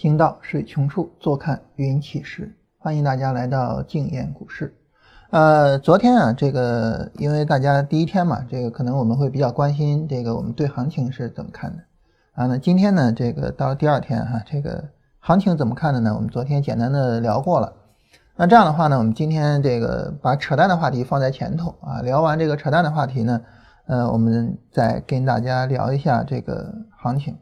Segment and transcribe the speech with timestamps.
[0.00, 2.56] 行到水穷处，坐看云起时。
[2.78, 4.74] 欢迎大家来到静言股市。
[5.28, 11.82] 呃，昨天啊，这个因为大家第一天嘛，这个可能我们会比较关心这个我们对行情是怎么看的
[12.32, 12.46] 啊？
[12.46, 14.88] 那今天呢，这个到了第二天哈，这个
[15.18, 16.14] 行情怎么看的呢？
[16.14, 17.70] 我们昨天简单的聊过了。
[18.36, 23.42] 那这样的话呢，我们今天这个把扯淡的话题放在前头啊，聊完这个扯淡的话题呢，
[23.86, 27.36] 呃，我们再跟大家聊一下这个行情。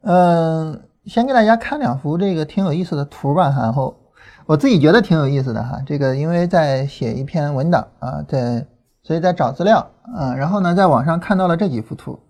[0.00, 3.96] 嗯，先给大家看两幅这个挺有意思的图吧，然后
[4.44, 5.80] 我自己觉得挺有意思的哈。
[5.86, 8.66] 这个因为在写一篇文档啊，在
[9.02, 12.20] 所以在找资料啊，然后呢，在网上看到了这几幅图，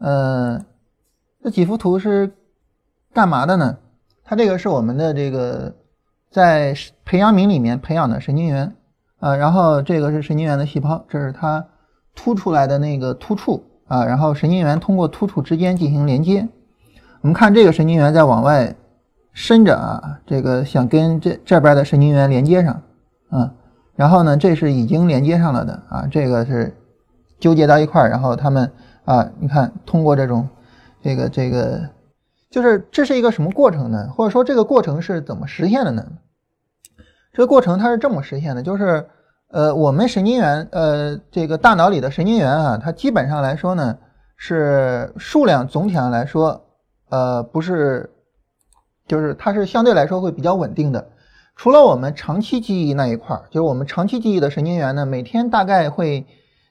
[0.00, 0.60] 呃，
[1.40, 2.32] 这几幅图是
[3.14, 3.78] 干嘛的呢？
[4.24, 5.72] 它这个是我们的这个
[6.32, 8.74] 在培养皿里面培养的神经元
[9.20, 11.64] 啊，然后这个是神经元的细胞，这是它
[12.16, 16.48] 突出来的那个突触啊，然后神经元通过突触之间进行连接。
[17.26, 18.72] 我们看这个神经元在往外
[19.32, 22.80] 伸着啊，这个想跟这这边的神经元连接上
[23.30, 23.52] 啊，
[23.96, 26.72] 然后呢，这是已经连接上了的啊，这个是
[27.40, 28.70] 纠结到一块儿，然后他们
[29.04, 30.48] 啊，你看通过这种
[31.02, 31.80] 这个这个，
[32.48, 34.08] 就是这是一个什么过程呢？
[34.14, 36.06] 或者说这个过程是怎么实现的呢？
[37.32, 39.04] 这个过程它是这么实现的，就是
[39.50, 43.98] 呃，我们神经元呃，这个大脑里的神经元啊，它基本上来说呢
[44.36, 46.62] 是数量总体上来说。
[47.08, 48.10] 呃，不是，
[49.06, 51.08] 就是它是相对来说会比较稳定的。
[51.54, 56.26] 除了我们长期记忆那一块儿，就是我们长期记忆的神经元呢，每天大概会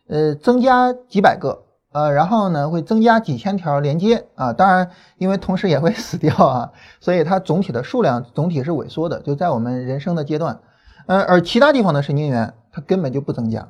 [0.08, 4.54] 呃增加几百个，呃，然后呢会增加几千条连接啊。
[4.54, 9.20] 当然，因为同时也会 死掉啊，所以它总体的数量总体是萎缩的。
[9.22, 10.60] 就在我们人生的阶段，
[11.08, 13.70] 呃，而其他地方的神经元它根本就不增加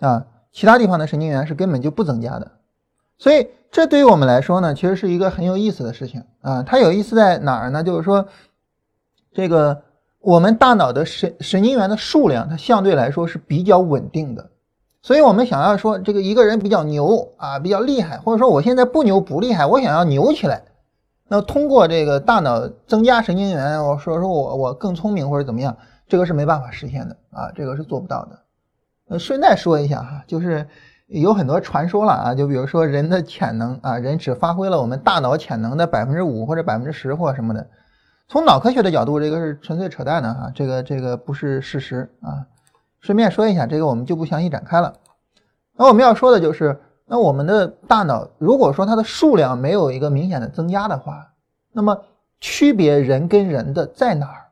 [0.00, 2.50] 啊，其他地方的神经元是根本就不增加的，
[3.20, 3.46] 所以。
[3.72, 6.60] 这对于我们来说呢，其实是一个很有意思的事情啊。
[6.64, 7.84] 它有意思在哪儿呢？
[7.84, 8.26] 就是说，
[9.32, 9.80] 这个
[10.18, 14.50] 我们大脑的神神经元的数量，它相对来说是比较稳定的。
[15.02, 20.64] 所以，我们想要说这个一个人比较牛啊，比较厉害，或者说我现在不牛不厉害，我想要牛起来，
[21.28, 25.76] 那通过这个大脑增加神经元，我说说我我更聪明或者怎么样，
[26.08, 28.40] 这个是没办法实现的啊，这个是做不到的。
[29.10, 30.66] 呃，顺带说一下哈，就是。
[31.10, 37.66] 有很多传说了啊，就比如说人的潜能啊，人只发挥了我们大脑潜能的百分之五或者百分之十或什么的。
[38.28, 42.46] 从脑科学的角度，这个是纯粹扯淡的哈，这个这个不是事实啊。
[43.00, 44.94] 顺便说一下，这个我们就不详细展开了。
[45.76, 51.32] 那我们要说的就是，那我们的大脑如果说它的数量没有一个明显的增加的话，
[51.72, 52.00] 那么
[52.40, 54.46] 区别人跟人的在哪儿？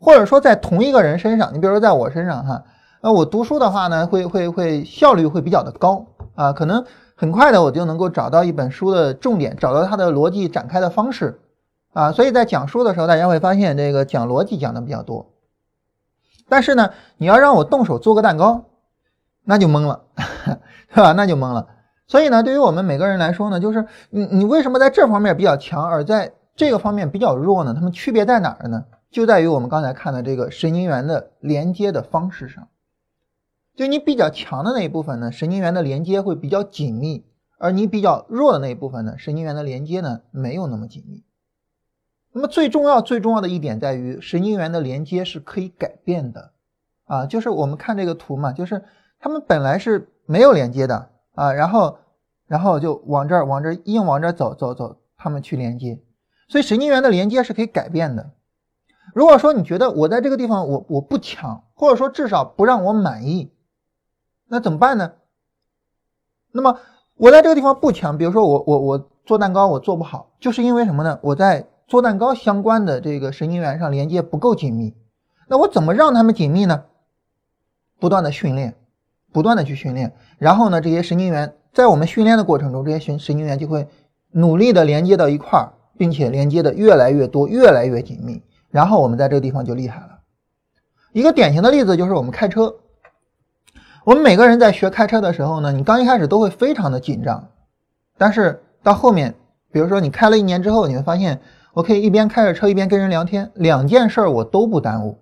[0.00, 2.64] 或者说在同一个人身上，你比如说在我身上哈。
[3.02, 6.84] 那我读书的话呢，会会会效率会比较的高啊，可能
[7.16, 11.40] 很快的我就能够找到一本书的重点，找到它的逻辑展开的方式
[11.92, 15.32] 啊，所以在讲书的时候，大家会发现这个讲逻辑讲的比较多。
[16.48, 18.66] 但是呢，你要让我动手做个蛋糕，
[19.44, 20.02] 那就懵了，
[20.94, 21.12] 是吧？
[21.12, 21.66] 那就懵了。
[22.06, 27.74] 所以呢，对于我们每个人来说呢，就是你你为什么在这方面比较强，而在这个方面比较弱呢？
[27.74, 28.84] 它们区别在哪儿呢？
[29.10, 32.68] 就在于我们刚才看的这个神经元的连接的方式上。
[33.74, 37.24] 就你比较强的那一部分呢，神经元的连接会比较紧密，
[37.58, 41.24] 而你比较弱的那一部分呢，神经元的连接呢没有那么紧密。
[42.32, 46.52] 那么最重要最重要的一点在于，神经元的连接是可以改变的，
[47.04, 48.84] 啊，就是我们看这个图嘛，就是
[49.18, 51.98] 它们本来是没有连接的啊，然后
[52.46, 56.02] 然后就往这儿往这儿硬往这儿走走走，它们去连接，
[56.48, 58.32] 所以神经元的连接是可以改变的。
[59.14, 63.50] 如果说你觉得我在这个地方我我不强，或者说至少不让我满意。
[64.52, 65.12] 那怎么办呢？
[66.52, 66.78] 那么
[67.14, 71.18] 我在这个地方不强，比如说我我我做蛋糕我做不好，就是因为什么呢？
[71.22, 74.94] 我在做蛋糕相关的这个神经元上连接不够紧密。
[75.48, 76.84] 那我怎么让他们紧密呢？
[77.98, 78.74] 不断的训练，
[79.32, 83.88] 不断的去训练，然后呢，这些神经元在我们训练的过程中，这些神神经元就会
[84.32, 90.18] 努力的连接到一块儿，并且连接的越来越多，越来越紧密，然后我们在这个地方就厉害了。
[91.14, 92.76] 一个典型的例子就是我们开车。
[94.04, 97.48] 我们每个人在学开车的时候呢，你刚一开始都会非常的紧张，
[98.18, 99.32] 但是到后面，
[99.70, 101.40] 比如说你开了一年之后，你会发现，
[101.72, 105.18] 我可以一边开着车一边跟人聊天，两件事儿我都不耽误。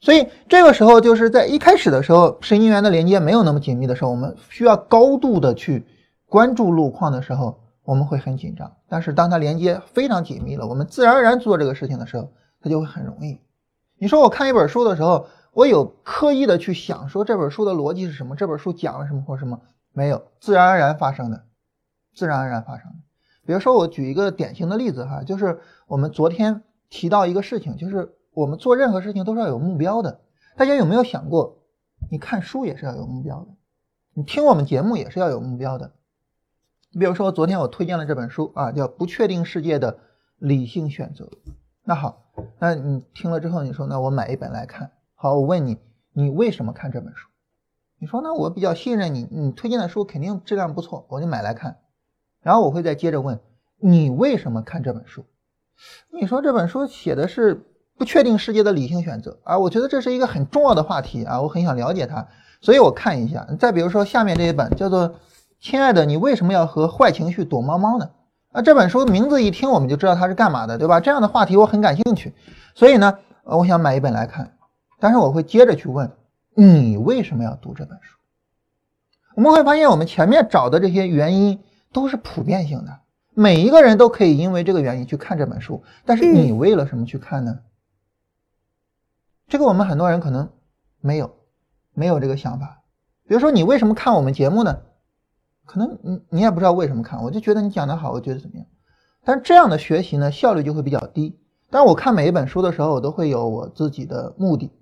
[0.00, 5.86] 所以这个时候就是在一开始的时候，神经元的连接没有那么紧密的时候，我们需要高度的去
[6.26, 8.72] 关注路况的时候，我们会很紧张。
[8.88, 12.28] 但是当它连接非常紧密了，我们自然而然做这个事情的时候，
[12.60, 13.38] 它就会很容易。
[13.98, 15.26] 你说我看一本书的时候。
[15.52, 19.60] 我有刻意的去想说这本书的逻辑是什么，这本书讲了什么或什么
[19.92, 21.44] 没有，自然而然发生的，
[22.14, 22.98] 自然而然发生的。
[23.44, 30.20] 比如说我举一个典型的例子哈，就是我们昨天提到一个事情，就是我们做任何事情都是要有目标的。
[30.56, 31.58] 大家有没有想过，
[32.10, 33.48] 你看书也是要有目标的，
[34.14, 35.92] 你听我们节目也是要有目标的。
[36.92, 39.98] 你比如说昨天我推荐了这本书啊，叫《不确定世界的
[40.38, 41.24] 理性选择》。
[41.82, 42.22] 那好，
[42.58, 44.92] 那你听了之后，你说那我买一本来看。
[45.22, 45.76] 好，我问你，
[46.14, 47.28] 你为什么看这本书？
[47.98, 51.76] 你说那我比较信任你，你推荐的书肯定质量不错，我就买来看。
[52.40, 53.38] 然后我会再接着问
[53.78, 55.26] 你为什么看这本书？
[56.10, 57.62] 你说这本书写的是
[57.98, 62.26] 不确定世界的理性选择啊，我觉得这是一个很重要的话题啊，我很想了解它，
[62.62, 63.46] 所以我看一下。
[63.58, 65.14] 再比如说下面这一本叫做。
[65.60, 68.10] 亲爱的，你为什么要和坏情绪躲猫猫呢？
[68.52, 70.98] 啊，这本书名字一听我们就知道它是干嘛的，对吧？
[70.98, 72.32] 这样的话题我很感兴趣，
[72.74, 74.56] 所以呢，我想买一本来看。
[75.00, 76.12] 但是我会接着去问
[76.54, 78.18] 你为什么要读这本书？
[79.34, 81.58] 我们会发现我们前面找的这些原因
[81.92, 83.00] 都是普遍性的，
[83.32, 85.82] 每一个人都可以因为这个原因去看这本书。
[86.04, 87.60] 但是你为了什么去看呢？
[89.48, 90.50] 这个我们很多人可能
[91.00, 91.34] 没有，
[91.94, 92.82] 没有这个想法。
[93.26, 94.80] 比如说，你为什么看我们节目呢？
[95.64, 98.66] 可能你你也不知道为什么看，我就觉得你讲的好，我觉得怎么样？
[99.24, 101.38] 但是这样的学习呢，效率就会比较低。
[101.70, 104.72] 但是我看每一本书的时候，我都会有我自己的目的。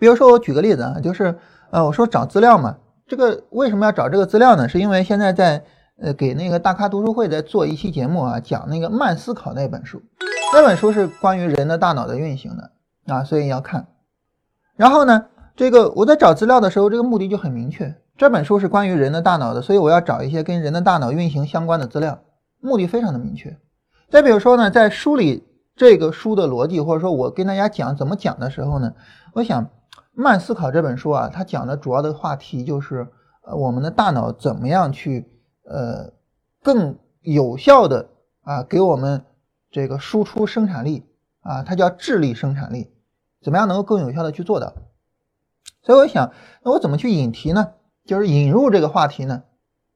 [0.00, 1.38] 比如说，我举个例子啊，就是
[1.70, 2.76] 呃，我说找资料嘛，
[3.06, 4.66] 这个为什么要找这个资料呢？
[4.66, 5.62] 是因为现在在
[6.00, 10.02] 呃给那个大咖读书会在做一期节目啊，讲那个慢思考那本书，
[10.54, 12.70] 那本书是关于人的大脑的运行的
[13.14, 13.86] 啊，所以要看。
[14.74, 17.94] 然后呢，这个我在找资料的时候，这个目的就很明确。
[18.16, 22.18] 这本书是关于人的大脑的，所以我要找一些跟人的大脑运行相关的资料，
[22.60, 23.54] 目的非常的明确。
[24.10, 28.92] 再比如说呢，在梳理这个书的逻辑，或者说我跟大家讲怎么讲的时候呢，
[29.32, 29.64] 我想
[30.20, 33.08] 《慢思考》这本书啊，它讲的主要的话题就是
[33.42, 35.28] 呃我们的大脑怎么样去
[35.64, 36.12] 呃
[36.62, 38.08] 更有效的
[38.42, 39.24] 啊给我们
[39.70, 41.04] 这个输出生产力
[41.40, 42.92] 啊，它叫智力生产力，
[43.40, 44.74] 怎么样能够更有效的去做到？
[45.82, 46.32] 所以我想，
[46.62, 47.72] 那我怎么去引题呢？
[48.04, 49.44] 就是引入这个话题呢，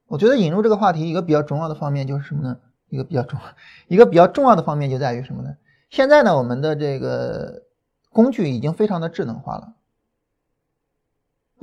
[0.07, 2.57] 我觉得引入这个话题一个比较重要的方面就是什么呢？
[2.89, 3.39] 一个比较重
[3.87, 5.57] 一个比较重要的方面就在于什么呢？
[5.89, 7.63] 现在呢，我们的这个
[8.11, 9.73] 工具已经非常的智能化了。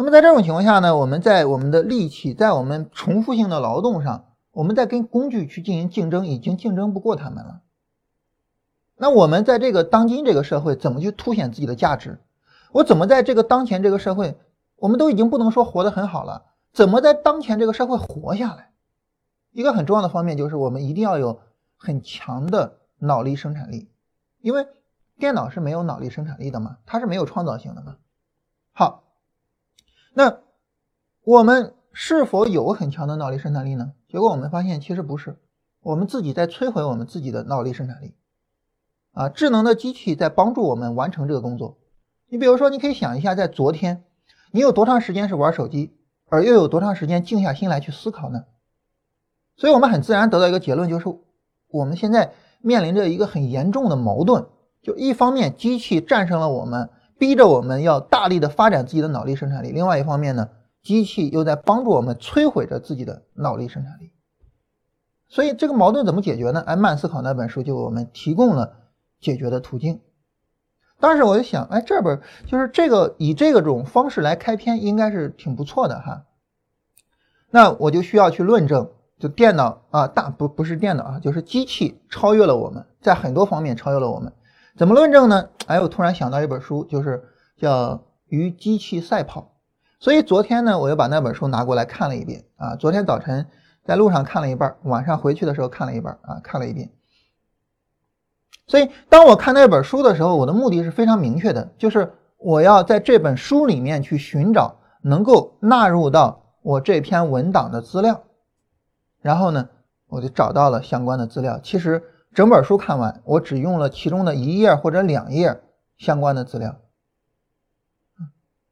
[0.03, 7.61] 那么在这种情况下呢，我们在我们的力气，在我们重复性的劳动上，我们在跟工具去进行竞争，已经竞争不过他们了。
[8.97, 12.21] 那我们在这个当今这个社会，怎么去凸显自己的价值？
[12.73, 14.37] 我怎么在这个当前这个社会？
[14.75, 18.73] 我们都已经不能说活得很好了，怎么在当前这个社会活下来？
[19.53, 21.39] 一个很重要的方面就是我们一定要有
[21.77, 23.89] 很强的脑力生产力，
[24.41, 24.67] 因为
[25.17, 27.99] 电脑是没有脑力生产力的嘛，它是没有创造性的嘛。
[28.73, 29.02] 好，
[30.15, 30.39] 那
[31.25, 33.93] 我们是否有很强的脑力生产力呢？
[34.09, 35.39] 结果我们发现其实不是，
[35.83, 38.15] 我们自己在摧毁我们自己的脑力生产力。
[39.13, 41.79] 啊，智能的机器在帮助我们完成这个工作。
[42.29, 44.05] 你比如说，你可以想一下，在昨天。
[44.51, 45.97] 你有多长时间是玩手机，
[46.29, 48.45] 而又有多长时间静下心来去思考呢？
[49.57, 51.07] 所以，我们很自然得到一个结论，就是
[51.69, 54.47] 我们现在面临着一个很严重的矛盾：
[54.83, 56.91] 就一方面，机器战胜了我们，
[57.23, 60.49] 逼着我们要大力的发展自己的脑力生产力；另外一方面呢，
[60.83, 64.11] 机器又在帮助我们摧毁着自己的脑力生产力。
[65.29, 66.65] 所以，这个矛盾怎么解决呢？
[66.67, 68.73] 哎，慢思考那本书就为我们提供了
[69.21, 70.01] 解决的途径。
[70.99, 76.25] 当时我就想，哎，这本就是这个以这个种方式来开篇，应该是挺不错的哈。
[77.53, 84.33] 那我就需要去论证，就电脑啊，大不不是电脑啊，就是机器超越了我们，在很多方面超越了我们。
[84.77, 85.51] 怎么论证呢？
[85.67, 87.23] 哎，我突然想到一本书，就是
[87.59, 87.95] 叫
[88.29, 89.41] 《与机器赛跑》。
[90.01, 92.75] 所以昨天呢，我又把那本书拿过来看了一遍啊。
[92.77, 93.47] 昨天早晨
[93.85, 96.91] 在路上看了一半，晚上回去的时候看了一半啊，看了一遍。
[98.67, 108.23] 所以，当我看那本书的时候，我的目的是非常明确的，就是我要在这本书里面去寻找能够纳入到我这篇文档的资料。
[109.21, 109.69] 然后呢，
[110.09, 111.61] 我就找到了相关的资料。
[111.63, 112.03] 其实
[112.35, 115.61] 整本书看完，我只用了其中的一页或者两页
[115.99, 116.77] 相关的资料。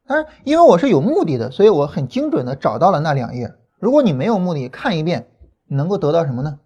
[0.06, 3.54] 但是因为我是有目的的，所以我很精准的找到了那两页。
[3.78, 5.28] 如果你没有目的，看一遍，
[5.66, 6.58] 你能够得到什么呢？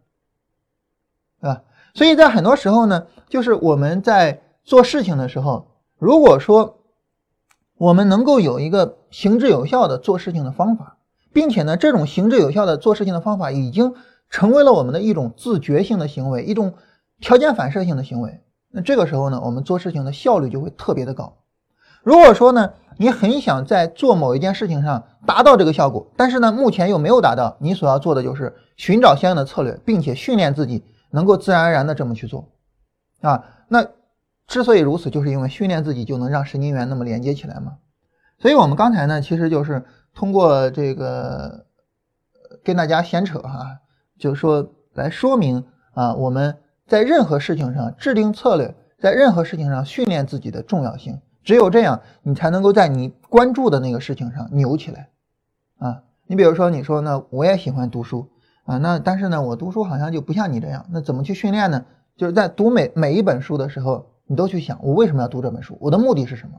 [1.40, 1.62] 对吧？
[1.94, 6.78] 所以在很多时候呢，就是我们在做事情的时候，如果说
[7.76, 10.96] 我们能够有一个行之有效的做事情的方法，
[11.32, 13.94] 并且呢，这种行之有效的做事情的方法已经
[14.34, 16.74] 成为了我们的一种自觉性的行为，一种
[17.20, 21.36] 条件反射性的行为，那这个时候呢，我们做事情的效率就会特别的高。
[22.02, 32.48] 如果说呢，你很想在做某一件事情上达到这个效果，但是呢，目前又没有达到，你所要做的就是寻找相应的策略，并且训练自己能够自然而然的这么去做
[33.20, 33.40] 啊。
[33.68, 33.86] 那
[34.48, 37.74] 之所以如此，就是因为训练自己就能让神经元那么连接起来嘛。
[38.40, 41.66] 所以我们刚才呢，其实就是通过这个
[42.64, 43.78] 跟大家闲扯哈，
[44.24, 45.62] 就是说来说明
[45.92, 51.20] 啊，我们在任何事情上制定策略，在任何事情上训练自己的重要性。
[51.42, 55.10] 只有这样，你才能够在你关注的那个事情上牛起来，
[55.76, 58.26] 啊，你比如说，你说呢，我也喜欢读书
[58.64, 61.84] 啊，那但是呢，我读书好像就不像你这样，那怎么去训练呢？
[62.16, 65.76] 就是在读每每一本书的时候，你都去想，我为什么要读这本书？
[65.82, 66.58] 我的目的是什么？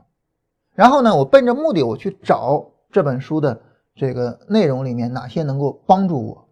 [0.76, 3.60] 然后呢，我奔着目的我去找这本书的
[3.96, 6.45] 这个内容里面哪些能够帮助我，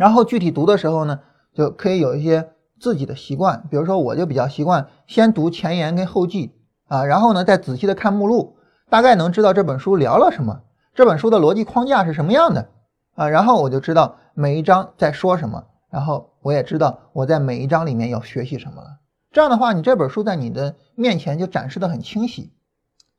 [0.00, 1.20] 然后具体读的时候呢，
[1.52, 2.48] 就可以有一些
[2.80, 6.54] 自己的习惯，比如说，我就比较习惯先读前言跟后记。
[6.88, 8.56] 啊，然后呢，再仔细的看目录，
[8.88, 10.62] 大概能知道这本书聊了什么，
[10.94, 12.68] 这本书的逻辑框架是什么样的
[13.14, 18.96] 啊，然后我就知道每一章在说什么，然后我也知道我在每一章里面要学习什么了。
[19.30, 22.50] 这样的话，你这本书在你的面前就展示的很清晰，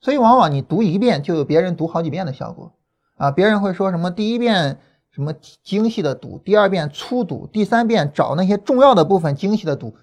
[0.01, 2.73] 所以往往你读一遍就有别人读好几遍的效果
[3.15, 3.31] 啊。
[3.31, 4.79] 别人会说什么第一遍
[5.11, 9.95] 什么精细的读，第二遍粗读，第三遍找那些重要的部分精细的读。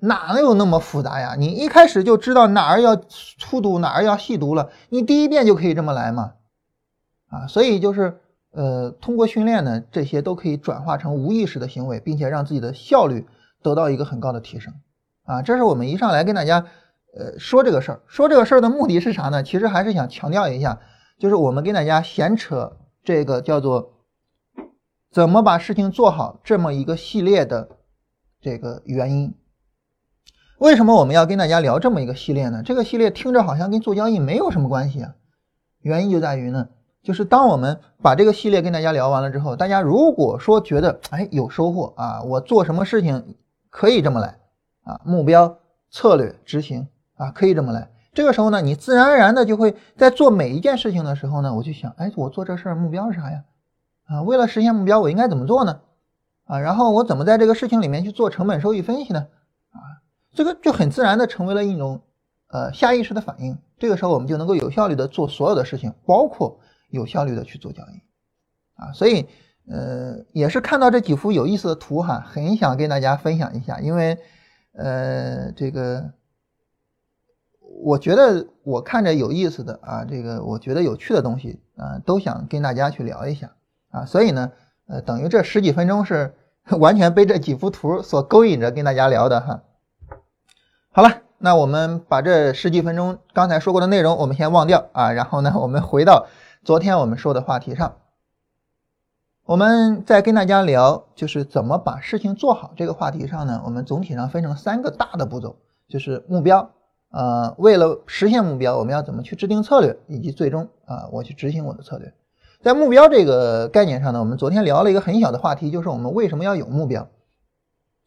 [0.00, 1.36] 哪能有那么复杂呀？
[1.38, 6.34] 你一开始就知道哪儿要粗读，哪儿要细读了，你第一遍就可以这么来嘛？
[7.28, 8.18] 啊，所以就是
[8.52, 13.26] 呃，通过训练呢，这些都可以转化成无意识的行为，并且让自己的效率
[13.62, 14.74] 得到一个很高的提升。
[15.24, 16.66] 啊，这是我们一上来跟大家
[17.16, 19.42] 呃说这个事儿，说这个事儿的目的是啥呢？
[19.42, 20.78] 其实还是想强调一下，
[21.18, 23.92] 就是我们跟大家闲扯这个叫做
[25.16, 27.70] 怎么把事情做好这么一个系列的
[28.38, 29.34] 这个原因。
[30.58, 32.62] 为什么我们要跟大家聊这么一个系列呢？
[32.62, 35.14] 这个系列听着好像跟做交易没有什么关系啊。
[35.80, 36.68] 原因就在于呢，
[37.02, 43.36] 就是当我们把这个系列跟大家聊完了之后，大家如果说觉得哎有收获啊，我做什么事情
[43.70, 44.38] 可以这么来
[44.84, 45.56] 啊，目标、
[45.90, 47.90] 策略、执行啊，可以这么来。
[48.12, 53.42] 这个时候呢，你自然而然的就会在做每一件事情的时候呢，我就想，哎，我做这事儿目标是啥呀？
[54.06, 55.80] 啊，为了实现目标，我应该怎么做呢？
[56.44, 59.26] 啊，然后我怎么在这个事情里面去做成本收益分析呢？
[59.70, 59.78] 啊？
[60.32, 62.02] 这个就很自然的成为了一种，
[62.48, 63.58] 呃，下意识的反应。
[63.78, 68.00] 这个时候我们就能够有效率的做所有的事情，包括有效率的去做交易，
[68.80, 69.26] 啊，所以，
[69.68, 74.18] 呃，也是看到这几幅有意思的图哈，很想跟大家分享一下，因为，
[74.72, 76.12] 呃，这个，
[77.82, 83.52] 我觉得我看着有意思的啊，这个我觉得有趣的东西啊，都想跟大家去聊一下
[83.90, 84.52] 啊，所以呢，
[84.86, 86.34] 呃，等于这十几分钟是
[86.78, 89.62] 完全被这几幅图所勾引着跟大家聊的哈。
[90.90, 95.12] 好了，那我们把这十几分钟刚才说过的内容，我们先忘掉啊。
[95.12, 96.26] 然后呢，我们回到
[96.64, 97.96] 昨天我们说的话题上，
[99.44, 102.72] 我们再跟大家聊，就是怎么把事情做好。
[102.76, 105.56] 这个话题上呢，我们总体上分成三个大的步骤，
[105.88, 106.70] 就是目标，
[107.10, 112.12] 呃，为了实现目标，我们要怎么去制定策略，以及最终啊，我去执行我的策略。
[112.66, 117.08] 在目标这个概念上呢，我们昨天聊了一个很小的话题，就是我们为什么要有目标。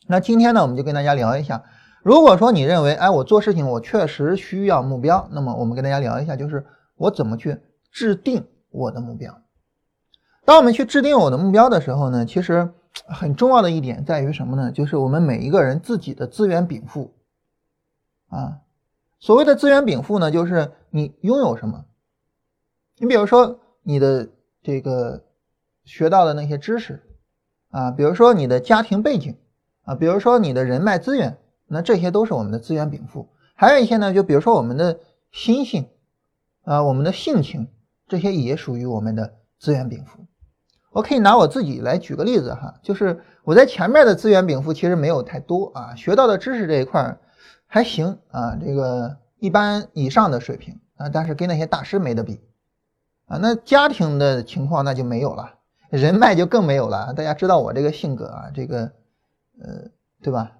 [0.05, 1.63] 那今天呢，我们就跟大家聊一下。
[2.03, 6.65] 如果说你认为，哎，我做事情我确实需要目标，那么我们跟大家聊一下，就是
[6.97, 7.57] 我怎么去
[7.89, 9.33] 制定我的目标。
[10.43, 12.69] 当我们去制定我的目标的时候呢，其实
[13.05, 14.73] 很重要的一点在于什么呢？
[14.73, 17.13] 就是我们每一个人自己的资源禀赋
[18.27, 18.57] 啊。
[19.21, 21.85] 所谓的资源禀赋呢，就是你拥有什么。
[22.97, 24.27] 你比如说你的
[24.69, 25.23] 这个
[25.83, 27.01] 学到的那些知识
[27.71, 29.35] 啊，比如说你的家庭背景
[29.83, 31.37] 啊，比如说你的人脉资源。
[31.71, 34.99] 那这些都是我们的资源禀赋，还有一些呢，就比如说我们的
[35.31, 35.87] 心性，
[36.63, 37.67] 啊，我们的性情，
[38.07, 40.25] 这些也属于我们的资源禀赋。
[40.89, 47.19] 我可以拿我自己来举个例子哈，就是我在前面的资源禀赋其实没有太多啊，学到的知识这一块
[47.67, 52.41] 还行啊，这个一般以上的水平啊，但是跟那些大师没得比
[53.29, 53.37] 啊。
[53.41, 55.53] 那家庭的情况那就没有了，
[55.89, 57.13] 人脉就更没有了。
[57.13, 58.91] 大家知道我这个性格啊，这个
[59.61, 59.89] 呃，
[60.21, 60.51] 对吧？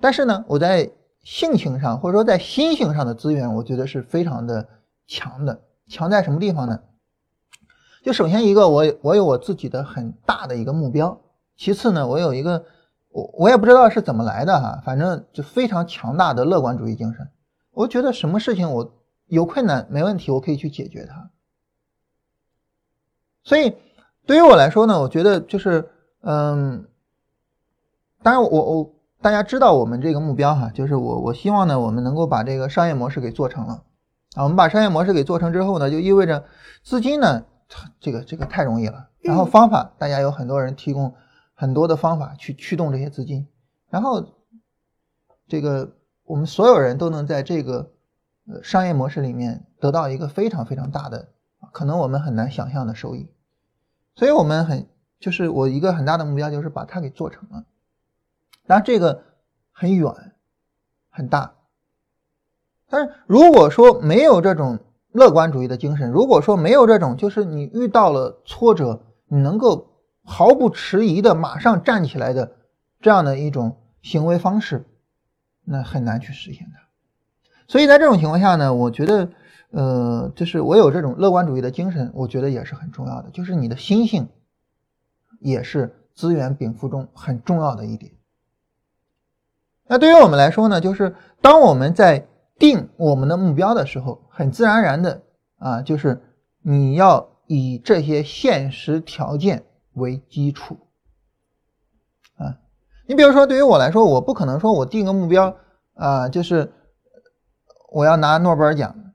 [0.00, 0.90] 但是呢，我在
[1.22, 4.68] 性情上或者说在心性上的资源，我觉得是非常的
[5.06, 5.62] 强的。
[5.88, 6.80] 强在什么地方呢？
[8.04, 11.20] 就首先一个，我我有我自己的很大的一个目标。
[11.56, 12.64] 其次呢，我有一个
[13.10, 17.28] 我我也不知道是怎么来的哈，反正就非常强大的乐观主义精神。
[17.72, 18.94] 我觉得什么事情我
[19.26, 21.30] 有困难没问题，我可以去解决它。
[23.42, 23.76] 所以
[24.26, 25.90] 对于我来说呢，我觉得就是
[26.22, 26.86] 嗯，
[28.22, 28.94] 当然我我。
[29.20, 33.82] 大家知道我们这个目标哈，就是我我希望呢，我们能够把这个商业模式给做成了
[34.36, 34.44] 啊。
[34.44, 36.44] 我们把商业模式给做成之后呢，就意味着
[36.84, 37.44] 资金呢，
[37.98, 39.08] 这个这个太容易了。
[39.20, 41.12] 然后方法，大家有很多人提供
[41.52, 43.48] 很多的方法去驱动这些资金，
[43.90, 44.24] 然后
[45.48, 47.90] 这个我们所有人都能在这个
[48.46, 51.30] 呃商业模式里面得到一个非常非常大的，
[51.72, 53.28] 可能我们很难想象的收益。
[54.14, 54.88] 所以我们很
[55.20, 57.64] 就是我一个很大的目标就是把它给做成了，
[58.66, 59.22] 当然这个
[59.72, 60.12] 很远
[61.10, 61.54] 很大，
[62.88, 64.78] 但是如果说没有这种。
[65.10, 72.56] 乐观主义的精神，如果说没有这种，就是你遇到了挫折，你能够毫不迟疑的马上站起来的
[73.00, 74.84] 这样的一种行为方式，
[75.64, 76.82] 那很难去实现它。
[77.66, 79.30] 所以在这种情况下呢，我觉得，
[79.70, 83.30] 呃，就是我有这种乐观主义的精神，我觉得也是很重要的。
[83.30, 84.28] 就是你的心性，
[85.40, 88.12] 也是资源禀赋中很重要的一点。
[89.86, 92.26] 那对于我们来说呢，就是当我们在
[92.58, 95.22] 定我们的目标的时候，很自然而然的
[95.58, 96.20] 啊，就是
[96.62, 100.76] 你要以这些现实条件为基础
[102.36, 102.58] 啊。
[103.06, 105.56] 你比如说，对于我来说，我不可能说我定个目标
[105.94, 106.72] 啊，就是
[107.90, 109.07] 我要拿诺贝尔奖，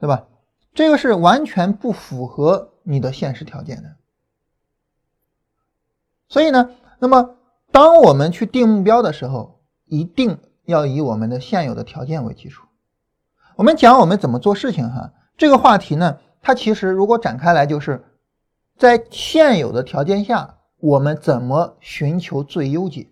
[0.00, 0.26] 对吧？
[0.74, 3.96] 这个是完全不符合你的现实条件的。
[6.28, 7.36] 所以呢，那么
[7.70, 10.38] 当我们去定目标的时候，一定。
[10.66, 12.66] 要以我们的现有的条件为基础，
[13.54, 15.12] 我们讲我们怎么做事情哈。
[15.36, 18.04] 这个话题呢，它其实如果展开来，就是
[18.76, 23.08] 在现有的条件下，我们怎么寻求最优解。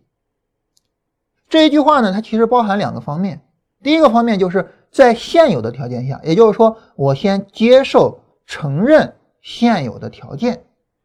[1.49, 3.47] 这一句话呢，它其实包含两个方面。
[3.85, 10.63] 第一个方面就是在现有的条件下，也就是说，我先接受、承认现有的条件。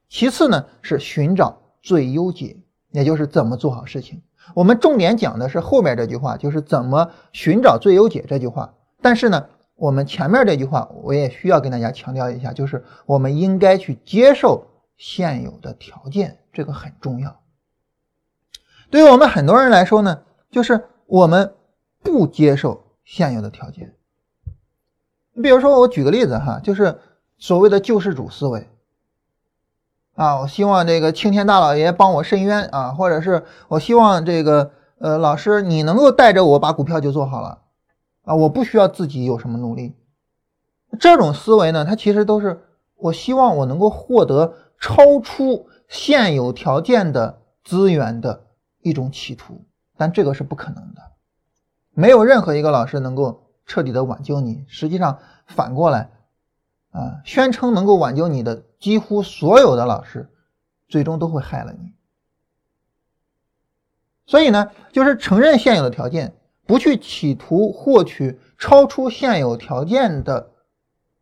[0.08, 2.58] 其次呢，是寻找最优解，
[2.92, 4.22] 也就是怎么做好事情。
[4.54, 8.76] 我们重点讲的是后面这句话，就是怎么寻找最优解这句话。
[9.02, 17.40] 但是呢，我们前面这句话我也需要跟大家强调一下，就是我们应该去接受现有的条件，这个很重要。
[18.92, 21.56] 对于我们很多人来说呢，就是我们
[22.04, 23.96] 不接受现有的条件。
[25.34, 27.00] 你比如说，我举个例子哈，就是
[27.40, 28.70] 所谓的救世主思维。
[30.14, 37.64] 啊，我希望这个青天大老爷帮我伸冤啊，或者是我希望这个呃老师你能够带着我把股票就做好了
[38.26, 39.96] 啊，我不需要自己有什么努力。
[41.00, 42.62] 这种思维呢，它其实都是
[42.96, 48.46] 我希望我能够获得超出现有条件的资源的
[48.84, 49.66] 一种企图，
[49.98, 51.02] 但这个是不可能的，
[52.00, 54.64] 没有任何一个老师能够彻底的挽救你。
[54.68, 56.12] 实际上反过来。
[56.92, 60.28] 啊，宣称能够挽救你的几乎所有的老师，
[60.88, 61.94] 最终都会害了你。
[64.26, 66.34] 所以呢，就是承认现有的条件，
[66.66, 70.50] 不去企图获取超出现有条件的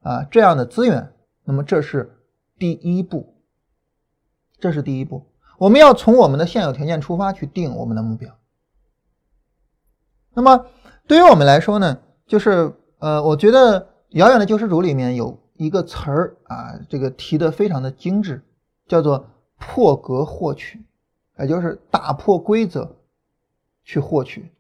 [0.02, 1.12] 啊这样的资源。
[1.44, 2.18] 那么这是
[2.58, 3.36] 第一步，
[4.62, 5.26] 这是第一步。
[5.58, 8.34] 我们要从我们的现有条件出发去定我们的目标。
[10.38, 10.68] 那么
[11.08, 11.98] 对于我们来说呢，
[12.28, 15.36] 就是呃，我觉得《遥远的救世主》里面有。
[15.58, 18.44] 一个词儿啊，这个提的非常的精致，
[18.88, 20.86] 叫做破格获取，
[21.40, 22.96] 也就是打破规则
[23.84, 24.52] 去获取。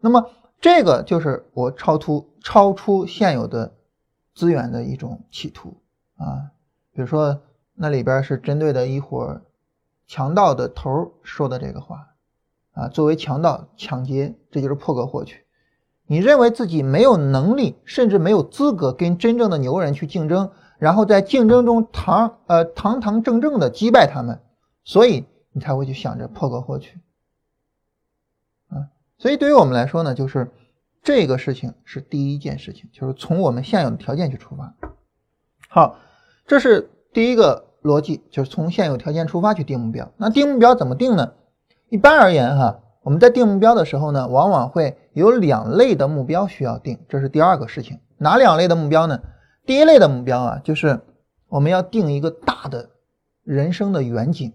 [0.00, 3.72] 那么这个就是我超出超出现有的
[4.34, 5.74] 资源的一种企图
[6.18, 6.52] 啊。
[6.92, 7.40] 比如说
[7.72, 9.40] 那里边是针对的一伙
[10.06, 12.06] 强盗的头说的这个话
[12.74, 15.44] 啊，作为强盗抢劫，这就是破格获取。
[16.06, 24.40] 你认为自己没有能力，甚至没有资格跟真正的牛人去竞争，然后在竞争中堂呃堂堂正正的击败他们，
[24.84, 26.98] 所以你才会去想着破格获取
[28.68, 28.92] 啊。
[29.16, 30.52] 所以对于我们来说呢，就是
[31.02, 34.74] 这个事情是第一件事情，就是从我们现有的条件去出发。
[35.68, 35.96] 好，
[36.46, 40.12] 这是第一个逻辑，就是从现有条件出发去定目标。
[40.18, 41.32] 那定目标怎么定呢？
[41.94, 42.80] 一般而言哈。
[43.02, 48.00] 我们在定目标的时候呢，往往会有两类的目标需要定，这是第二个事情。
[48.16, 49.20] 哪两类的目标呢？
[49.64, 51.00] 第一类的目标啊，就是
[51.48, 52.90] 我们要定一个大的
[53.44, 54.52] 人生的远景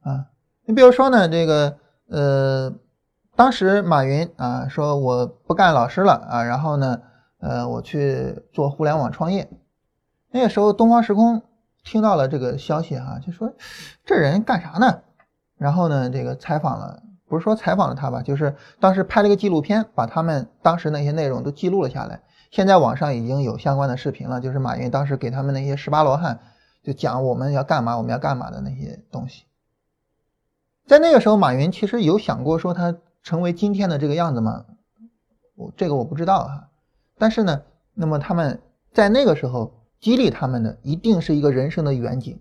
[0.00, 0.28] 啊。
[0.64, 1.76] 你比如说呢，这个
[2.08, 2.72] 呃，
[3.34, 7.02] 当时马云啊说我不干老师了啊，然后呢，
[7.40, 9.50] 呃，我去做互联网创业。
[10.30, 11.42] 那个时候东方时空
[11.84, 13.52] 听到了这个消息哈，就说
[14.06, 15.02] 这人干啥呢？
[15.58, 22.20] 然后呢，这个采访了，不是说采访了他吧，就是当时拍了个纪录片，把他们当时那些内容都记录了下来。
[22.50, 26.38] 现在网上已经有相关的视频了，就是马云当时给他们那些十八罗汉
[26.82, 29.44] 就讲我们要干嘛，我们要干嘛的那些东西。
[30.86, 34.64] 在那个时候，马云其实有想过说他成为今天的这个样子吗？
[35.56, 36.68] 我这个我不知道啊。
[37.18, 37.62] 但是呢，
[37.94, 38.60] 那么他们
[38.92, 42.38] 在那个时候激励他们的一定是一个人生的远景。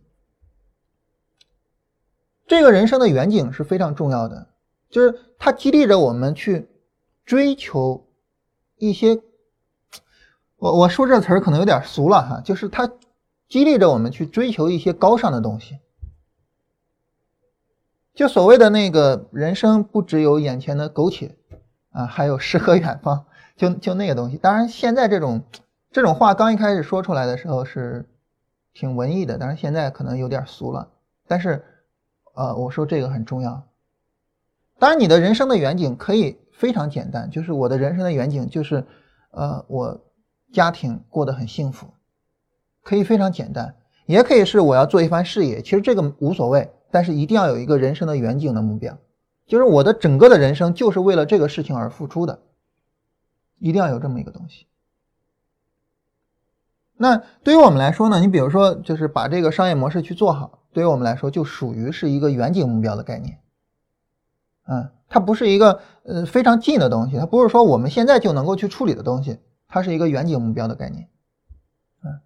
[2.47, 4.47] 这个人生的远景是非常重要的，
[4.89, 6.69] 就是它激励着我们去
[7.25, 8.05] 追求
[8.77, 9.19] 一些，
[10.58, 12.91] 我我说这词儿可能有点俗了哈，就是它
[13.49, 15.79] 激励着我们去追求一些高尚的东西。
[18.13, 21.36] 就所谓的那个人生不只有眼前的苟且
[21.89, 23.25] 啊，还有诗和远方，
[23.58, 24.38] 就就那个东西。
[24.38, 25.41] 当然，现在这种
[25.91, 28.05] 这种话刚一开始说出来的时候是
[28.71, 30.89] 挺文艺的，但是现在可能有点俗了。
[31.27, 31.65] 但是。
[32.36, 33.67] 呃，我说这个很重要。
[34.78, 38.86] 当然，你的人生的远景可以非常简单，就是我的人生的远景就是，
[39.32, 40.06] 呃，我
[40.52, 41.88] 家庭过得很幸福，
[42.84, 45.62] 可以非常简单，也可以是我要做一番事业。
[45.62, 48.98] 其实这个无所谓，但是一定要有一个人生的远景的目标，
[49.48, 52.41] 就是我的整个的人生就是为了这个事情而付出的，
[53.60, 54.67] 一定要有这么一个东西。
[56.97, 60.60] 那对于我们来说呢，你比如说，就是把这个商业模式去做好。
[60.71, 63.39] 对于我们来说，就属于是一个远景目标的概念，
[64.67, 71.08] 嗯，它不是一个呃非常近的东西，它不是说我们现在就能够去处理的东西，它是一个远景目标的概念，
[72.03, 72.19] 嗯，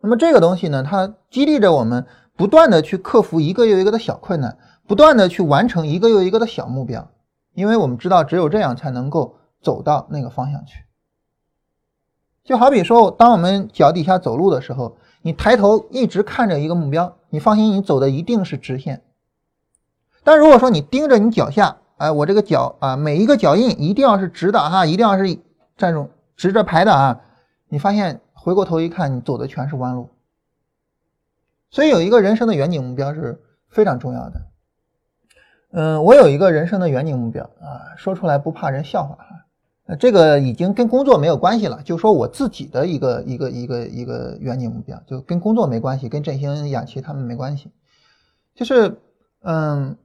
[0.00, 7.10] 那么这个东西呢，它激励着我们不断的去克服一个又一个的小困难，不断的去完成一个又一个的小目标，
[7.54, 10.84] 因为我们知道只有这样才能够走到那个方向去，
[12.44, 14.96] 就好比说，当我们脚底下走路的时候。
[15.22, 19.02] 你抬头一直看着一个目标，你放心，你走的一定是直线。
[20.24, 25.38] 但如果说你盯着你脚下，哎，我这个脚啊，每一个脚印一定要是直的哈，一定要是
[25.76, 27.20] 这种直着排的啊，
[27.68, 30.08] 你发现回过头一看，你走的全是弯路。
[31.70, 34.40] 所以有一个人生的远景目标是非常重要的。
[35.72, 39.39] 嗯，我有一个人生的远景目标啊，说出来不怕人笑话哈。
[39.98, 47.70] 这个已经跟工作没有关系了，就说我自己的一个一个一个一个远景目标，就跟工作没关系，跟振兴、养琪他们没关系。
[48.54, 49.00] 就是，
[49.42, 49.96] 嗯，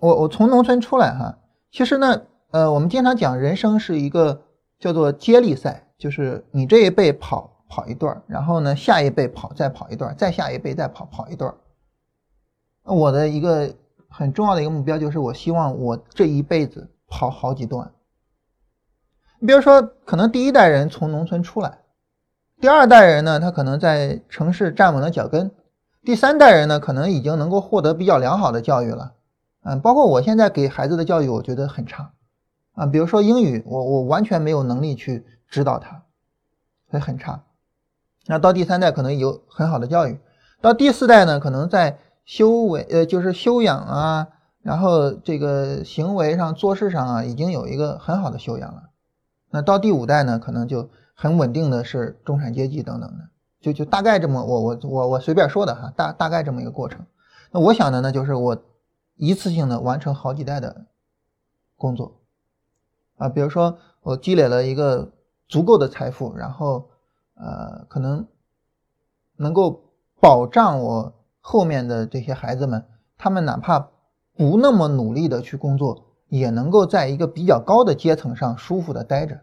[0.00, 1.38] 我我从农村出来哈，
[1.72, 4.42] 其实呢，呃，我们经常讲人生是一个
[4.78, 11.52] 叫做接力赛，就是你这一辈跑跑一段然后呢，下一辈跑再跑一段再下一辈再跑跑一段
[12.84, 13.74] 我的一个
[14.08, 17.90] 很重要的一个目标就是，我希望我这一辈子跑好几段。
[19.44, 21.80] 你比如说，可能第一代人从农村出来，
[22.62, 25.50] 第二代人呢，他可能在城市站稳了脚跟，
[26.02, 29.12] 第三代人呢，可能已经能够获得比较良好的教育了。
[29.62, 32.12] 嗯，包括我现在给孩子的教育，我觉得很差
[32.72, 32.86] 啊。
[32.86, 36.04] 比如说英语，我我完全没有能力去指导他，
[36.90, 37.42] 所以很差。
[38.24, 40.18] 那到第三代可能有很好的教育，
[40.62, 44.28] 到第四代呢，可能在修为呃就是修养啊，
[44.62, 48.84] 然后这个行为上做事上啊，已经有一个很好的修养了。
[49.54, 53.28] 那到第五代呢，可能就很稳定的是中产阶级等等的，
[53.60, 57.06] 就就大概这么我我我我随便说的哈，大大概这么一个过程。
[57.52, 58.64] 那我想的呢，就是我
[59.14, 60.86] 一次性的完成好几代的
[61.76, 62.16] 工作
[63.16, 65.12] 啊，比如说我积累了一个
[65.46, 66.88] 足够的财富，然后
[67.36, 68.26] 呃，可能
[69.36, 69.84] 能够
[70.18, 72.84] 保障我后面的这些孩子们，
[73.16, 73.88] 他们哪怕
[74.36, 76.03] 不那么努力的去工作。
[76.38, 79.40] 也能够在一个比较高的阶层上舒服的待着，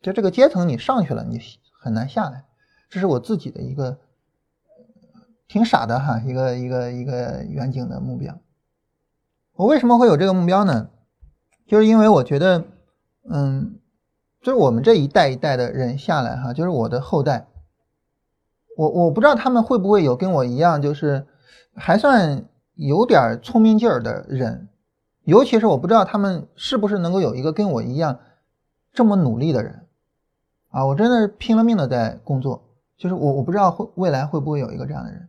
[0.00, 1.40] 就这个阶层你上去了，你
[1.80, 2.44] 很难下来。
[2.88, 3.98] 这是我自己的一个
[5.48, 8.38] 挺傻的哈，一个一个一个远景的目标。
[9.54, 10.88] 我为什么会有这个目标呢？
[11.66, 12.64] 就是因为我觉得，
[13.28, 13.80] 嗯，
[14.40, 17.48] 就是我们这一代一代的人下来哈，就是我的后代，
[18.76, 21.26] 我我不知道他们会不会有跟我一样，就是
[21.74, 24.68] 还算有点聪明劲儿的人。
[25.24, 28.20] 尤其是我不知道他们是不是能够有一个跟我一样
[28.92, 29.86] 这么努力的人
[30.68, 30.86] 啊！
[30.86, 35.28] 我真的是拼了命的在工作，就是我我不知道会未来会不会有一个这样的人。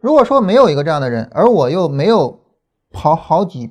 [0.00, 2.40] 如果说没有一个这样的人，而我又没有
[2.90, 3.70] 跑好几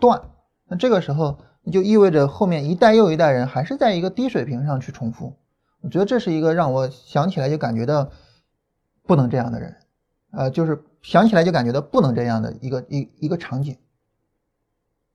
[0.00, 0.22] 段，
[0.68, 1.38] 那这个时候
[1.70, 5.36] 就意味着后面一代又一代人还是在一个低水平上去重复。
[5.80, 8.10] 我觉得这是一个让我想起来就感觉到
[9.06, 9.76] 不能这样的人，
[10.30, 13.76] 呃，就是想起来就感觉到不能这样的一个一一个场景。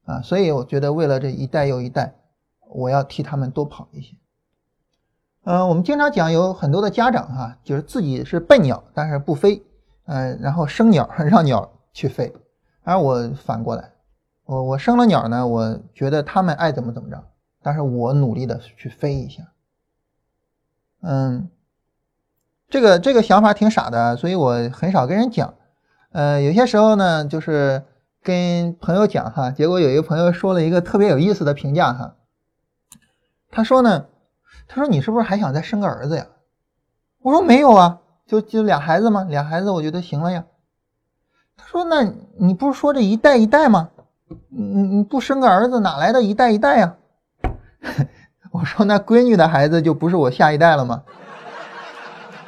[0.07, 2.15] 啊，所以我觉得为了这一代又一代，
[2.69, 4.15] 我要替他们多跑一些。
[5.43, 9.61] 嗯，我们经常讲有很多的家长哈，就是自己是笨鸟，但是不飞，
[10.05, 12.33] 嗯，然后生鸟 让鸟去飞，
[12.83, 13.91] 而我反过来，
[14.45, 17.21] 我我生了鸟呢，我觉得他们爱怎么怎么着，
[17.61, 19.43] 但是我努力的去飞一下。
[21.01, 21.49] 嗯，
[22.69, 25.53] 这个这个想法挺傻的，所以我很少跟人讲。
[26.13, 27.83] 呃，有些时候呢，就是。
[28.23, 32.15] 跟朋友讲哈，结果有一个朋友说了一个特别有意思的评价哈。
[33.49, 34.05] 他说呢，
[34.67, 36.27] 他说你是不是还想再生个儿子呀？
[37.21, 40.45] 我说没有啊，就就俩孩子嘛，俩孩子我觉得行了呀。
[41.55, 42.03] 他说：“那
[42.37, 43.89] 你不是说这一代一代吗？
[44.49, 46.95] 你你不生个儿子，哪来的一代一代呀？”
[48.51, 51.03] 我说：“那闺女的孩子就不是我下一代了吗？”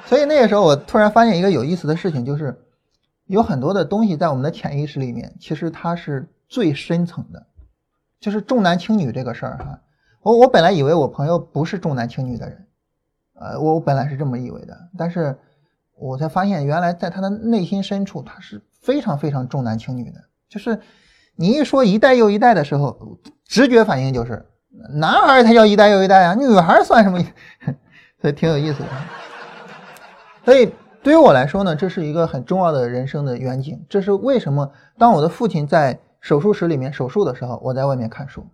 [0.05, 2.55] 所以那个时候，我突然发现一个有意思的事情，就是
[3.29, 7.45] 有很多的东西在我们的潜意识里面，其实它是最深层的，
[8.19, 9.79] 就是重男轻女这个事儿哈。
[10.23, 12.67] 我我本来以为我朋友不是重男轻女的人，
[13.35, 15.37] 呃，我我本来是这么以为的，但是
[15.95, 20.19] 我才发现，原来在他的内心深处，他是非常非常重男轻女的。
[20.49, 20.81] 就是
[21.35, 24.43] 你一说一代又一代的时候，直觉反应就是
[24.95, 27.23] 男孩才叫一代又一代啊，女孩算什么？
[28.19, 28.89] 所以挺有意思的。
[30.43, 33.85] 所以对于我来说呢，这是一个很重要的人生的远景。
[33.87, 34.71] 这是为什么？
[34.97, 38.45] 当我的父亲在手术室里面手术的时候，我在外面看书。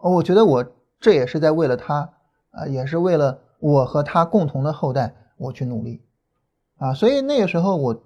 [0.00, 0.64] 哦，我觉得我
[1.00, 2.10] 这也是在为了他
[2.52, 6.00] 啊，也是为了我和他共同的后代，我去努力
[6.78, 6.94] 啊。
[6.94, 8.02] 所以那个时候我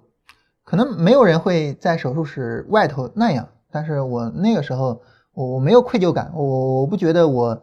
[0.63, 4.99] 可能没有人会在手术室外头那样，但是我那个时候
[5.33, 7.61] 我我没有愧疚感，我我不觉得我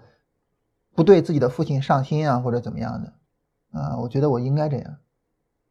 [0.95, 3.13] 不对自己的父亲上心啊，或者怎么样的。
[3.73, 4.97] 啊，我觉得我应该这样，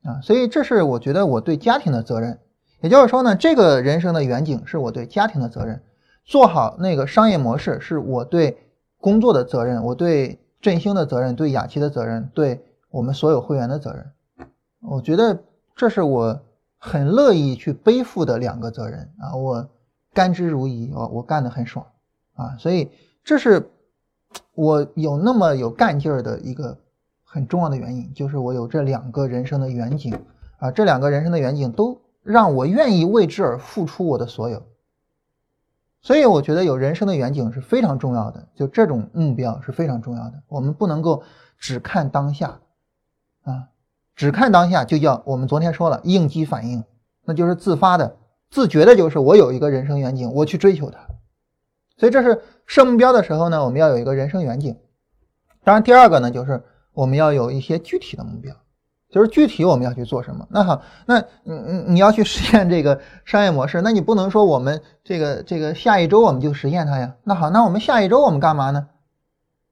[0.03, 2.39] 啊，所以这是我觉得我对家庭的责任，
[2.81, 5.83] 也就是说呢，这个人生的远景是我对家庭的责任，
[6.25, 8.57] 做好那个商业模式是我对
[8.97, 14.11] 工作的责任，我对振兴的责任，对雅琪的责任，对我们所有会员的责任，
[14.81, 15.43] 我觉得
[15.75, 16.41] 这是我
[16.79, 19.11] 很乐意去背负的两个责任。
[19.19, 19.69] 啊，我
[20.13, 21.85] 甘之如饴，我我干得很爽。
[22.33, 22.89] 啊，所以
[23.23, 23.69] 这是
[24.55, 26.79] 我有那么有干劲儿的一个。
[27.33, 30.13] 很重要的原因就是我有这两个人生的远景
[30.57, 34.61] 啊，这两个人生的远景都让我愿意为之而付出我的所有，
[36.01, 40.43] 所以我觉得有人生的远景是非常重要的，就这种目标是非常重要的。
[40.49, 41.23] 我们不能够
[41.57, 42.59] 只看当下
[43.43, 43.69] 啊，
[44.13, 46.83] 只看当下就叫我们昨天说了应激反应，
[47.23, 48.17] 那就是自发的、
[48.49, 50.99] 自觉的，就是我有一个人生远景，我去追求它。
[51.95, 54.77] 所以这是设目标的时候呢，我们要有一个人生远景。
[55.63, 56.65] 当然，第二个呢就是。
[56.93, 58.55] 我们要有一些具体的目标，
[59.09, 60.47] 就是具体我们要去做什么。
[60.49, 67.15] 那好，那你你你要去实现这个商业模式，那你不能说我们这个这个下一周我们就实现它呀。
[67.23, 68.87] 那好，那我们下一周我们干嘛呢？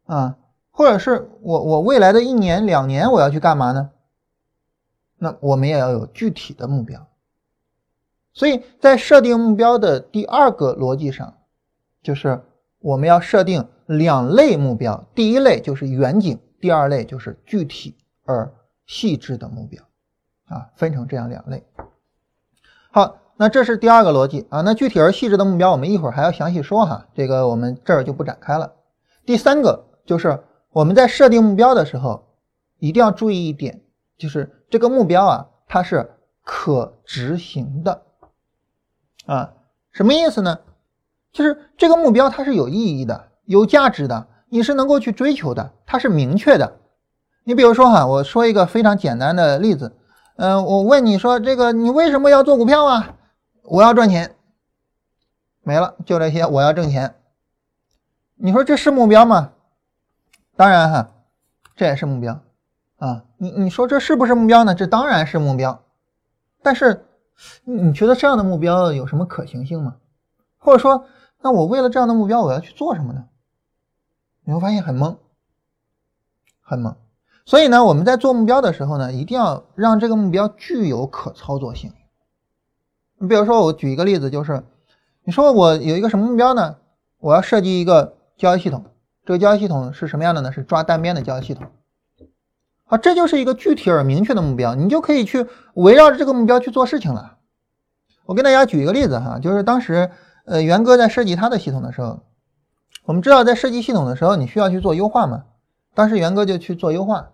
[0.06, 0.38] 啊，
[0.72, 3.90] 或者是我我未来的一年两年我要去干嘛呢？
[5.18, 7.06] 那我们也要有具体的目标。
[8.34, 11.34] 所以在设定目标的第二个逻辑上，
[12.02, 12.42] 就是
[12.80, 16.40] 我们要设定两类目标，第一类就是远景。
[16.60, 17.96] 第二类就是具体
[18.26, 18.54] 而
[18.86, 19.84] 细致的目标，
[20.48, 21.64] 啊，分成这样两类。
[22.92, 24.62] 好，那这是第二个逻辑啊。
[24.62, 28.74] 那具体而细致的目标，我们一会儿还要详细说哈，这个我们这儿就不展开了。
[29.26, 32.28] 第三个就是我们在设定目标的时候，
[32.80, 33.82] 一定要注意一点，
[34.18, 36.12] 就是这个目标啊，它是
[36.44, 38.02] 可执行的
[39.26, 39.54] 啊。
[39.92, 40.60] 什么意思呢？
[41.32, 44.28] 就是这个目标它是有意义的、有价值的。
[44.50, 46.80] 你是能够去追求的，它是明确的。
[47.44, 49.96] 你比如说哈，我说一个非常简单的例子，
[50.36, 53.16] 嗯，我问你说这个你为什么要做股票啊？
[53.64, 54.36] 我要赚钱，
[55.62, 57.16] 没了，就这些，我要挣钱。
[58.36, 59.52] 你说这是目标吗？
[60.56, 61.10] 当然哈，
[61.76, 62.42] 这也是目标
[62.98, 63.24] 啊。
[63.38, 64.74] 你你说这是不是目标呢？
[64.76, 65.82] 这当然是目标。
[66.62, 67.06] 但是
[67.64, 69.96] 你觉得这样的目标有什么可行性吗？
[70.58, 71.06] 或者说，
[71.42, 73.26] 那我为了这样的目标，我要去做什么呢？
[74.50, 75.16] 你会发现很懵，
[76.60, 76.96] 很懵。
[77.46, 81.94] 所以呢，我们在做目标的时候呢，一定要让这个目标具有可操作性。
[83.20, 84.64] 你比如说，我举一个例子，就是
[85.24, 86.78] 你说我有一个什么目标呢？
[87.20, 88.86] 我要设计一个交易系统，
[89.24, 90.52] 这个交易系统是什么样的呢？
[90.52, 91.68] 是抓单边的交易系统。
[92.86, 97.38] 好，这就是一个具体而明确的目标，你就可以去围绕着这个目标去做事情了。
[98.26, 100.10] 我跟大家举一个例子哈，就是当时
[100.46, 102.20] 呃元哥在设计他的系统的时候。
[103.10, 105.44] 我们知道，在设计系统的时候，你需要去做优化嘛？
[105.96, 107.32] 当时元哥就去做优化，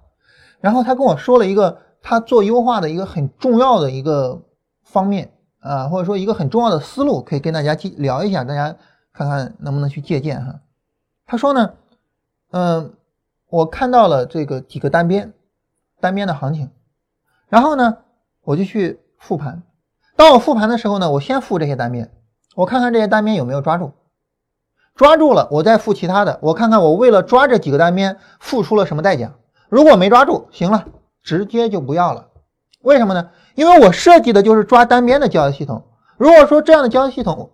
[0.62, 4.42] 然后他跟我说了一个他做优化的一个很重要的一个
[4.86, 8.74] 方面啊，或者说一个很重要的思路，可以跟大家聊一下，大家
[9.12, 10.62] 看看能不能去借鉴哈。
[11.26, 11.74] 他说呢，
[12.52, 12.94] 嗯，
[13.50, 15.34] 我看到了这个几个单边，
[16.00, 16.70] 单边的行情，
[17.50, 17.98] 然后呢，
[18.46, 19.62] 我就去复盘。
[20.16, 22.10] 当我复盘的时候呢，我先复这些单边，
[22.56, 23.92] 我看看这些单边有没有抓住。
[24.96, 29.34] 抓住了，我再付其他的，我看看我为了抓这几个单边付出了什么代价。
[29.70, 30.86] 如果没抓住，行了，
[31.22, 32.28] 直接就不要了。
[32.82, 33.30] 为什么呢？
[33.56, 35.84] 因为我设计的就是抓单边的交易系统。
[36.18, 37.52] 如果说这样的交易系统，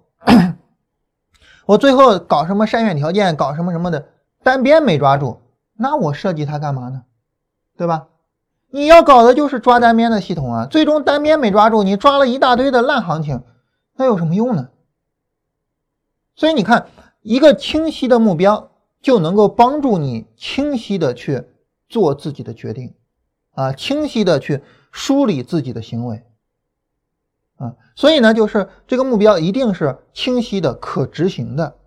[1.65, 4.05] 我最后搞什么筛选条件，搞什么什么的，
[4.43, 5.41] 单边没抓住，
[5.77, 7.03] 那我设计它干嘛呢？
[7.77, 8.07] 对吧？
[8.69, 13.43] 你要搞的就是抓单边的系统啊，最终单边没抓住，你抓了一大堆的烂行情，
[13.95, 14.69] 那有什么用呢？
[16.35, 16.87] 所以你看，
[17.21, 21.43] 一个清晰的目标就能够帮助你清晰的去
[21.87, 22.95] 做自己的决定，
[23.51, 26.25] 啊，清晰的去梳理自己的行为，
[27.57, 31.77] 啊，所以呢，就是这个目标一定是清晰的、可执行的，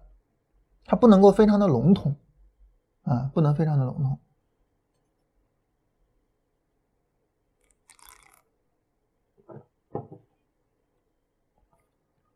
[0.85, 2.15] 它不能够非常的笼统，
[3.03, 4.19] 啊，不能非常的笼统。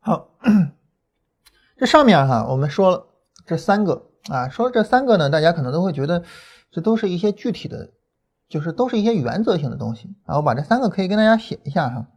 [0.01, 0.29] 好。
[1.79, 3.07] 这上面哈，我们说了
[3.45, 6.25] 这三个啊，说这三个呢，大家可能都会觉得
[6.69, 7.93] 这都是一些具体的，
[8.49, 10.35] 就是都是一些原则性的东西啊。
[10.35, 12.07] 我把这三个可以跟大家写一下哈。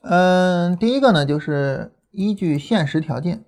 [0.00, 3.44] 嗯，第一个呢，就是依据现实条件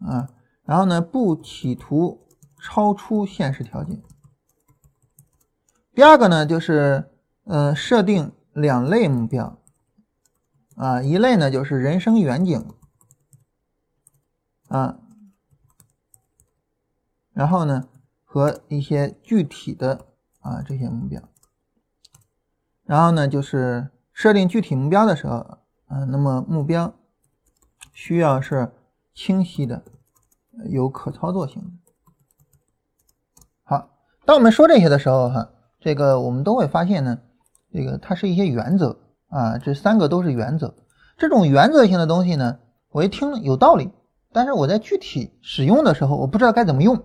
[0.00, 0.30] 啊，
[0.64, 2.26] 然后呢，不企图
[2.62, 4.02] 超出现实条件。
[5.92, 7.10] 第二个呢，就是
[7.44, 9.58] 呃，设定两类目标。
[10.78, 12.64] 啊，一类呢就是人生远景，
[14.68, 15.00] 啊，
[17.32, 17.88] 然后呢
[18.24, 20.06] 和一些具体的
[20.38, 21.20] 啊这些目标，
[22.84, 26.94] 然后呢就是设定具体目标的时候，嗯，那么目标
[27.92, 28.72] 需要是
[29.12, 29.82] 清晰的，
[30.70, 31.70] 有可操作性的。
[33.64, 33.90] 好，
[34.24, 37.18] 当我们说这些的时候，哈，这个我们都会发现呢，
[37.72, 39.00] 这个它是一些原则。
[39.28, 40.74] 啊，这三个都是原则。
[41.16, 42.58] 这种原则性的东西呢，
[42.90, 43.90] 我一听有道理，
[44.32, 47.02] 但是我在具体使用的时候，我不知道该怎么用。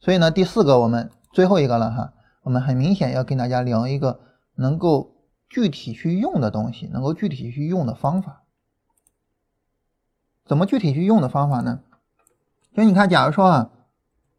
[0.00, 4.20] 所以呢，第四个我们最后一个了哈，我们很明显要跟大家聊一个
[4.54, 5.16] 能够
[5.48, 8.42] 具体去用的东西，能够具体去用的方法。
[10.44, 11.80] 怎么具体去用的方法呢？
[12.74, 13.70] 就你看，假如说啊，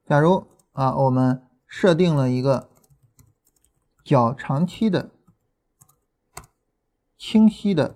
[0.07, 2.69] 假如啊，我们设定了一个
[4.03, 5.09] 较长期的。
[7.27, 7.95] 清晰的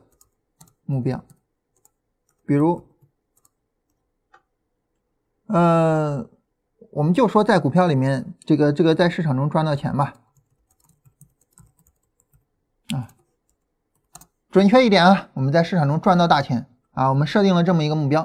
[0.86, 1.24] 目标，
[2.48, 2.84] 比如，
[5.46, 6.28] 呃，
[6.90, 10.16] 我们就说在股票里面，这个这个在市场中赚到钱吧，
[12.92, 13.10] 啊，
[14.50, 18.24] 准确一点啊，我们在市场中赚到大钱啊，我们设定了这么一个目标。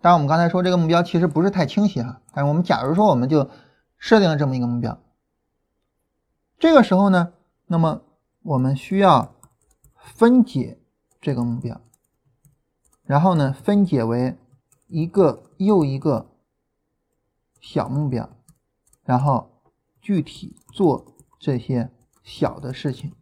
[0.00, 3.50] 当然，我们刚才说这个目标其实不是太清晰哈，但是我们假如说我们就
[3.98, 5.00] 设定了这么一个目标，
[6.60, 7.32] 这个时候呢，
[7.66, 8.02] 那么
[8.42, 9.33] 我们需要。
[10.04, 10.78] 分解
[11.20, 11.80] 这个目标，
[13.04, 14.36] 然后呢，分解为
[14.86, 16.30] 一个又一个
[17.60, 18.28] 小目标，
[19.02, 19.62] 然后
[20.00, 21.90] 具体做这些
[22.22, 23.12] 小的事情。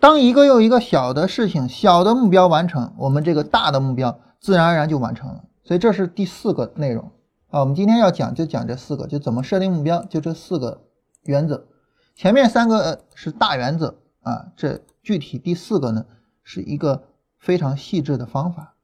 [0.00, 5.44] 当一个又一个小的事情、小的目标完成，我们这个大的目标自然而然就完成了。
[5.62, 7.10] 所以这是第四个内容
[7.48, 7.60] 啊。
[7.60, 10.88] 我们今天要讲就讲这四个，就怎么设定目标，就这四个
[11.22, 11.68] 原则。
[12.14, 14.80] 前面三个是大原则啊，这。
[15.04, 16.06] 具体第四个呢，
[16.42, 17.08] 是一个
[17.38, 18.74] 非常细致的方法，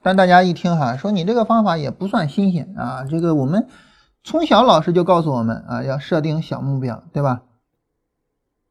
[0.00, 3.68] 但大家一听哈，说你这个方法也不算新鲜啊，这个我们
[4.22, 7.42] 从小老师就告诉我们啊，要设定小目标，对吧？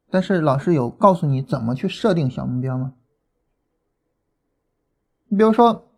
[0.10, 2.94] 但是老师有告诉你怎么去设定小目标吗？
[5.28, 5.90] 你比如说，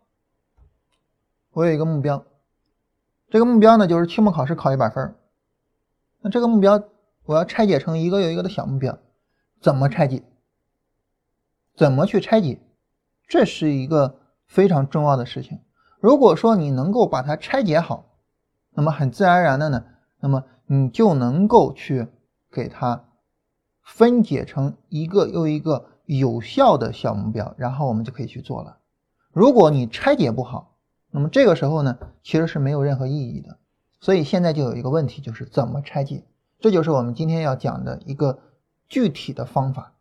[1.52, 2.24] 我有一个目标，
[3.30, 5.14] 这个目标呢就是期末考试考一百分
[6.20, 6.82] 那这个目标
[7.26, 8.98] 我要拆解成一个又一个的小目标，
[9.60, 10.22] 怎么拆解？
[11.76, 12.60] 怎么去拆解，
[13.28, 15.60] 这是一个非常重要的事情。
[16.00, 18.04] 如果说你能够把它拆解好，
[18.70, 19.84] 那么很自然而然的呢，
[20.20, 22.08] 那么你就能够去
[22.50, 23.04] 给它
[23.82, 28.78] 分解成一个又一个有效的小目标，然后我们就可以去做了。
[29.32, 30.76] 如果你拆解不好，
[31.10, 33.58] 那么这个时候呢，其实是没有任何意义的。
[34.00, 36.24] 所以现在就有一个问题，就是怎么拆解，
[36.60, 38.38] 这就是我们今天要讲的一个
[38.88, 39.92] 具体的方法。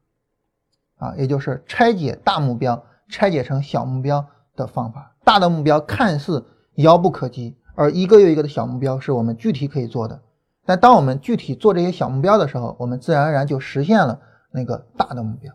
[0.98, 4.26] 啊，也就是拆解大目标，拆解成小目标
[4.56, 5.16] 的方法。
[5.24, 10.22] 大的目标看似遥不可及，而一个又一个的小目标是我们具体可以做的。
[10.66, 14.20] 但当我们具体做这些小目标的时候，我们自然而然就实现了
[14.52, 15.54] 那个大的目标。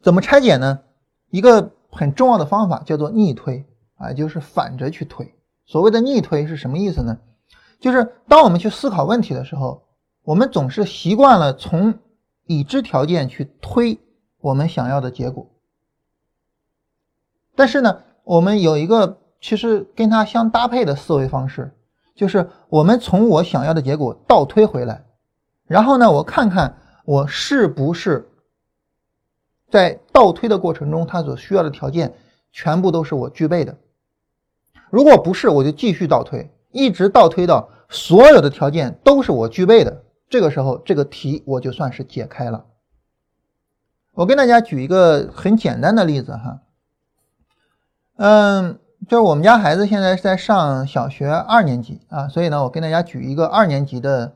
[0.00, 0.80] 怎么拆解呢？
[1.30, 5.34] 一个很重要的方法叫做逆推啊，就是反着去推。
[5.66, 7.18] 所谓的逆推是什么意思呢？
[7.80, 9.83] 就是当我们去思考问题的时候，
[10.24, 11.94] 我们总是习惯了从
[12.46, 14.00] 已知条件去推。
[14.40, 15.50] 我们想要的结果，
[17.56, 21.74] 但是呢，我们有一个其实跟它相搭配的思维方式，
[22.14, 25.02] 就是我们从我想要的结果倒推回来，
[25.66, 28.28] 然后呢，我看看我是不是
[29.70, 32.12] 在倒推的过程中，它所需要的条件
[32.52, 33.74] 全部都是我具备的。
[34.90, 40.03] 如果不是，我就继续倒推，一直倒推到所有的条件都是我具备的，
[40.34, 42.64] 这个时候这个题我就算是解开了。
[44.14, 46.60] 我跟大家举一个很简单的例子哈，
[48.16, 54.34] 嗯，就是我们家孩子现在是在上小学二年级啊，所以呢，我跟大家举一个二年级的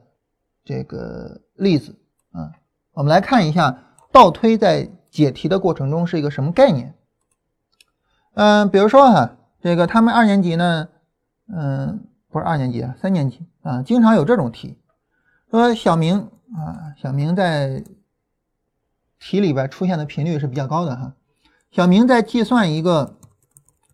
[0.65, 1.99] 这个例子
[2.31, 2.53] 啊，
[2.93, 3.83] 我们来看一下
[4.13, 6.95] 倒推在解题的过程中是一个什么概念。
[8.35, 10.89] 嗯，比如说哈，这个他们二年级呢，
[11.53, 14.79] 嗯，不是二年级啊，三年级啊，经常有这种题，
[15.51, 17.85] 说小明啊，小明在。
[19.21, 21.13] 题里边出现的频率是比较高的哈。
[21.73, 23.19] 小明在计算一个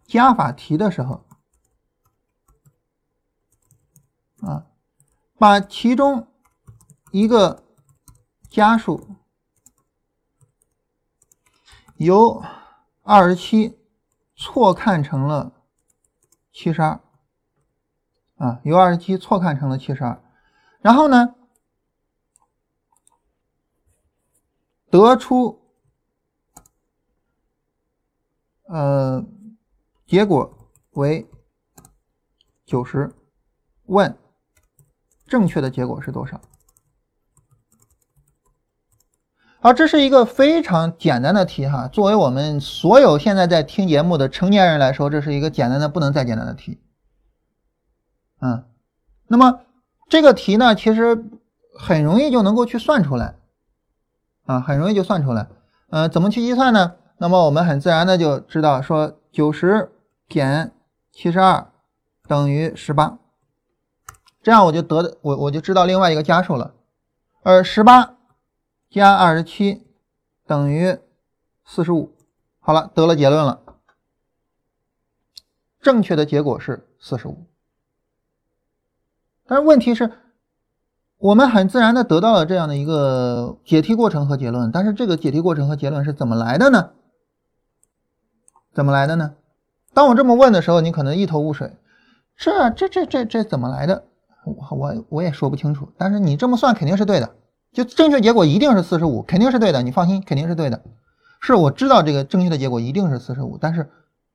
[0.06, 1.24] 加法题的时候，
[4.42, 4.66] 啊，
[5.38, 6.28] 把其中
[7.10, 7.64] 一个
[8.50, 9.16] 加数
[11.96, 12.44] 由
[13.02, 13.78] 二十七
[14.36, 15.52] 错看成了
[16.52, 17.00] 七十二，
[18.36, 20.22] 啊，由二十七错看成了七十二，
[20.82, 21.34] 然后呢？
[25.02, 25.60] 得出，
[28.68, 29.24] 呃，
[30.06, 31.28] 结果为
[32.64, 33.12] 九十。
[33.86, 34.16] 问，
[35.26, 36.40] 正确的结果是多少？
[39.60, 41.88] 好，这是一个非常简单的题哈。
[41.88, 46.80] 作为我们所有现在在听节目的成年人来说，这是一个简单的不能再简单的题。
[48.40, 48.64] 嗯，
[49.26, 49.60] 那么
[50.08, 51.24] 这个题呢，其实
[51.78, 53.36] 很容易就能够去算出来。
[54.44, 55.48] 啊，很容易就算出来。
[55.88, 56.96] 呃，怎么去计算呢？
[57.18, 59.92] 那么我们很自然的就知道，说九十
[60.28, 60.72] 减
[61.12, 61.70] 七十二
[62.26, 63.18] 等于十八，
[64.42, 66.74] 这样我就得我我就知道另外一个加数了。
[67.42, 68.16] 而十八
[68.90, 69.86] 加二十七
[70.46, 70.98] 等于
[71.64, 72.14] 四十五。
[72.58, 73.60] 好了，得了结论了，
[75.80, 77.46] 正确的结果是四十五。
[79.46, 80.10] 但是问题是。
[81.24, 86.90] 我们很自然的得到了这样的一个解题过程和结论，但是这个解题过程和结论是怎么来的呢？
[88.74, 89.32] 怎么来的呢？
[89.94, 91.78] 当我这么问的时候，你可能一头雾水，
[92.36, 94.04] 这这这这这怎么来的？
[94.44, 95.88] 我我我也说不清楚。
[95.96, 97.30] 但是你这么算肯定是对的，
[97.72, 100.82] 就正确结果一定是四十五，肯定是对的，你放心，肯定是对的。
[101.40, 103.90] 是我知道这个正确的结果一定是四十五，但是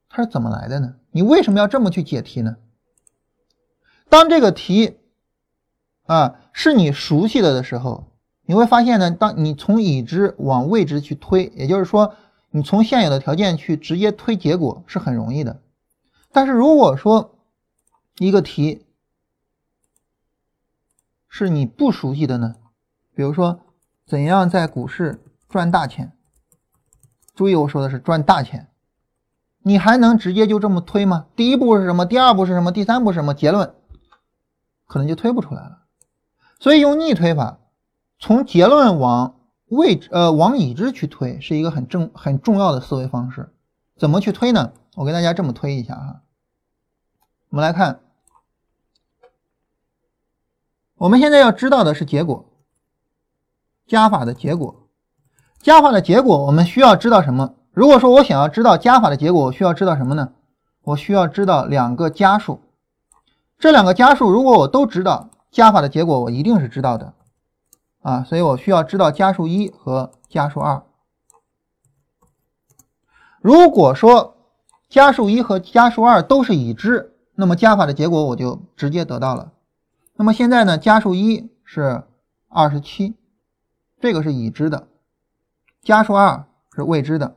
[0.09, 0.95] 它是怎么来的呢？
[1.11, 2.55] 你为什么要这么去解题呢？
[4.09, 4.95] 当这个题。
[6.05, 8.11] 啊，是你熟悉了的时候，
[8.45, 12.15] 你会发现呢，当你从已知往未知去推，也就是说，
[12.49, 15.61] 你从现有的条件去直接推结果是很容易的。
[16.33, 17.33] 但是如果说
[18.17, 18.85] 一个题
[21.29, 22.55] 是你不熟悉的呢，
[23.15, 23.61] 比如说
[24.05, 26.11] 怎样在股市赚大钱，
[27.33, 28.67] 注意我说的是赚大钱，
[29.63, 31.27] 你还能直接就这么推吗？
[31.37, 32.05] 第一步是什么？
[32.05, 32.73] 第二步是什么？
[32.73, 33.33] 第三步是什么？
[33.33, 33.73] 结论
[34.87, 35.78] 可能就推不出来了。
[36.59, 37.59] 所以用逆推法，
[38.19, 39.35] 从结论往
[39.67, 43.53] 未知呃往已知去推，是一个很正很重要的思维方式。
[43.97, 44.73] 怎么去推呢？
[44.95, 46.21] 我给大家这么推一下哈。
[47.49, 48.01] 我们来看，
[50.97, 52.45] 我们现在要知道的是结果，
[53.87, 54.89] 加法的结果，
[55.61, 57.55] 加法的结果，我们需要知道什么？
[57.71, 60.33] 如果说我想要知道加法的结果，我需要知道什么呢？
[60.83, 62.59] 我需要知道两个加数，
[63.57, 65.28] 这两个加数如果我都知道。
[65.51, 67.13] 加法的结果我一定是知道的，
[68.01, 70.83] 啊，所以我需要知道加数一和加数二。
[73.41, 74.37] 如果说
[74.89, 79.53] 加数一和加数二都是已知，那么加法的结果我就直接得到了。
[80.15, 82.03] 那么现在呢，加数一是
[82.47, 83.15] 二十七，
[83.99, 84.87] 这个是已知的；
[85.81, 86.45] 加数二
[86.75, 87.35] 是未知的，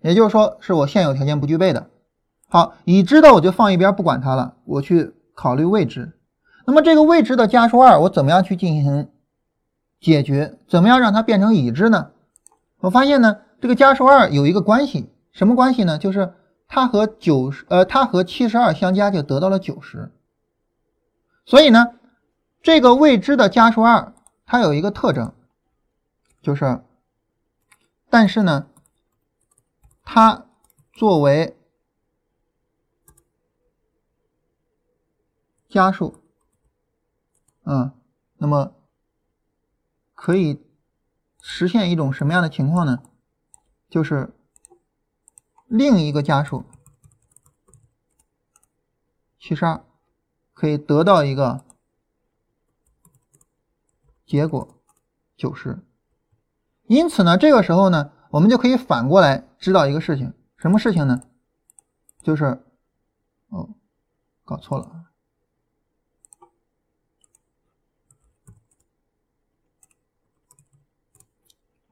[0.00, 1.90] 也就是说是我现有条件不具备的。
[2.54, 6.12] 好，已知的我就放一边不管它了，我去考虑未知。
[6.64, 9.08] 那么这个未知的加数二，我怎么样去进行
[10.00, 10.56] 解决？
[10.68, 12.12] 怎么样让它变成已知呢？
[12.78, 15.98] 我发现呢，这个加数二有一个关系，什么关系呢？
[15.98, 16.32] 就是
[16.68, 20.12] 它和九十，呃，它和七十二相加就得到了九十。
[21.44, 21.88] 所以呢，
[22.62, 24.14] 这个未知的加数二
[24.46, 25.32] 它有一个特征，
[26.40, 26.82] 就是，
[28.08, 28.66] 但是呢，
[30.04, 30.44] 它
[30.92, 31.56] 作为
[35.74, 36.22] 加数，
[37.64, 37.90] 嗯，
[38.36, 38.76] 那么
[40.14, 40.64] 可以
[41.40, 43.02] 实现一种什么样的情况呢？
[43.90, 44.32] 就是
[45.66, 46.64] 另一个加数
[49.36, 49.84] 七十二
[50.52, 51.64] 可以得到一个
[54.24, 54.80] 结果
[55.36, 55.84] 九十，
[56.84, 61.24] 因此呢，这个时候呢，我们就可以反过来知道一个事情，什么事情呢？
[62.22, 62.64] 就是
[63.48, 63.74] 哦，
[64.44, 65.06] 搞错了。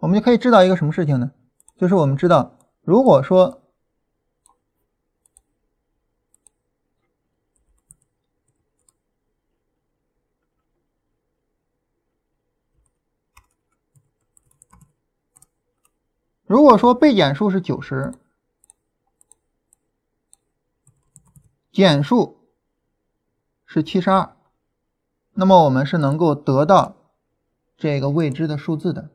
[0.03, 1.30] 我们就可以知道一个什么事情呢？
[1.76, 3.62] 就是我们知道，如果说
[16.46, 18.12] 如果说被减数是九十，
[21.70, 22.48] 减数
[23.64, 24.36] 是七十二，
[25.34, 26.96] 那么我们是能够得到
[27.76, 29.11] 这个未知的数字的。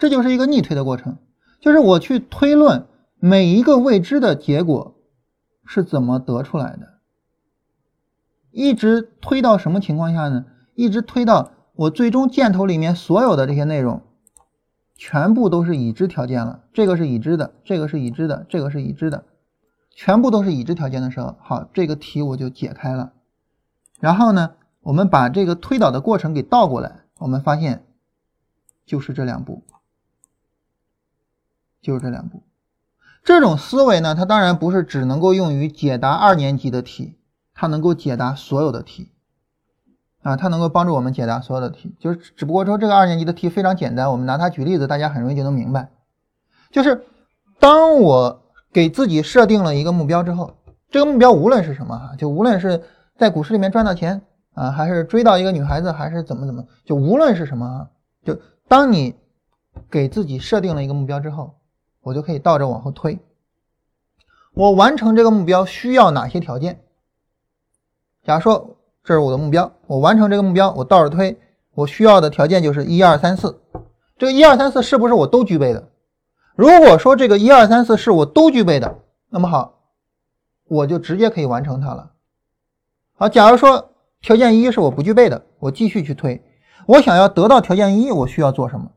[0.00, 1.18] 这就是一个逆推的过程，
[1.60, 2.86] 就是我去推论
[3.18, 4.96] 每一个未知的结果
[5.66, 6.94] 是怎么得出来的，
[8.50, 10.46] 一直推到什么情况下呢？
[10.74, 14.00] 一直推到我最终箭头里面所有的这些内容
[14.96, 19.26] 全部都是已知条件了，这个是已知的，这个是已知的，这个是已知的，
[19.90, 23.12] 全部都是已知条件的时候，好，这个题我就解开了。
[23.98, 27.84] 然后呢，我们把这个推导的过程给倒过来，我们发现
[28.86, 29.62] 就是这两步。
[31.82, 32.42] 就是这两步，
[33.24, 37.16] 这种思维呢，它当然不是只能够用于解答二年级的题，
[37.54, 39.12] 它能够解答所有的题，
[40.22, 41.94] 啊，它能够帮助我们解答所有的题。
[41.98, 45.90] 就是只不过说这个二年级的题非常简单，我们拿它举例子，大家很容易就能明白。
[46.70, 47.06] 就是
[47.58, 50.58] 当我给自己设定了一个目标之后，
[50.90, 52.82] 这个目标无论是什么哈，就无论是
[53.16, 54.20] 在股市里面赚到钱
[54.52, 57.88] 啊，还是追到一个女孩子，还是怎么怎么，就无论是什么啊，
[58.22, 59.14] 就当你
[59.90, 61.54] 给自己设定了一个目标之后。
[62.02, 63.18] 我就可以倒着往后推。
[64.52, 66.82] 我完成这个目标需要哪些条件？
[68.24, 71.38] 假如说这是我的目标，我完成这个目标，我倒着推，
[71.72, 73.62] 我需要的条件就是一二三四。
[74.18, 75.88] 这个一二三四是不是我都具备的？
[76.56, 78.98] 如果说这个一二三四是我都具备的，
[79.28, 79.80] 那么好，
[80.66, 82.12] 我就直接可以完成它了。
[83.14, 86.44] 好，假如说条件一是我不具备的，我继续去推。
[86.86, 88.90] 我想要得到条件一，我需要做什么？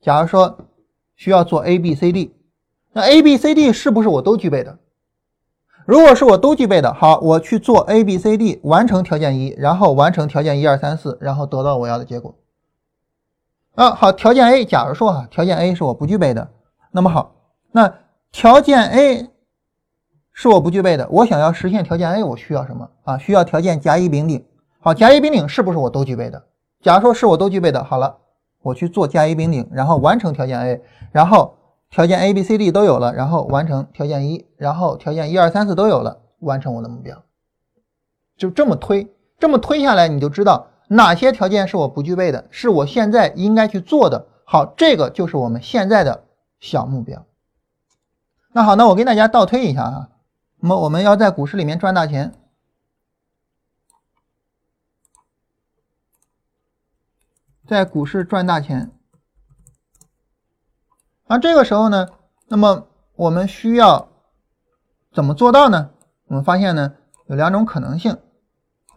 [0.00, 0.64] 假如说。
[1.18, 2.32] 需要做 A B C D，
[2.92, 4.78] 那 A B C D 是不是我都具备的？
[5.84, 12.36] 如果是我都具备的，好，我去做 A B C D，完成条件一，然后完成条件一二三四，然后得到我要的结果。
[13.74, 16.48] 啊，好，条件 A，假如说哈，条件 A 是我不具备的，
[16.92, 17.34] 那么好，
[17.72, 17.92] 那
[18.30, 19.28] 条件 A
[20.32, 23.18] 是我不具备的，我想要实现条件 A，我需要什么啊？
[23.18, 24.44] 需要条件甲乙丙丁。
[24.78, 26.44] 好，甲乙丙丁是不是我都具备的？
[26.80, 28.18] 假如说是我都具备的，好了。
[28.62, 30.82] 我去做甲乙丙丁，然后完成条件 A，
[31.12, 31.56] 然后
[31.90, 37.22] 条件 A、B、C、D 都有了，然后完成条件一，然后条件一二三四都有了，完成我的目标。
[38.36, 44.26] 就这么推，这么推下来，你就知道哪些条件是我不具备的，是我现在应该去做的。
[44.44, 46.24] 好，这个就是我们现在的
[46.60, 47.24] 小目标。
[48.52, 50.08] 那好，那我给大家倒推一下啊，
[50.60, 52.32] 那么我们要在股市里面赚大钱。
[57.68, 58.90] 在股市赚大钱，
[61.26, 62.08] 而这个时候呢，
[62.46, 64.08] 那么我们需要
[65.12, 65.90] 怎么做到呢？
[66.28, 66.94] 我们发现呢，
[67.26, 68.16] 有两种可能性，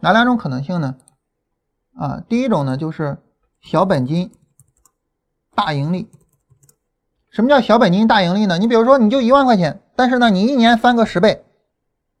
[0.00, 0.96] 哪两种可能性呢？
[1.98, 3.18] 啊，第一种呢就是
[3.60, 4.32] 小本金
[5.54, 6.10] 大盈利。
[7.30, 8.56] 什么叫小本金大盈利呢？
[8.56, 11.44] 你比如说，你就一万块钱，但是呢，你一年翻个十倍，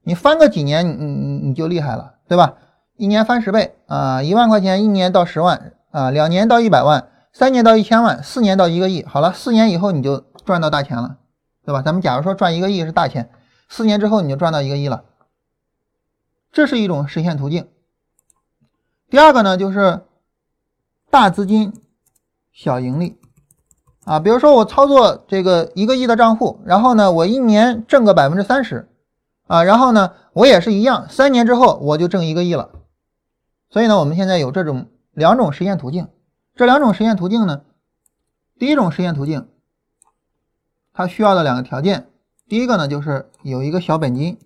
[0.02, 2.58] 你翻个几年，你你你就厉害了，对吧？
[2.96, 5.72] 一年翻十倍啊，一万块钱一年到十万。
[5.92, 9.04] 啊，两年到一百万，三年到一千万，四年到一个亿。
[9.04, 11.18] 好了，四年以后你就赚到大钱了，
[11.66, 11.82] 对吧？
[11.82, 13.30] 咱们假如说赚一个亿是大钱，
[13.68, 15.04] 四年之后你就赚到一个亿了，
[16.50, 17.68] 这是一种实现途径。
[19.10, 20.00] 第二个呢，就是
[21.10, 21.74] 大资金
[22.54, 23.20] 小盈利
[24.06, 28.88] 啊，比如说我操作这个一个亿的账户，然后呢，我一年挣个百分之三十
[29.46, 32.70] 啊，然后呢，我也是一样，三年之后我就挣一个亿了。
[33.68, 34.86] 所以呢，我们现在有这种。
[35.12, 36.08] 两种实现途径，
[36.54, 37.62] 这两种实现途径呢，
[38.58, 39.48] 第一种实现途径，
[40.92, 42.08] 它需要的两个条件，
[42.48, 44.38] 第一个呢就是有一个小本金，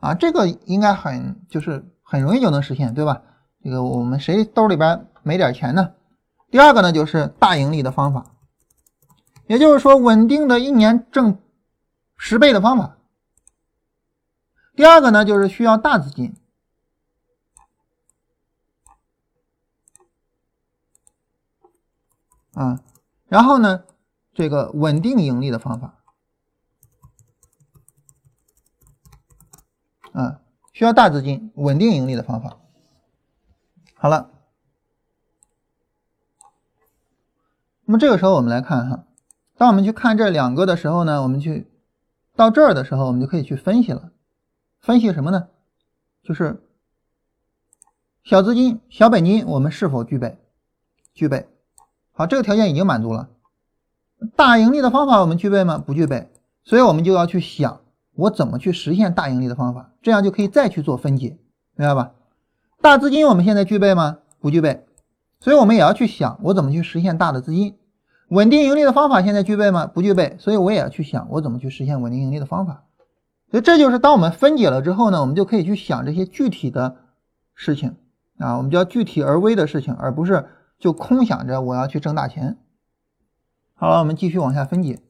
[0.00, 3.22] 啊，这个应该很就是很容易就能实现，对吧？
[3.64, 5.94] 这个我们谁兜里边没点钱呢？
[6.50, 8.34] 第二个呢就是大盈利的方法，
[9.46, 11.38] 也就是说稳定的一年挣
[12.16, 12.96] 十倍的方法。
[14.76, 16.34] 第二个呢就是需要大资金。
[22.58, 22.80] 啊，
[23.28, 23.84] 然后呢，
[24.34, 25.94] 这个稳定盈利的方法，
[30.12, 30.40] 啊，
[30.72, 32.58] 需要大资金稳定盈利的方法。
[33.94, 34.32] 好了，
[37.84, 39.04] 那么这个时候我们来看哈，
[39.56, 41.70] 当我们去看这两个的时候呢，我们去
[42.34, 44.10] 到这儿的时候，我们就可以去分析了。
[44.80, 45.48] 分析什么呢？
[46.24, 46.60] 就是
[48.24, 50.36] 小资金、小本金，我们是否具备？
[51.14, 51.48] 具备。
[52.18, 53.28] 好，这个条件已经满足了。
[54.34, 55.78] 大盈利的方法我们具备吗？
[55.78, 56.28] 不具备。
[56.64, 57.80] 所以我们就要去想，
[58.16, 61.38] 我怎么去实现大盈利的方法，这样就可以再去做分解，
[61.76, 62.10] 明白吧？
[62.82, 64.18] 大资金我们现在具备吗？
[64.40, 64.84] 不具备。
[65.38, 67.76] 所以我们也要去想，我怎么去实现大的资金。
[68.30, 69.86] 稳定盈利的方法现在具备吗？
[69.86, 70.34] 不具备。
[70.40, 72.82] 所以我也要去想，我怎么去实现稳定盈利的方法。
[73.48, 76.96] 所以这就是当我们分解了之后呢，我们就可以去想这些具体的
[77.54, 77.94] 事情
[78.38, 80.44] 啊，我们叫具体而微的事情，而不是
[80.78, 82.58] 就空想着我要去挣大钱。
[83.74, 85.00] 好了，我们继续往下分解。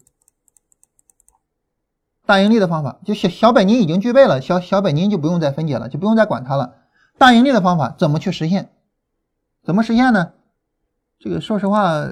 [2.26, 6.74] 大盈利的方法，就小小本金已经具备了，小小本金就不用再分解了，就不用再管它了。
[7.16, 8.70] 大盈利的方法怎么去实现？
[9.64, 10.32] 怎么实现呢？
[11.18, 12.06] 这个说实话，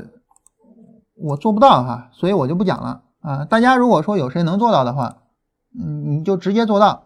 [1.15, 3.45] 我做不到哈，所以我就不讲了啊。
[3.45, 5.19] 大家如果说有谁能做到的话，
[5.79, 7.05] 嗯，你就直接做到。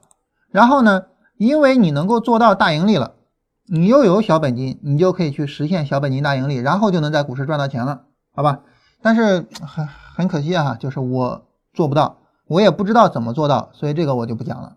[0.51, 3.14] 然后呢，因为你能够做到大盈利了，
[3.72, 8.02] 你又有小本金，你就可以去实现小本金大盈利，然后就能在股市赚到钱了，
[8.34, 8.62] 好吧？
[9.00, 14.76] 但是很很可惜啊，就是我做不到，我也不知道怎么做到，所以这个我就不讲了。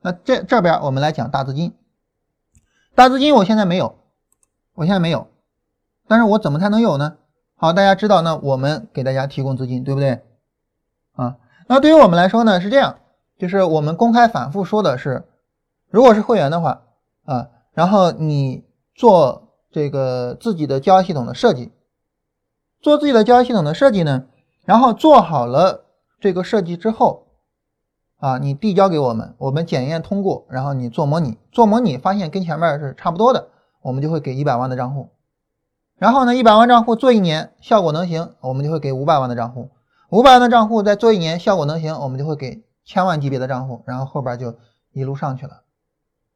[0.00, 1.74] 那这这边我们来讲大资金，
[2.94, 3.98] 大资金我现在没有。
[4.74, 5.28] 我现在没有，
[6.08, 7.16] 但是我怎么才能有呢？
[7.54, 10.24] 好，大家知道呢，我们给大家提供资金，对不对？
[11.14, 11.36] 啊，
[11.68, 12.98] 那对于我们来说呢，是这样，
[13.38, 15.28] 就是我们公开反复说的是，
[15.90, 16.82] 如果是会员的话
[17.24, 18.64] 啊，然后你
[18.94, 21.72] 做这个自己的交易系统的设计，
[22.80, 24.24] 做自己的交易系统的设计呢，
[24.64, 25.84] 然后做好了
[26.20, 27.26] 这个设计之后，
[28.18, 33.48] 啊，你递交给我们，我们检验通过，然后你做模拟，做模拟发现跟前面是差不多的。
[33.82, 35.10] 我们就会给一百万的账户，
[35.98, 39.68] 然后呢，一百万账户做一年效果能行，我们就会给五百万的账户，
[40.08, 44.54] 五百万的账户再做一年效果能行，我们就会给千万级别的账户，然后后边就
[44.92, 45.63] 一路上去了。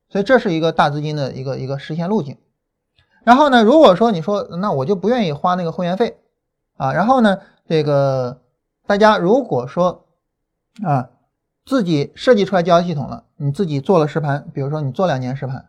[0.09, 2.37] 所以这是一个大资金的一个一个实现路径。
[3.25, 6.19] 然后呢，如果说你说那我就不愿意花那个会员费
[6.77, 8.41] 啊，然后呢，这个
[8.87, 10.07] 大家如果说
[10.83, 11.11] 啊
[11.67, 15.69] 自己设计出来交易系统了，你自己做了实盘，比如说你做两年实盘，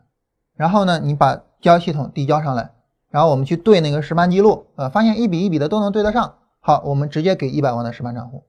[0.54, 2.72] 然后呢，你把交易系统递交上来，
[3.10, 6.36] 然后我们去对那个实盘记录，呃，发现一笔一笔的都能对得上。
[6.60, 8.44] 好，我们直接给一百万的实盘账户。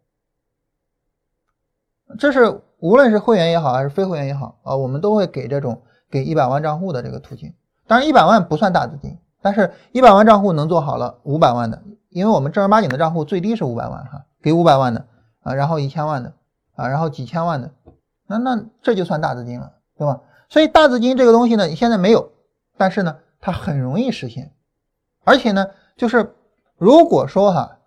[2.17, 7.53] 这是无论是会员也好，还是非会员也好，啊，我们都会给这种给一百万账户的这个途径。
[7.87, 15.05] 当然，一百万不算大资金，但是一百万账户能做好了五百万的，因为我们正儿八经的账户最低是五百万哈，给五百万的
[15.43, 16.33] 啊，然后一千万的
[16.75, 17.71] 啊，然后几千万的，
[18.27, 20.21] 那那这就算大资金了，对吧？
[20.49, 22.31] 所以大资金这个东西呢，你现在没有。
[22.77, 24.51] 但是呢，它很容易实现，
[25.23, 26.33] 而且呢，就是
[26.77, 27.77] 如果说哈，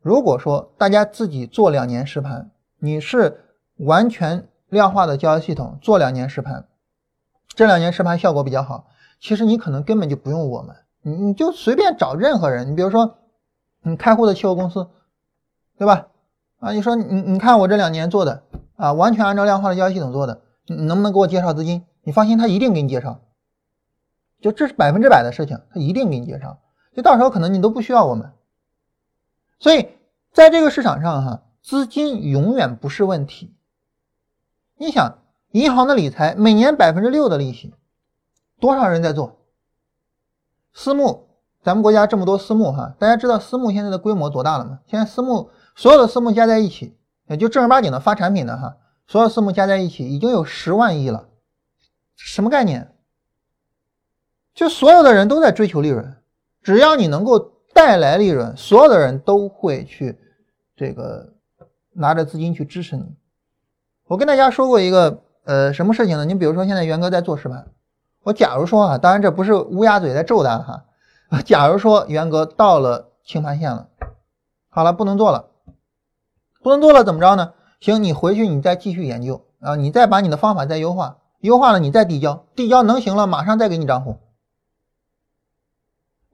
[0.00, 3.40] 如果说大家自己做两年实盘，你是
[3.76, 6.66] 完全量化的交易系统做两年实盘，
[7.48, 8.86] 这两年实盘效果比较好，
[9.20, 13.18] 其实你可能根本就不用我们，你你就随便找任何人，你比如说
[13.82, 14.88] 你开户的期货公司，
[15.76, 16.08] 对吧？
[16.60, 18.44] 啊，你说你你看我这两年做的
[18.76, 21.84] 啊，完全按照量化的交易系统做的，你能不能给我介绍资金？
[22.02, 23.20] 你放心，他一定给你介绍。
[24.40, 26.58] 就这是百分之百的事情，他一定给你介绍。
[26.94, 28.32] 就到时候可能你都不需要我们。
[29.58, 29.88] 所以
[30.32, 33.54] 在这个市场上，哈，资金永远不是问题。
[34.82, 35.16] 你想，
[35.52, 37.72] 银行的理财每年百分之六的利息，
[38.58, 39.38] 多少人在做？
[40.72, 41.28] 私募，
[41.62, 44.80] 咱们国家这么多私募，哈，大家知道私募现在的规模多大了吗？
[44.88, 46.96] 现在私募所有的私募加在一起，
[47.28, 48.76] 也就正儿八经的发产品的，哈，
[49.06, 51.28] 所有私募加在一起已经有十万亿了，
[52.16, 52.92] 什么概念？
[54.52, 56.16] 就所有的人都在追求利润，
[56.60, 57.38] 只要你能够
[57.72, 60.18] 带来利润，所有的人都会去
[60.74, 61.34] 这个
[61.92, 63.14] 拿着资金去支持你。
[64.12, 66.26] 我跟大家说过一个呃什么事情呢？
[66.26, 67.68] 你比如说现在元哥在做实盘，
[68.24, 70.84] 我假如说啊，当然这不是乌鸦嘴在咒他哈，
[71.46, 73.88] 假如说元哥到了清盘线了，
[74.68, 75.46] 好了不能做了，
[76.62, 77.54] 不能做了怎么着呢？
[77.80, 84.18] 行，你回去你再继续研究啊，你再把你的方法再优化，优化了你再递交，递交能行了马上再给你账户。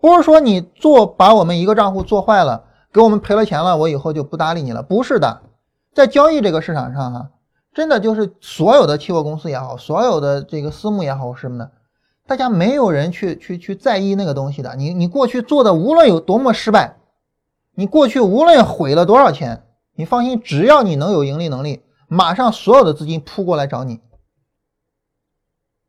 [0.01, 4.83] 不是说你做把我们一个账户做坏了，给我们赔了钱了，我以后就不搭理你了。
[4.83, 5.43] 不是的，
[5.95, 7.31] 在交易这个市场上，哈，
[7.79, 11.71] 真的就是所有的期货公司也好，所有的这个私募也好，什么的，
[12.27, 14.75] 大家没有人去去去在意那个东西的。
[14.75, 16.97] 你你过去做的无论有多么失败，
[17.77, 19.63] 你过去无论毁了多少钱，
[19.95, 24.01] 你放心，只要你能有盈利能力，马上所有的资金扑过来找你。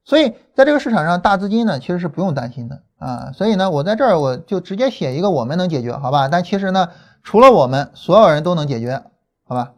[0.05, 2.83] 所以在这个市场上，大资金呢其实是不用担心的。
[2.99, 6.27] 啊，所以呢，我在这儿我就直接写一个我们能解决，好吧？
[6.27, 6.89] 但其实呢，
[7.23, 9.01] 除了我们，所有人都能解决，
[9.47, 9.73] 好吧？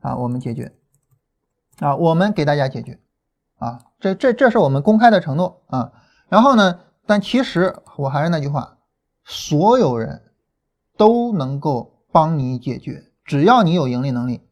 [0.00, 0.70] 啊，我们解决
[1.80, 2.98] 啊，我们给大家解决
[3.58, 5.92] 啊，这这这是我们公开的承诺啊。
[6.28, 8.76] 然后呢，但其实我还是那句话，
[9.24, 10.22] 所有人
[10.96, 14.42] 都能够帮你解决，只要你有盈利能力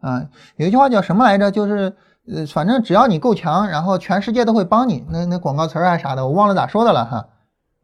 [0.00, 0.28] 啊。
[0.56, 1.50] 有一句话叫什么来着？
[1.50, 1.96] 就是
[2.26, 5.06] 呃，反正只要你够强，然后全世界都会帮你。
[5.08, 7.28] 那那广告词儿还啥的，我忘了咋说的了哈。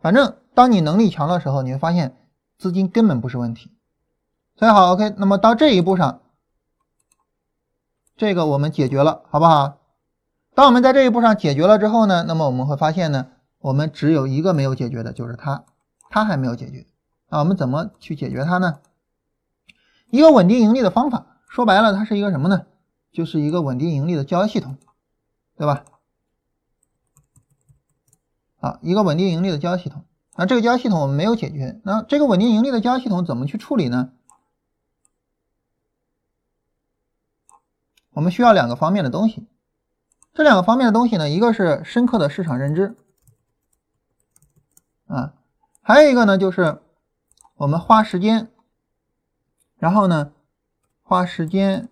[0.01, 2.17] 反正当你能力强的时候，你会发现
[2.59, 3.71] 资金根本不是问题。
[4.57, 6.22] 所以好，OK，那么到这一步上。
[8.23, 9.79] 这个我们解决了，好不好？
[10.55, 13.27] 当我们在这一步上解决了之后呢，那么我们会发现呢，
[13.59, 15.65] 我们只有一个没有解决的，就是它，
[16.09, 16.87] 它还没有解决
[17.31, 17.41] 啊。
[17.41, 18.79] 我们怎么去解决它呢？
[20.09, 22.67] 一个稳定盈利的方法，说白了，它是一个什么呢？
[23.11, 24.77] 就是一个稳定盈利的交易系统，
[25.57, 25.85] 对吧？
[28.61, 30.05] 啊，一个稳定盈利的交易系统。
[30.37, 34.13] 那这个交易系统我们没有解决，那这个稳定盈利的交易系统怎么去处理呢？
[38.13, 39.47] 我们需要两个方面的东西，
[40.35, 42.95] 这两个方面的东西呢，一个是深刻的市场认知，
[45.07, 45.35] 啊，
[45.81, 46.83] 还有一个呢，就是
[47.57, 48.51] 我们花时间，
[49.77, 50.33] 然后呢，
[51.03, 51.89] 花时间、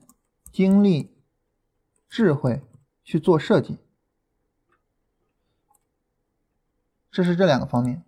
[0.52, 1.10] 精力、
[2.08, 2.62] 智慧
[3.02, 3.78] 去做设计，
[7.10, 8.04] 这是这两个方面。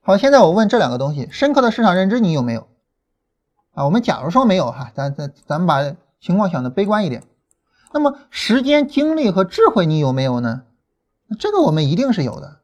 [0.00, 2.66] 好，现在我问这两个东西，深刻的市场认知你有没有？
[3.72, 7.22] 啊，我们假如说没有哈，咱咱咱们把情况想的悲观一点。
[7.92, 10.62] 那么时间、精力和智慧你有没有呢？
[11.38, 12.60] 这个我们一定是有的，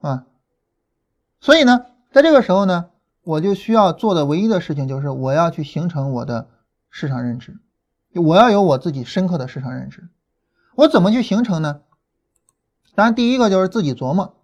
[0.00, 0.26] 啊，
[1.40, 2.90] 所以呢，在这个时候呢，
[3.22, 6.48] 我就需要做的唯一的事情就是我要去形成我的
[6.90, 7.58] 市场认知，
[8.12, 10.08] 我要有我自己深刻的市场认知。
[10.74, 11.80] 我怎么去形成呢？
[12.94, 14.34] 当然，第一个就是自己琢磨，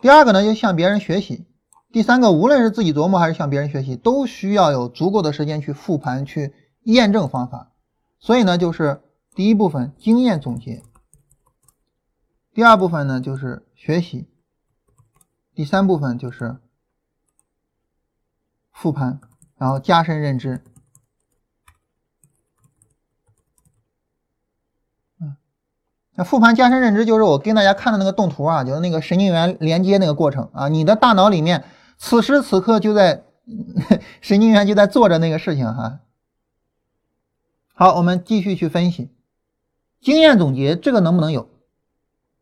[0.00, 1.46] 第二个呢，就向别人学习，
[1.92, 6.52] 第三个，无论是自己琢磨还是向别人学习，都需要有足够的时间去复盘、去
[6.82, 7.70] 验证方法。
[8.18, 9.00] 所以呢，就是。
[9.38, 10.82] 第一部分经验总结，
[12.52, 14.28] 第二部分呢就是学习，
[15.54, 16.56] 第三部分就是
[18.72, 19.20] 复盘，
[19.56, 20.64] 然后加深认知。
[25.20, 25.36] 嗯，
[26.16, 31.64] 那复盘加深认知就是我跟大家看的那个动图啊，就是那个神经元连接那个过程啊，你的大脑里面
[31.96, 33.22] 此时此刻就在
[34.20, 36.00] 神经元就在做着那个事情哈。
[37.72, 39.14] 好，我们继续去分析。
[40.00, 41.48] 经验总结这个能不能有？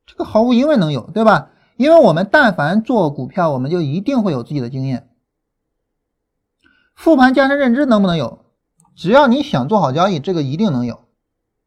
[0.06, 1.50] 这个毫无疑问能有，对吧？
[1.76, 5.10] 因为我们但凡做股票，我们就一定会有自己的经验。
[6.94, 8.44] 复盘加深认知能不能有？
[8.94, 11.04] 只要你想做好交易，这个一定能有。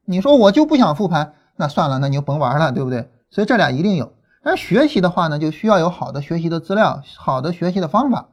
[0.05, 3.11] 你说我就不想复盘，那算了，那你就甭玩了，对不对？
[3.29, 4.13] 所以这俩一定有。
[4.41, 8.29] 而学习的话呢，就需要有好的学习的资料，好的学习的方法。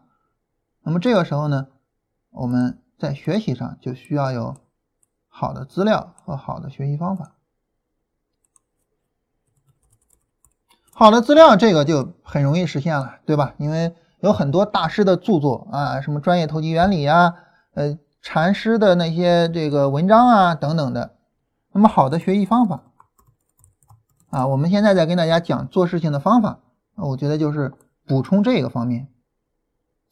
[0.83, 1.67] 那么这个时候呢，
[2.31, 4.57] 我们在学习上就需要有
[5.29, 7.35] 好的资料和好的学习方法。
[10.99, 13.53] 好的资料，这个就很容易实现了，对吧？
[13.59, 17.35] 因为有很多大师的著作啊，什么专业投机原理呀，
[17.75, 21.17] 呃，禅师的那些这个文章啊等等的。
[21.75, 22.85] 那么好的学习方法
[24.31, 26.61] 啊，我们现在在跟大家讲做事情的方法，
[26.95, 27.75] 我觉得就是
[28.07, 29.09] 补充这个方面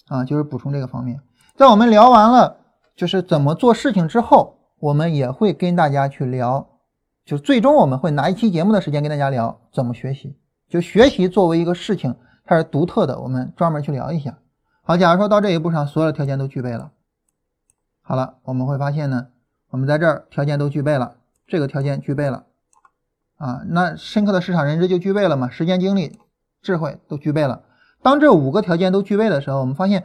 [0.08, 1.18] 啊，就是补充这个方面。
[1.56, 2.58] 在我们聊完了
[2.94, 6.66] 就是怎么做事情之后，我们也会跟大家去聊，
[7.24, 10.36] 就最终我们会拿一期节目的时间跟大家聊怎么学习。
[10.68, 14.38] 就学习作为一个事情，它是独特的，我们专门去聊一下。
[14.82, 16.90] 好，假如说到这一步上，所有的条件都具备了，
[18.02, 19.28] 好了，我们会发现呢，
[19.70, 22.44] 我们在这儿条件都具备了，这个条件具备了，
[23.36, 25.48] 啊，那深刻的市场认知就具备了嘛？
[25.48, 26.18] 时间、精力、
[26.60, 27.62] 智慧都具备了。
[28.02, 30.04] 当这五个条件都具备的时候，我们发现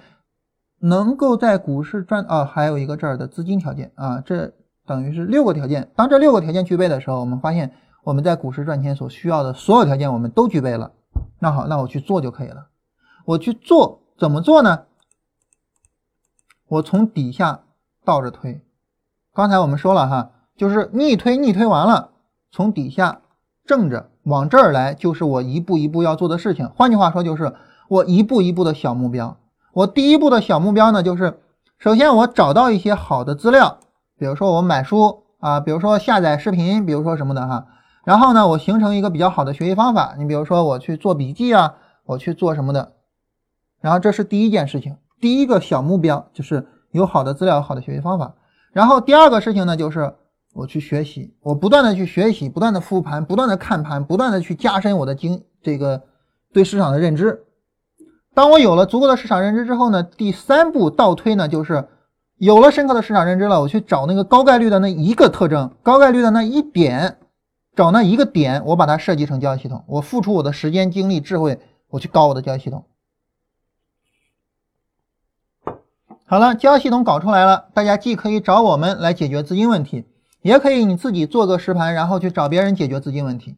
[0.80, 4.54] 能够在股市赚啊，还有一个这儿的资金条件啊，这
[4.86, 5.90] 等于是六个条件。
[5.96, 7.74] 当这六个条件具备的时候，我们发现。
[8.04, 10.92] 我们在股市赚钱所需要的所有条件，我们都具备了。
[11.40, 12.68] 那好，那我去做就可以了。
[13.26, 14.86] 我去做怎么做呢？
[16.68, 17.64] 我从底下
[18.06, 18.62] 倒着推。
[19.34, 22.12] 刚才我们说了哈，就是逆推，逆推完了，
[22.52, 23.22] 从底下
[23.66, 26.70] 正着往这儿来，就是我一步一步要做的事情。
[26.70, 27.54] 换句话说，就是
[27.88, 29.38] 我一步一步的小目标。
[29.74, 31.40] 我第一步的小目标呢，就是
[31.78, 33.80] 首先我找到一些好的资料，
[34.18, 37.68] 比如说我买书啊，比如说下载视频，比如说什么的哈。
[38.10, 40.16] 然后呢，我形成一个比较好的学习方法。
[40.18, 41.76] 你比如说，我去做笔记啊，
[42.08, 42.94] 我去做什么的。
[43.82, 48.34] 然后这是第一件事情，第一个小目标就是有好的资料、好的学习方法。
[48.72, 50.12] 然后第二个事情呢，就是
[50.56, 56.02] 我去学习，我不断的去学习，不断的复盘，不断的看盘，不断的去加深我的经这个
[56.52, 57.44] 对市场的认知。
[58.34, 61.88] 当我有了足够的市场认知之后呢，第三步倒推呢，就是
[62.40, 67.20] 有了深刻的市场认知了，我去找那个高概率的那一个特征，高概率的那一点，
[67.76, 71.60] 找那一个点，我把它设计成交易系统，我付出我的时间、精力、智慧，
[71.90, 72.86] 我去搞我的交易系统。
[76.26, 80.06] 好了，交易系统搞出来了，大家既可以找我们来解决资金问题，
[80.42, 83.58] 也可以你自己做个实盘，然后去找别人解决资金问题。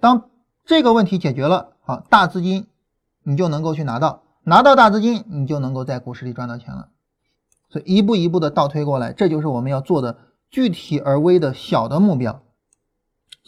[0.00, 0.28] 当
[0.64, 2.66] 这个问题解决了，好，大资金
[3.22, 6.88] 你就能够去拿到，拿到大资金，你就能够在股市里赚到钱了。
[7.70, 10.16] 所以一步一步的倒推过来，这就是我们要做的
[10.50, 12.42] 具体而微的小的目标。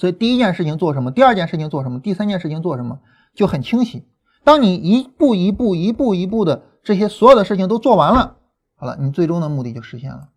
[0.00, 3.00] 所以第一件事情做什么，第二件事情做什么，第三件事情做什么，
[3.34, 4.06] 就很清晰。
[4.42, 8.36] 当你一步一步、一步一步的这些所有的事情都做完了，
[8.76, 10.30] 好了，你最终的目的就实现了。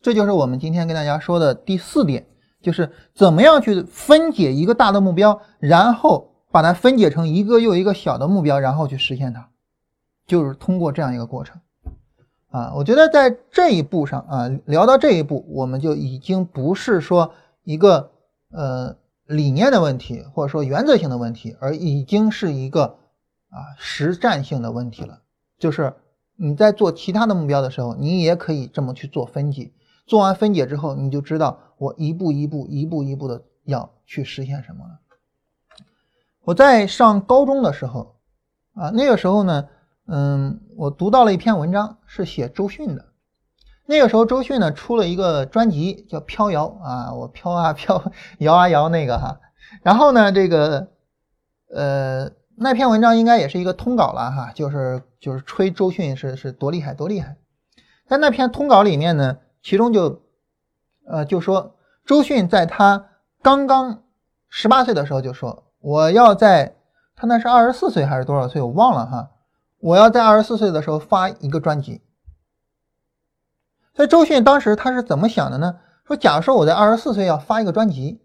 [0.00, 2.26] 这就是我们今天跟大家说的第四点，
[2.62, 9.50] 就是怎么样去分解一个大的目标，然后把它分解成一个又一个小的目标，然后去实现它，
[10.26, 11.60] 就是通过这样一个过程。
[12.48, 17.34] 啊，我觉得在这一步上啊，聊到这一步，我们就已经不是说
[17.64, 18.12] 一个
[18.54, 18.96] 呃
[19.26, 22.98] 理念的问题，或者说原则性的问题，而已经是一个
[23.50, 25.20] 啊实战性的问题了。
[25.58, 25.94] 就是
[26.36, 29.72] 你在做其他的目标的时候，你也可以这么去做分解。
[30.06, 35.00] 做完分解之后，你就知道我一步一步、一步一步的要去实现什么了。
[36.44, 38.16] 我在上高中的时候
[38.74, 39.68] 啊，那个时候呢。
[40.06, 43.06] 嗯，我读到了一篇文章，是写周迅的。
[43.86, 48.02] 那个时候，周迅呢出了一个专辑叫《飘摇》啊，我飘啊飘，
[48.38, 49.40] 摇啊摇那个哈。
[49.82, 50.88] 然后呢，这个
[51.74, 57.36] 呃那篇文章应该也是一个通稿了哈，就是就是吹周迅是是多厉害多厉害。
[58.06, 60.22] 在那篇通稿里面呢，其中就
[61.06, 61.76] 呃就说
[62.06, 63.06] 周迅在他
[63.42, 64.02] 刚刚
[64.48, 66.76] 十八岁的时候就说我要在
[67.16, 69.30] 他那是二十四岁还是多少岁我忘了哈。
[69.80, 72.00] 我要在二十四岁的时候发一个专辑，
[73.94, 75.76] 所以周迅当时他是怎么想的呢？
[76.04, 78.20] 说，假如说我在二十四岁要发一个专辑，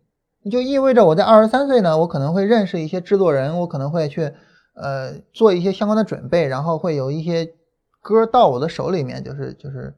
[0.52, 4.34] 就意味着我在二十三岁呢，我可能会认识一些制作人，我可能会去
[4.76, 7.54] 呃做一些相关的准备，然后会有一些
[8.02, 9.96] 歌到我的手里面，就是就是，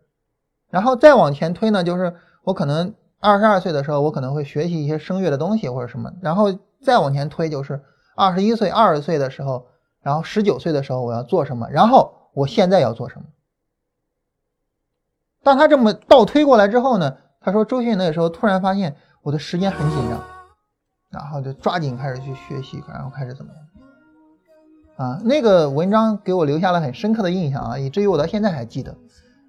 [0.70, 2.14] 然后再往前推呢，就是
[2.44, 6.54] 我可能二十二岁的时候，我可能会学习一些声乐的东西或者什么，然后
[6.84, 7.82] 再往前推就是
[8.16, 9.68] 二十一岁、二十岁的时候。
[10.04, 11.70] 然后十九岁的时候我要做什么？
[11.70, 13.22] 然后我现在要做什么？
[15.44, 17.18] 当他这么倒推过来之后呢？
[17.40, 20.22] 他说周迅那个时候突然发现我的时间很紧张，
[21.10, 25.08] 然后就抓紧开始去学习，然后开始怎么样？
[25.10, 28.92] 啊，那个文章给我留下了很深刻的印象啊，以至于我到现在还记得。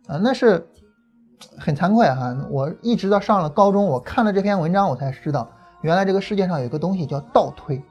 [0.07, 0.67] 啊，那是
[1.59, 5.51] 很惭愧哈，我一直到上了高中，我看了这篇文章，我才知道
[5.83, 7.83] 原来这个世界上有一个东西叫倒推，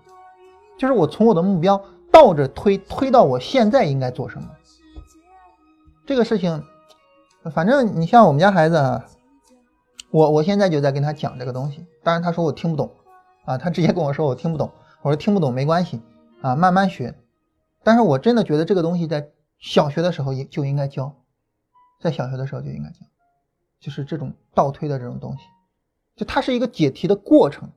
[0.80, 1.82] 就是我从我的目标。
[2.14, 4.46] 倒着推，推到我现在应该做什么？
[6.06, 6.62] 这个事情，
[7.50, 9.06] 反正你像我们家孩子啊，
[10.12, 11.86] 我我现在就在跟他讲这个东西。
[12.04, 12.92] 当然他说我听不懂
[13.46, 14.72] 啊，他直接跟我说我听不懂。
[15.02, 16.00] 我说听不懂没关系
[16.42, 17.16] 啊，慢慢学。
[17.84, 21.16] 但是我真的觉得这个东西在小学的时候也就应该教，
[22.00, 22.98] 在小学的时候就应该教，
[23.80, 25.44] 就是这种倒推的这种东西，
[26.16, 27.72] 就它是一个解题的过程，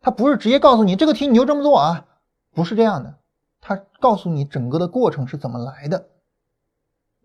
[0.00, 2.06] 它不是直接告诉你这个题你就这么做啊，
[2.54, 3.16] 不是这样的。
[3.60, 6.06] 他告诉你整个的过程是怎么来的。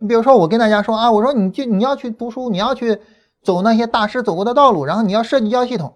[0.02, 2.99] 你比如说，我跟大家说啊，我说你就你要去读书，你要去
[3.43, 5.93] 走那些大师走过的道路，然后你要设计交易系统。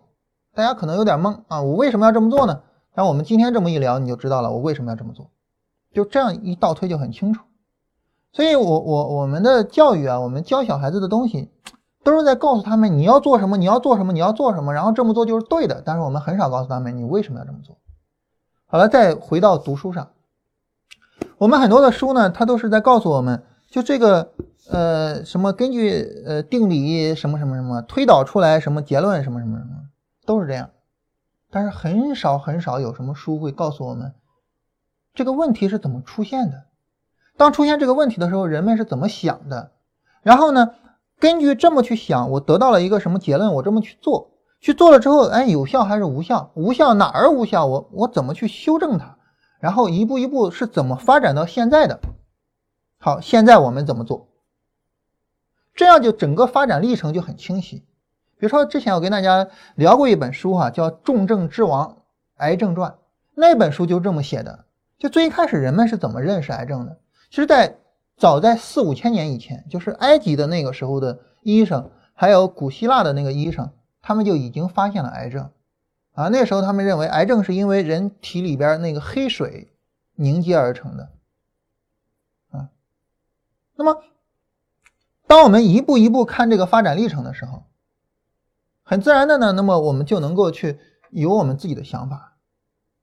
[0.54, 2.62] 大家可能有点懵啊，我为什么要这么做呢？
[2.94, 5.32] 然后我们今天这么一聊，你就知道了我为什么要这么做。
[5.92, 7.44] 就这样一倒推就很清楚。
[8.32, 11.50] 所以我我我们的教育啊，我们教小孩子的东西，
[12.04, 15.82] 都是在告诉他们你要做什么，你要做什么，你要做什么，然后这么做就是对的。
[15.84, 17.76] 但是我们很少告诉他们你为什么要这么做。
[18.68, 20.10] 好了，再回到读书上。
[21.38, 23.44] 我们很多的书呢，它都是在告诉我们，
[23.76, 24.32] 就这个
[24.70, 29.72] 呃什么根据呃定理什么什么什么推导出来什么结论什么什么什么
[30.26, 30.70] 都是这样，
[31.52, 34.14] 但是很少很少有什么书会告诉我们
[35.14, 36.64] 这个问题是怎么出现的，
[37.36, 39.72] 当出现这个问题的时候，人们是怎么想的，
[40.22, 40.72] 然后呢，
[41.20, 46.50] 根据这么去想，我得到了一个什么结论，我这么去做，去做了之后，哎，有效还是无效？
[46.54, 47.66] 无效哪儿无效？
[47.66, 49.18] 我我怎么去修正它？
[49.60, 52.00] 然后一步一步是怎么发展到现在的？
[53.06, 54.30] 好，现在我们怎么做？
[55.76, 57.86] 这样就整个发展历程就很清晰。
[58.40, 61.98] 比如说之前我跟大家聊过一本书哈，叫《重症之王：
[62.38, 62.90] 癌症传》，
[63.36, 64.66] 那本书就这么写的。
[64.98, 66.98] 就最一开始人们是怎么认识癌症的？
[67.30, 67.78] 其实，在
[68.18, 73.70] 早在四五千年以前，就是埃及的那个时候的医生，还有古希腊的那个医生，
[74.02, 75.52] 他们就已经发现了癌症。
[76.14, 79.72] 啊，那时候他们认为癌症是因为人体里边那个黑水
[80.16, 81.10] 凝结而成的。
[83.76, 84.04] 那么
[85.28, 87.64] 当我们一步一步看这个发展历程的时候，
[88.84, 92.38] 很自然的呢，那么我们就能够去有我们自己的想法，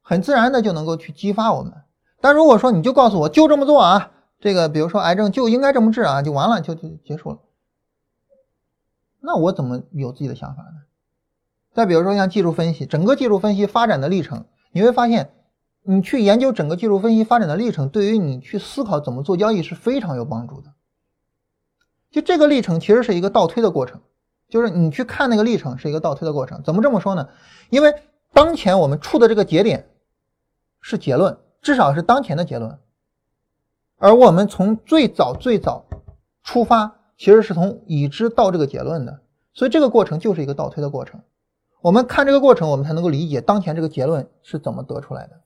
[0.00, 1.72] 很自然的就能够去激发我们。
[2.20, 7.38] 但如果说你就告诉我就这么做啊，这个比如说癌症就应该这么治啊，就完了就就结束了，
[9.20, 10.82] 那我怎么有自己的想法呢？
[11.74, 15.34] 再比如说像技术分析，整个技术分析发展的历程，你会发现，
[15.84, 20.72] 你去研究整个技术分析发展的历程，对于你去思考怎么做交易是非常有帮助的。
[22.10, 24.00] 就这个历程其实是一个倒推的过程，
[24.48, 26.62] 就是你去看那个历程是一个倒推的过程。
[26.62, 27.28] 怎么这么说呢？
[27.70, 27.94] 因为
[28.32, 29.88] 当前我们处的这个节点
[30.80, 32.78] 是结论，至少是当前的结论，
[33.96, 35.86] 而我们从最早最早
[36.44, 39.20] 出发，其实是从已知到这个结论的，
[39.52, 41.20] 所以这个过程就是一个倒推的过程。
[41.80, 45.40] 我们看这个过程，我们才能够理解当前这个结论是怎么得出来的。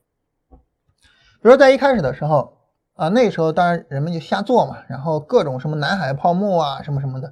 [1.42, 2.52] 比如在一开始的时候。
[2.96, 7.30] 啊，那时候当然人们就瞎做嘛，然后各种什么南海泡沫啊，什么什么的，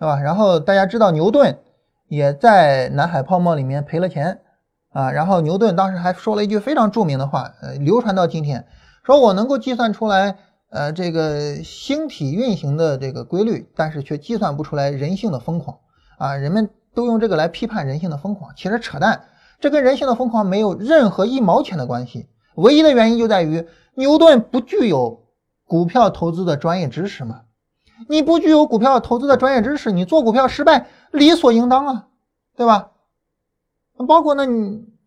[0.00, 0.20] 对吧？
[0.20, 1.56] 然后大家知道牛顿
[2.08, 4.40] 也在南海泡沫里面赔了钱
[4.90, 8.66] 啊，然后牛顿当时还说了一句非常著名的话，呃，流传到今天，
[9.04, 10.36] 说我能够计算出来，
[10.70, 15.78] 呃，这个星体运行的这个规律，但是却计算不出来人性的疯狂
[16.18, 16.34] 啊！
[16.34, 19.20] 人们都用这个来批判人性的疯狂，其实扯淡，
[19.60, 23.66] 这跟人性的疯狂没有任何一毛钱的关系，唯一的原因就在于。
[23.98, 25.24] 牛顿不具有
[25.64, 27.40] 股票投资的专业知识吗？
[28.10, 32.08] 你不具有股票投资的专业知识，你做股票失败理所应当啊，
[32.54, 32.90] 对吧？
[34.06, 34.44] 包括那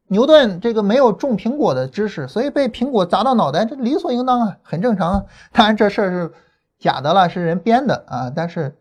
[0.08, 5.26] 牛顿这个没有种苹果的知识，所以被苹果砸到脑袋，这理所应当啊，很正常啊。
[5.52, 6.34] 当然这事儿是
[6.80, 8.34] 假的了，是人编的啊。
[8.36, 8.76] 但是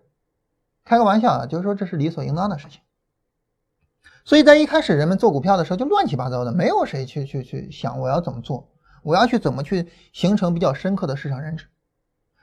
[0.86, 2.80] 开个玩笑啊，就是说这是理所应当的事情。
[4.28, 8.68] 所以在一开始人们做股票的时候就乱七八糟的，没有谁去去去想我要怎么做。
[9.02, 11.64] 我要去怎么去形成比较深刻的市场认知？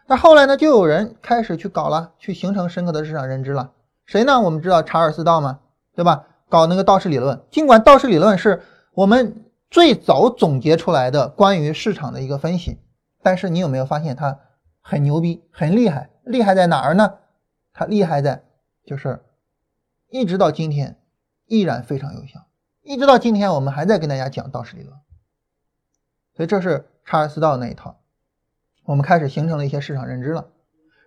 [0.08, 3.74] 那后来呢，就有人开始去搞了，去形成深刻的市场认知了。
[4.08, 4.42] 谁呢？
[4.42, 5.60] 我们知道查尔斯道吗？
[5.96, 6.26] 对吧？
[6.50, 7.40] 搞那个道氏理论。
[7.52, 8.64] 尽管道氏理论是
[8.96, 12.80] 我们最早总结出来的关于市场的一个分析，
[13.22, 14.40] 但是你有没有发现它
[14.82, 16.10] 很牛逼、很厉害？
[16.24, 17.14] 厉害在哪儿呢？
[17.74, 18.44] 它厉害在
[18.84, 19.24] 就是
[20.10, 20.98] 一直到今天
[21.48, 22.46] 依然非常有效，
[22.82, 24.96] 一直到今天我们还在跟大家讲道氏理论。
[26.36, 27.98] 所以这是查尔斯道那一套，
[28.84, 30.50] 我们开始形成了一些市场认知了，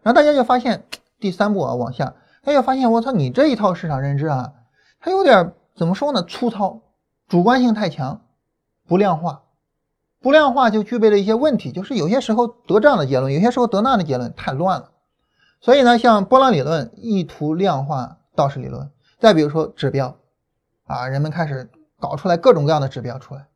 [0.02, 0.84] 然后大家就发现
[1.18, 4.54] 第三步啊往下，他就发现我操你这一套市场认知啊，
[5.00, 6.80] 它有点怎么说呢粗糙，
[7.28, 8.22] 主观性太强，
[8.86, 9.42] 不量化，
[10.20, 14.92] 不量化就具备了一些问题，就是有些时候得这样的结论，有些时候得那样的结论，太乱了。
[15.60, 20.16] 所以呢，像波浪理论意图量化道氏理论，再比如说指标
[20.88, 21.70] 啊，人们开始
[22.00, 23.46] 搞出来各种各样的指标出来。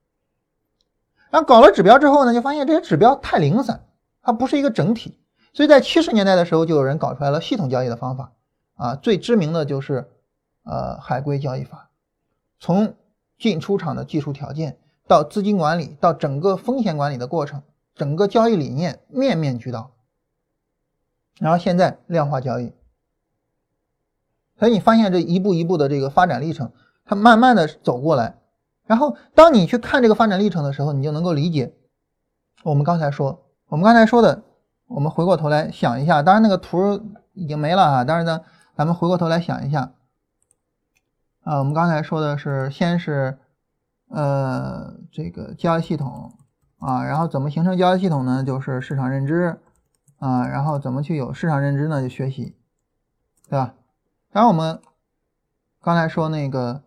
[1.30, 3.85] 然后搞了指标之后呢，就发现这些指标太零散，
[4.22, 5.18] 它不是一个整体。
[5.55, 8.33] 所以在七十年代的时候，就有人搞出来了系统交易的方法
[8.74, 10.11] 啊，最知名的就是
[10.64, 11.91] 呃海归交易法，
[12.61, 12.95] 从
[13.39, 17.62] 进出场的技术条件到资金管理，到整个风险管理的过程，
[17.95, 19.91] 整个交易理念面面俱到。
[21.39, 22.72] 然后现在量化交易，
[24.59, 26.70] 所以你发现这一步一步的这个发展历程，
[27.15, 28.39] 它慢慢的走过来。
[28.87, 31.75] 然后，当你去看这个发展历程的时候，你就能够理解
[32.63, 34.43] 我们刚才说，我们刚才说的，
[34.87, 37.01] 我们回过头来想一下，当然那个图
[37.33, 38.05] 已经没了啊。
[38.05, 38.41] 当然呢，
[38.77, 39.93] 咱们回过头来想一下，
[41.45, 43.39] 啊，我们刚才说的是，先是
[44.09, 46.33] 呃这个交易系统
[46.79, 48.43] 啊，然后怎么形成交易系统呢？
[48.45, 49.61] 就是市场认知
[50.19, 52.03] 啊，然后怎么去有市场认知呢？
[52.03, 52.57] 就学习，
[53.49, 53.75] 对吧？
[54.33, 54.81] 当然我们
[55.81, 56.83] 刚才说那个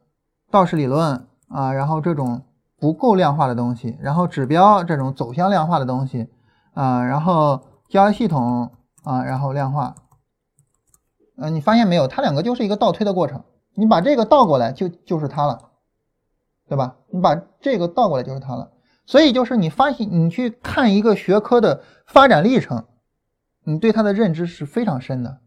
[0.56, 1.28] 道氏理论。
[1.48, 2.42] 啊，然后这种
[2.80, 6.28] 不够量化的东西，然后指标这种走向量化的东西，
[6.74, 8.72] 啊，然后交易系统
[9.04, 9.96] 啊，然后量化，
[11.38, 12.08] 呃，你发现没有？
[12.08, 13.44] 它两个就是一个倒推的过程，
[13.76, 15.70] 你把这个倒过来就就是它了，
[16.68, 16.96] 对吧？
[17.12, 18.72] 你把这个倒过来就是它了，
[19.06, 22.86] 所以就是你发现你去看一个学科的发展历程，
[23.66, 25.38] 你对它的认知是非常深的，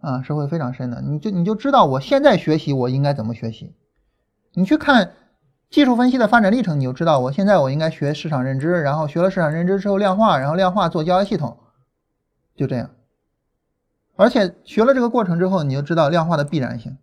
[0.00, 3.76] 啊，是会非常深的，你就你就知道我现在学习我应该怎么学习。
[4.54, 5.12] 你去看
[5.68, 11.58] 技术分析的发展历程，你就知道，我现在我应该学市场认知，然后学了市场认知之后量化，然后量化做交易系统，
[12.56, 12.90] 就这样。
[14.16, 16.96] 而且学了这个过程之后，你就知道量化的必然性。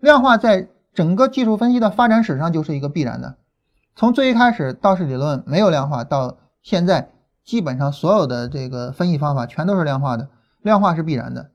[0.00, 3.36] 量化在整个技术分析的发展史上就是一个必然的。
[3.94, 7.10] 从最一开始道氏理论没有量化，到现在
[7.44, 10.30] 基本上所有的这个分析方法全都是量化的，
[10.62, 11.50] 量化是必然的。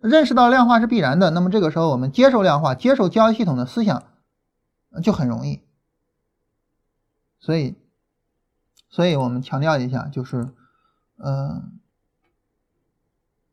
[0.00, 4.04] 认识到量化是必然的，那么这个时候我们接受量化，接受交易系统的思想。
[5.02, 5.62] 就很容易，
[7.38, 7.76] 所以，
[8.88, 10.54] 所以我们强调一下，就是，
[11.18, 11.78] 嗯，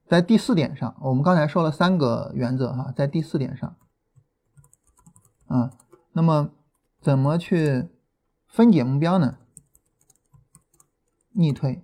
[0.07, 3.75] 在第四点上，我们刚才说了三个原则哈，在第四点上，
[5.47, 5.71] 啊，
[6.13, 6.51] 那么
[7.01, 7.89] 怎么去
[8.47, 9.37] 分解目标呢？
[11.31, 11.83] 逆推。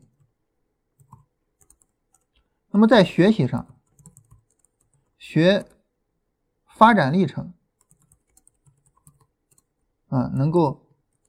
[2.71, 3.65] 那么在学习上，
[5.17, 5.65] 学
[6.67, 7.51] 发展历程，
[10.09, 10.81] 啊，能够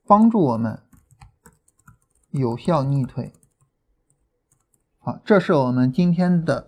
[0.05, 0.79] 帮助我们
[2.31, 3.31] 有效逆推。
[4.99, 6.67] 好，这是我们今天的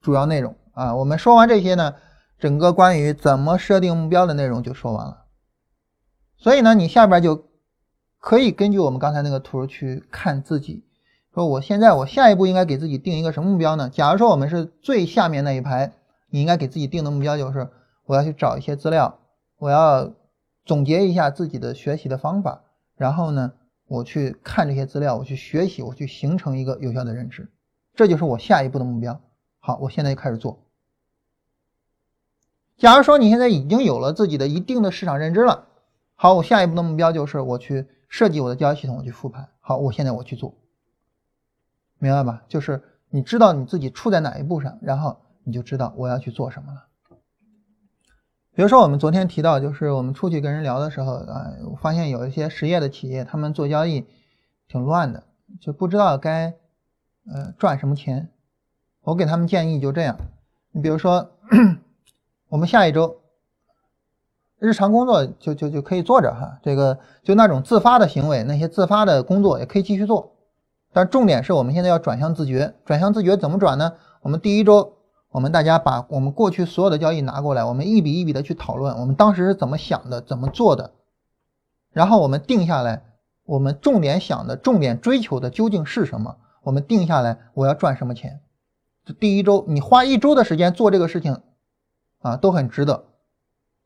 [0.00, 0.94] 主要内容啊。
[0.94, 1.94] 我们说完这些呢，
[2.38, 5.24] 整个关于怎么设定目标的内容就说完了。
[6.36, 7.46] 所以呢，你下边就
[8.18, 10.84] 可以根据我们刚才那个图去看自己。
[11.32, 13.90] 说我现在我下一步应该给自己定一个什么目标呢？
[13.90, 15.92] 假如说我们是最下面那一排，
[16.30, 17.68] 你应该给自己定的目标就是
[18.04, 19.18] 我要去找一些资料，
[19.58, 20.12] 我要
[20.64, 22.62] 总结一下自己的学习的方法，
[22.96, 23.52] 然后呢，
[23.86, 27.50] 我去看这些资料，我去学习，我去形成一个有效的认知，
[27.94, 29.20] 这就是我下一步的目标。
[29.58, 30.60] 好，我现在就开始做。
[32.76, 35.66] 假如说你现在已经有了自己的一定的市场认知了，
[36.14, 39.48] 好，我下一步的目标就是我去设计我的交易系统，我去复盘。
[39.60, 40.54] 好，我现在我去做。
[41.98, 42.42] 明白吧？
[42.48, 46.86] 就是你知道你自己处在哪一步上，然后你就知道我要去做什么了。
[48.54, 51.50] 比如说我们昨天提到，就是我们出去跟人聊的时候啊，
[51.80, 54.06] 发现有一些实业的企业，他们做交易
[54.68, 55.24] 挺乱的，
[55.60, 56.54] 就不知道该
[57.26, 58.28] 呃赚什么钱。
[59.02, 60.16] 我给他们建议就这样，
[60.70, 61.32] 你比如说
[62.48, 63.16] 我们下一周
[64.60, 70.36] 日常工作就就就可以做着哈，这个就那种自发的行为，那些自发的工作也可以继续做。
[70.92, 73.94] 但重点是我们现在要转向自觉，转向自觉怎么转呢？
[74.22, 74.93] 我们第一周，
[75.34, 80.92] 我们大家把我们过去所有的交易拿过来，我们一笔一笔的去讨论，我们当时是怎么想的，怎么做的，
[81.90, 83.02] 然后我们定下来，
[83.44, 86.36] 我们重点想的、重点追求的究竟是什么？
[86.62, 88.42] 我们定下来，我要赚什么钱？
[89.04, 91.40] 这第一周，你花一周的时间做这个事情，
[92.20, 93.06] 啊，都很值得。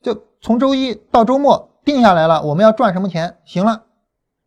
[0.02, 3.38] 就从周一到周末定下来了，我们要赚什么钱？
[3.46, 3.84] 行了，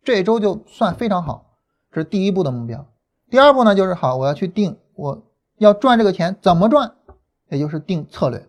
[0.04, 1.56] 这一周就算非常好。
[1.90, 2.86] 这是第一步的目标，
[3.28, 5.20] 第二步呢，就是好，我要去定我
[5.62, 6.92] 要赚这个钱怎么赚，
[7.48, 8.48] 也就是定策略。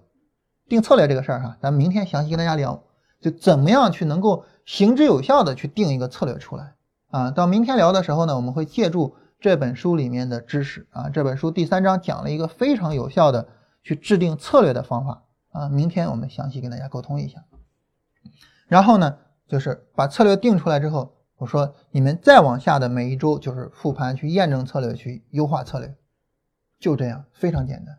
[0.68, 2.84] 定策略这个事儿哈，咱明天详细跟大家聊，
[3.22, 6.74] 就怎么样去能够行之有效的去定一个策略出来
[7.09, 7.30] 啊。
[7.30, 13.47] 到明天聊的时候呢，我们会借助这本书里面的知识啊，这本书第三章讲了一个非常有效的
[13.84, 15.70] 去制定策略的方法啊。
[15.70, 17.43] 明天我们详细跟大家沟通一下。
[18.68, 21.14] 然后呢，就是把策略定出来之后。
[21.38, 25.93] 我说，你们再往下的每一周就是复盘，去验证策略，去优化策略，
[26.84, 27.97] 就这样，非常简单。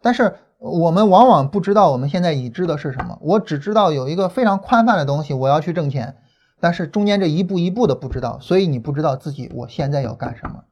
[0.00, 6.16] 但是我们往往不知道我们现在已知的是什么，我只知道有一个非常宽泛的东西，我要去挣钱，
[6.58, 10.64] 但是中间这一步一步的不知道，所以你不知道自己我现在要干什么。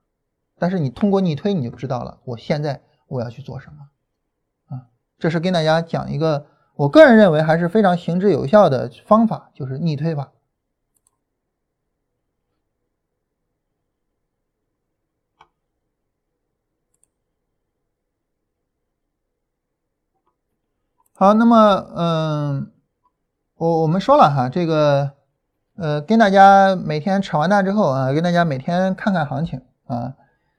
[0.58, 4.88] 但是你通过逆推，你就知道了，我现在我要去做什么啊？
[5.18, 10.32] 这是跟大家讲一个我个人认为还是非常行之有效的方法，就是逆推法。
[21.20, 22.72] 好，那么，嗯，
[23.58, 25.12] 我我们说了哈，这个，
[25.76, 30.16] 呃，跟大家每天扯完蛋之后啊，跟大家每天看看行情啊，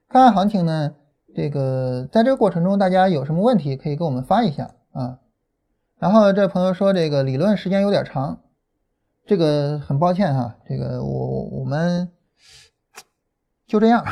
[0.07, 0.93] 看看行情呢，
[1.33, 5.17] 这个在这个过程中，大家有什么问题可以给我们发一下啊。
[5.97, 8.41] 然后这朋友说这个理论时间有点长，
[9.25, 12.11] 这个很抱歉哈，这个我我们
[13.65, 14.05] 就这样。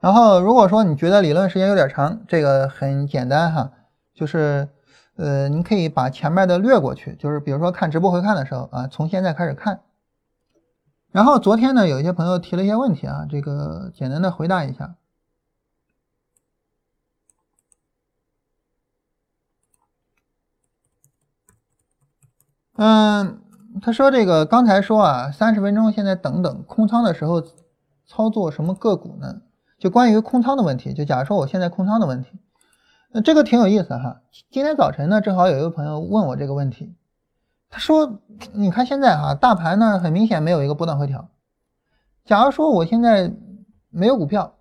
[0.00, 3.72] 然后，如果说你觉得理论时间有点长，这个很简单哈，
[4.14, 4.68] 就是，
[5.16, 9.80] 呃，你可以把前面的略过去，就是比如说看直播回看的时候啊，从现在开始看。
[11.10, 14.94] 然后昨天呢，有一些朋友提了一些问题啊，这个简单的回答一下。
[22.76, 23.42] 嗯，
[23.82, 27.42] 他说这个刚才说啊，三十分钟现在等等空仓的时候
[28.06, 29.42] 操作什么个股呢？
[29.78, 32.30] 就关于空仓的问题，就假如说我现在空仓的问题，
[33.12, 34.22] 那这个挺有意思哈。
[34.50, 36.96] 今天早晨呢，正好有一个朋友问我这个问题，
[37.70, 38.18] 他说
[38.52, 41.28] ：“你看现在哈，大盘呢很明显没有一个波段回调。
[42.24, 43.32] 假如说我现在
[43.90, 44.56] 没有股票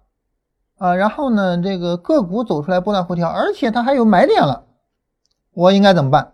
[0.77, 4.65] 啊，然后呢这个个股走出来波段回调，而且它还有买点了，
[5.53, 6.33] 我应该怎么办？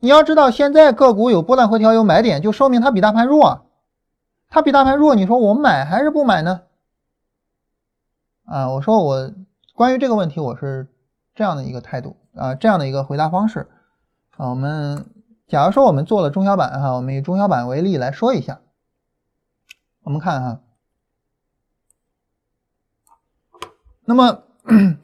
[0.00, 3.66] 你要知道，现在个股有波段回调有买点，就说明它比大盘弱。
[4.48, 6.62] 它比大盘弱，你说我买还是不买呢？”
[8.44, 9.32] 啊，我说我
[9.74, 10.88] 关于这个问题，我是
[11.34, 13.68] 这样的一个态度啊，这样的一个回答方式
[14.36, 14.50] 啊。
[14.50, 15.06] 我们
[15.48, 18.60] 假如说我们做了中小板哈，我们以中小板为例来说一下
[20.02, 20.60] 我们看哈，
[24.04, 24.42] 那么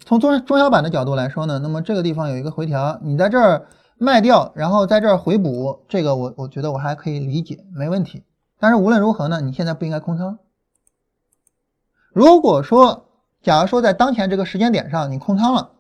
[0.05, 8.25] 从中中小板的角度来说呢，那么这个地方有一个回调，你在这儿卖掉，然后在这儿回补，这个我我觉得我还可以理解，没问题。
[8.59, 10.39] 但是无论如何呢，你现在不应该空仓。
[12.13, 13.08] 如果说，
[13.49, 15.73] 假如说在当前这个时间点上你空仓了，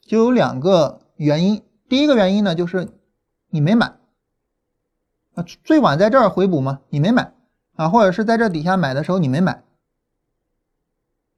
[0.00, 1.62] 就有两个原因。
[1.88, 2.88] 第一个原因呢，就是
[3.50, 3.94] 你没买
[5.36, 6.80] 啊，最晚在这儿回补吗？
[6.88, 7.34] 你没买
[7.76, 9.62] 啊，或者是在这底下买的时候你没买。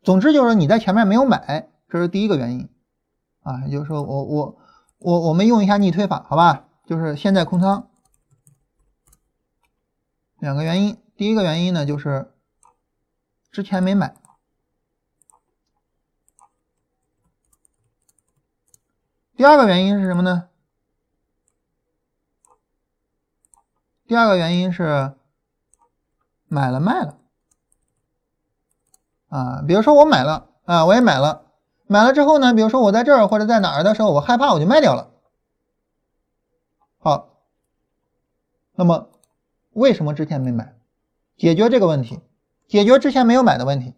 [0.02, 2.70] 总之就是你在前面没有买，这是第一个原因
[3.42, 3.66] 啊。
[3.66, 4.58] 也就是说，我我
[4.98, 6.68] 我我们用一下逆推法，好吧？
[6.86, 7.86] 就是现在空仓，
[10.38, 10.96] 两个原因。
[11.18, 12.32] 第一个原因呢，就是
[13.52, 14.14] 之前没买。
[19.40, 20.50] 第二个原因是什么呢？
[24.06, 25.14] 第二个原因是
[26.46, 27.16] 买了卖了
[29.30, 31.46] 啊，比如说我买了啊，我也买了，
[31.86, 35.10] 买了之后呢，比如说我在这儿或者在哪儿的时候，我害怕我就卖掉了。
[36.98, 37.30] 好，
[38.74, 39.08] 那么
[39.70, 40.76] 为什么之前没买？
[41.38, 42.20] 解决这个问题，
[42.68, 43.94] 解决之前没有买的问题，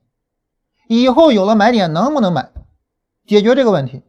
[0.87, 2.53] 以后有了买点能不能买？
[3.27, 4.05] 解决这个问题。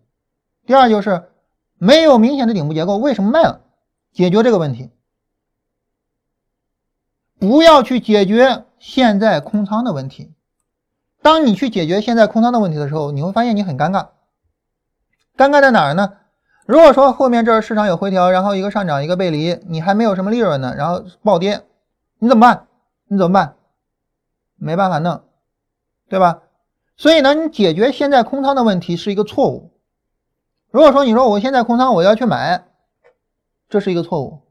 [0.66, 1.30] 第二就是
[1.78, 3.62] 没有明显的顶部结构，为什么卖了？
[4.12, 4.90] 解决这个问题。
[7.40, 10.34] 不要去解决现在空仓的问题。
[11.22, 14.10] 当你去解决现在空仓的问题的时候，你会发现你很尴尬。
[15.36, 16.14] 尴尬在哪儿呢？
[16.66, 21.66] 如果说后面这市场有回调，然后一个上涨一个背离，你还没有什么利润呢，然后暴跌，
[22.20, 22.68] 你怎么办？
[23.08, 23.56] 你怎么办？
[24.56, 25.22] 没办法弄，
[26.08, 26.44] 对吧？
[26.96, 29.73] 所以呢，你解决现在空仓的问题是一个错误。
[30.74, 32.66] 如果说你说我现在空仓，我要去买，
[33.70, 34.42] 这是一个错误。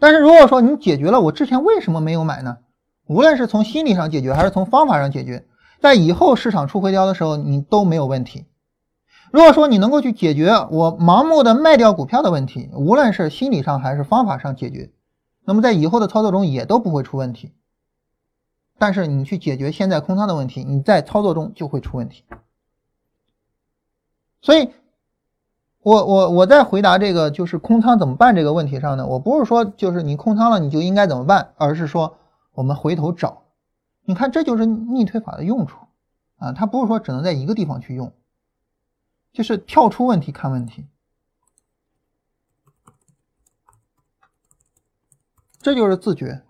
[0.00, 2.58] 但是如果说你解决了我之前为什么没有买呢？
[3.06, 5.46] 无论是从心理上解决，还是从方法上解决，
[5.80, 8.46] 在以后市场出回调的时候，你都没有问题。
[9.30, 14.90] 如果说你能够去解决我盲目的卖掉股票的问题，无论是心理上还是方法上解决，
[15.44, 17.52] 那么在以后的操作中也都不会出问题。
[18.76, 22.24] 但是你去解决现在空仓的问题，你在操作中就会出问题。
[24.44, 24.70] 所以，
[25.80, 29.06] 我我我在回答这个就是空仓怎么办这个问题上呢？
[29.06, 32.18] 我不是说就是你空仓了你就应该怎么办，而是说
[32.52, 33.44] 我们回头找，
[34.04, 35.78] 你看这就是逆推法的用处
[36.36, 38.12] 啊，它不是说只能在一个地方去用，
[39.32, 40.86] 就是跳出问题看问题，
[45.58, 46.42] 这就是自觉，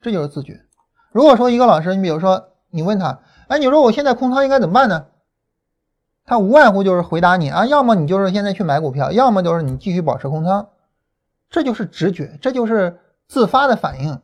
[0.00, 0.64] 这就是自觉。
[1.12, 5.08] 如果说一个老师，你比如说你问他，哎，你说我现在空仓应该怎么办呢？
[6.26, 10.68] 他无外乎就是回答你啊，要么你就是现在去买股票，要么就是你继续保持空仓，
[11.50, 12.98] 这就是直觉，这就是
[13.28, 14.18] 自发的反应。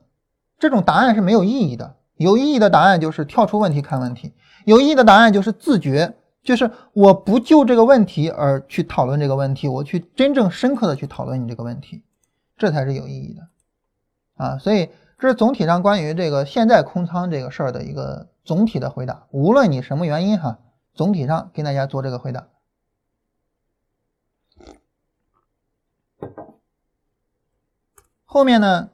[0.58, 4.32] 这种答案是没有意义的，有意义的答案就是跳出问题看问题，
[4.64, 12.02] 有意义的答案就是自觉，就是我不就这个问题而去讨论这个问题，我去真正深刻的去讨论你这个问题，
[12.56, 14.56] 这才是有意义的啊。
[14.56, 20.58] 所以这是总体上关于这个现在空仓这个事儿的一个总体的回答，无论你什么原因哈。
[21.00, 22.46] 总体上跟大家做这个回答。
[28.26, 28.90] 后面呢，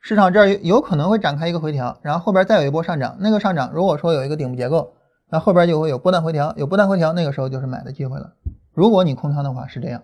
[0.00, 3.18] 市场这儿有可能会展开一个回调，然后后边再有一波上涨。
[3.20, 4.94] 那个上涨如果说有一个顶部结构，
[5.28, 8.32] 那后边就会有波段回调，有波段回调，那个时候就是买的机会了。
[8.72, 10.02] 如果你空仓的话是这样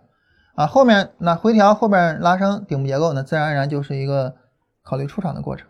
[0.56, 4.36] 啊，后面那回调后边拉升顶部结构，那自然而然就是一个
[4.82, 5.66] 考虑出场的过程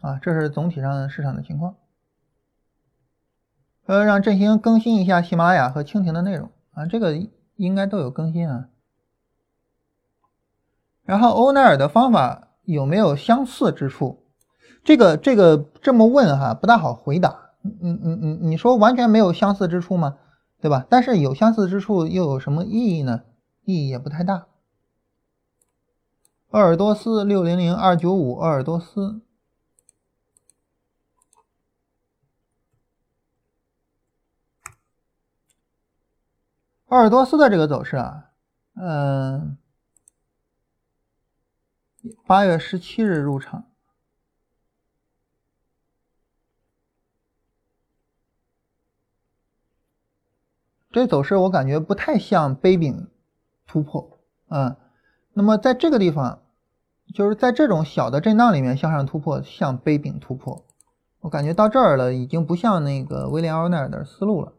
[0.00, 0.18] 啊。
[0.22, 1.74] 这是总体上市场的情况。
[3.92, 7.14] 呃，让振兴更新一下喜马拉雅和蜻蜓的内容啊，这个
[7.56, 8.68] 应该都有更新啊。
[11.04, 14.24] 然后欧奈尔的方法有没有相似之处？
[14.82, 17.50] 这个这个这么问哈，不大好回答。
[17.60, 20.16] 你你你你说完全没有相似之处吗？
[20.62, 20.86] 对吧？
[20.88, 23.20] 但是有相似之处又有什么意义呢？
[23.66, 24.46] 意义也不太大。
[26.48, 29.20] 鄂尔多斯六零零二九五，鄂尔多斯。
[36.92, 38.32] 鄂尔多斯的这个走势啊，
[38.74, 39.56] 嗯，
[42.26, 43.64] 八月十七日入场，
[50.90, 53.08] 这走势我感觉不太像杯柄
[53.66, 54.76] 突破，嗯，
[55.32, 56.42] 那么在这个地方，
[57.14, 60.66] 就是在这种小的震荡里面向上突破，像杯柄突破，
[61.20, 64.52] 我感觉到这儿了，已经不像那个威廉奥奈尔的思路了。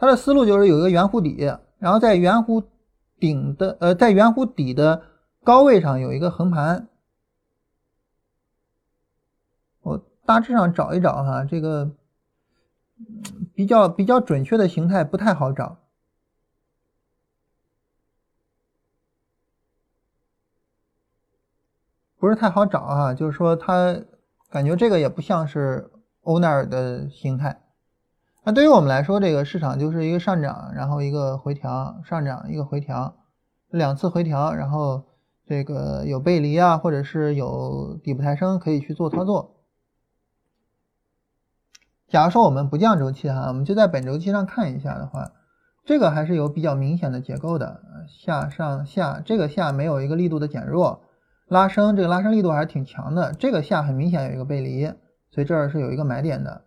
[0.00, 1.44] 它的思路就是有一个圆弧底，
[1.78, 2.64] 然后在圆弧
[3.18, 5.02] 顶的呃，在圆弧底的
[5.44, 6.88] 高位上有一个横盘，
[9.82, 11.90] 我大致上找一找哈，这个
[13.54, 15.76] 比较比较准确的形态不太好找，
[22.16, 23.12] 不是太好找啊。
[23.12, 24.00] 就是说，它
[24.48, 25.90] 感觉这个也不像是
[26.22, 27.60] 欧奈尔的形态。
[28.42, 33.14] 那对于我们来说，这个市场就是一个上涨，然后一个回调，上涨一个回调，
[33.68, 35.04] 两次回调，然后
[35.46, 39.56] 这个有背离啊，或者是有底部抬升，可以去做操作。
[42.08, 45.32] 假如说我们不降周期哈，我们就在本周期上看一下的话，
[45.84, 51.02] 这个还是有比较明显的结构的，下上下，这个下没有一个力度的减弱，
[51.46, 54.86] 拉升，这个拉升力度还是挺强的，这个下很明显有一个背离，
[55.30, 56.62] 所以这儿是有一个买点的。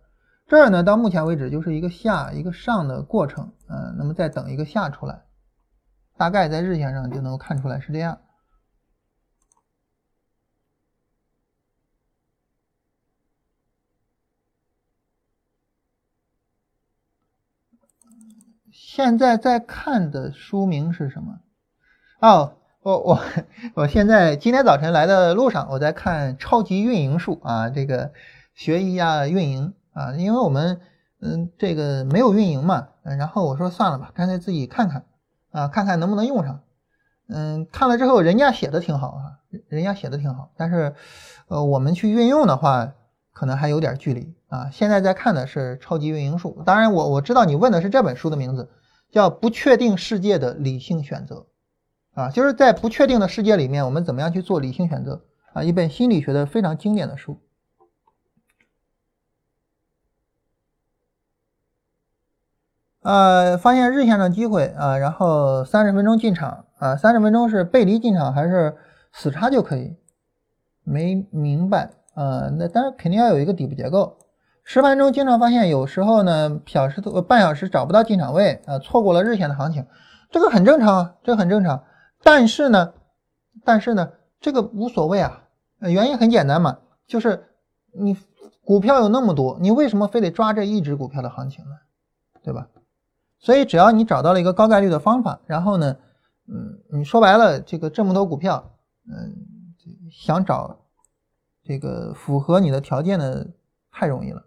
[0.46, 5.22] 这儿呢，到目前为止就是一个下一个上的过程，嗯，那么再等一个下出来，
[6.18, 8.20] 大概在日线上就能够看出来是这样。
[18.70, 21.40] 现在在看的书名是什么？
[22.20, 23.20] 哦，我我
[23.74, 28.12] 我现在今天早晨来的路上，我在看《超级运营术》啊，这个
[28.52, 29.74] 学一下运营。
[29.94, 30.78] 啊，因为我们
[31.20, 35.06] 嗯这个没有运营嘛，然后我说算了吧，干脆自己看看
[35.50, 36.60] 啊，看看能不能用上。
[37.28, 39.22] 嗯，看了之后人家写的挺好啊，
[39.68, 40.94] 人家写的挺好，但是
[41.48, 42.92] 呃我们去运用的话，
[43.32, 44.68] 可能还有点距离啊。
[44.70, 48.68] 现在在看的是《超级运营术》，当然我我知道你问的是这本书的名字，
[49.10, 51.46] 叫《不确定世界的理性选择》
[52.20, 55.22] 啊，就是在不确定的世界里面，我们怎么样去做理性选择
[55.54, 55.62] 啊？
[55.62, 57.38] 一本心理学的非常经典的书。
[63.04, 68.74] 呃，发现日线上机会啊，然后三十分钟进场啊，三十分钟是背离进场还是
[69.12, 69.94] 死叉就可以？
[70.84, 74.16] 没明白啊，那当然肯定要有一个底部结构。
[74.64, 79.86] 十分钟经常发现有时候呢，小时呃半小时找不到进场位啊，错过了日线的行情，
[80.30, 81.84] 这个很正常啊，这个很正常。
[82.22, 82.94] 但是呢，
[83.66, 85.42] 但是呢，这个无所谓啊，
[85.80, 87.44] 原因很简单嘛，就是
[87.92, 88.16] 你
[88.64, 91.72] 股票有那么多，你为什么非得抓这一只股票的行情呢？
[92.42, 92.66] 对吧？
[93.44, 95.94] 所以，只要你找到了一个高概率的方法，然后呢，
[96.48, 98.72] 嗯，你说白了，这个这么多股票，
[99.06, 99.36] 嗯，
[100.10, 100.78] 想找
[101.62, 103.46] 这个符合你的条件的
[103.92, 104.46] 太容易了。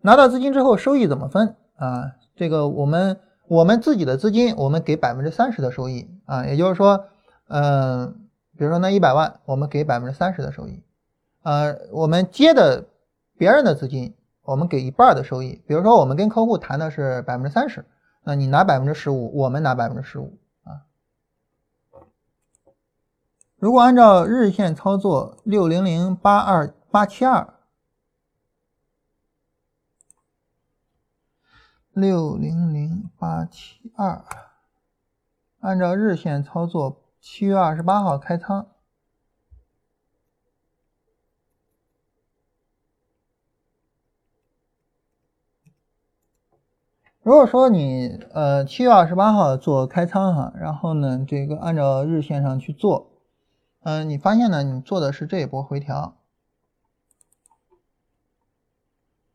[0.00, 2.12] 拿到资金之后，收益怎么分啊？
[2.34, 7.04] 这个我们我们自己的资金，我们给百分之三十的收益啊，也就是说，
[7.48, 10.82] 嗯，比如说那一百万，我们给百分之三十的收益，
[11.42, 12.86] 呃，我们接的
[13.36, 14.14] 别人的资金。
[14.50, 17.86] 我们给一半的收益，比如说我们跟客户谈的是百分之三十，
[18.24, 20.82] 那你拿百分之十五，我们拿百分之十五啊。
[23.58, 27.54] 如果按照日线操作，六零零八二八七二，
[31.92, 34.24] 六零零八七二，
[35.60, 38.66] 按照日线操作，七月二十八号开仓。
[47.22, 53.10] 如果说你呃七月二十八号做开仓哈，然后呢这个按照日线上去做，
[53.82, 56.14] 嗯，你发现呢你做的是这一波回调，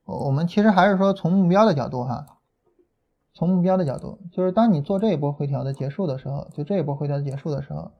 [0.03, 2.25] 我们其实还是说从目标的角度哈，
[3.35, 7.91] 从目标的角度，就是当你做这一波回调的结束的时候，就这一波回调结束的时候，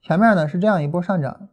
[0.00, 1.50] 前面呢是这样一波上涨，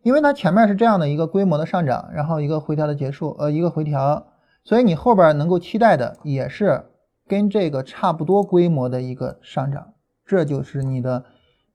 [0.00, 4.28] 因为它前面是这样的一个规模的上涨，然后一个回调的结束，呃一个回调。
[4.64, 6.84] 所以你后边能够期待的也是
[7.26, 9.94] 跟这个差不多规模的一个上涨，
[10.26, 11.24] 这就是你的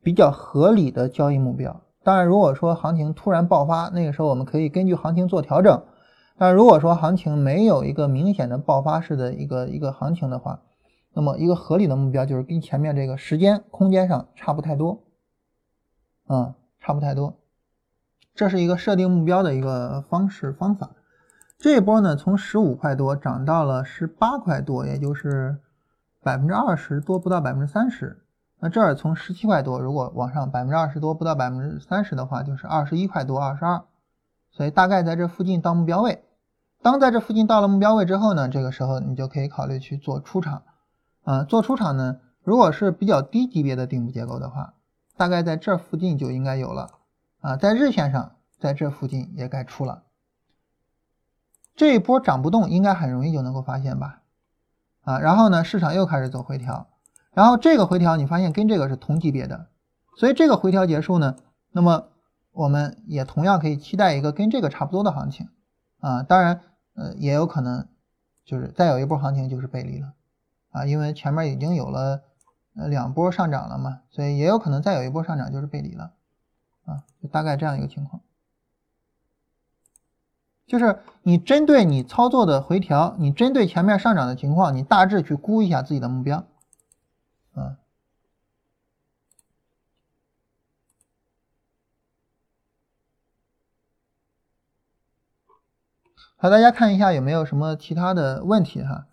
[0.04, 1.82] 比较合理的交易目标。
[2.04, 5.84] 当然，如果说行情突然爆发，那个时候我们可以根据行情做调整。
[6.38, 10.62] 但如果说行情没有一个明显的爆发式的一个一个行情的话，
[11.14, 15.02] 那么一个合理的目标就是跟前面这个时间空间上差不太多，
[16.28, 17.38] 嗯，差不太多。
[18.36, 20.92] 这是一个设定目标的一个方式方法。
[21.58, 25.58] 这一波呢，从十五块多涨到了十八块多，也就是
[26.22, 28.22] 百分之二十多，不到百分之三十。
[28.60, 33.84] 那这儿从十七块多，如果往上百分之二十多，不到百分之三十的话，就是二十一块多，二十二。
[34.52, 36.24] 所以大概在这附近到目标位。
[36.82, 40.64] 当在这附近到了目标位之后呢，这个时候你就可以考虑去做出场。
[41.24, 44.74] 啊，做出场呢，如果是比较低级别的顶部结构的话，
[45.18, 46.92] 大概在这附近就应该有了。
[47.42, 50.04] 啊，在日线上，在这附近也该出了。
[51.76, 54.22] 这一波涨不动，应该很容易就能够发现吧？
[55.04, 56.88] 啊，然后呢，市场又开始走回调，
[57.34, 59.68] 然后这个回调你发现跟这个是同级别的，
[60.16, 61.36] 所以这个回调结束呢，
[61.72, 62.08] 那么
[62.52, 65.50] 我们也同样可以期待一个跟这个差不多的行情，
[66.00, 66.62] 啊，当然，
[66.96, 67.88] 呃，也有可能
[68.46, 70.14] 就是再有一波行情就是背离了。
[70.72, 72.22] 啊，因为前面已经有了
[72.76, 76.12] 呃两波上涨了嘛，所以也有可能再有一波上涨就是背离了。
[76.86, 78.22] 啊，就大概这样一个情况。
[80.68, 86.48] 就是你针对你操作的回调，你针对前面上涨的情况，你大致去估一下自己的目标，
[87.54, 87.78] 啊。
[96.38, 99.08] 好，大家看一下有没有什么其他的问题哈？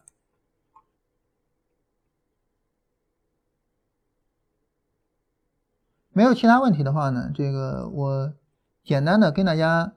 [6.14, 8.34] 没有其他问题的话呢，这个我
[8.82, 9.94] 简单的跟大家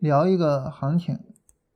[0.00, 1.20] 聊一个行情，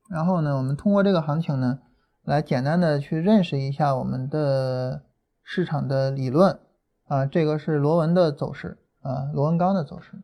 [0.09, 1.79] 然后呢，我们通过这个行情呢，
[2.23, 5.03] 来简单的去认识一下我们的
[5.41, 6.59] 市场的理论
[7.07, 7.25] 啊。
[7.25, 10.21] 这个是螺纹的走势啊，螺纹钢的走势。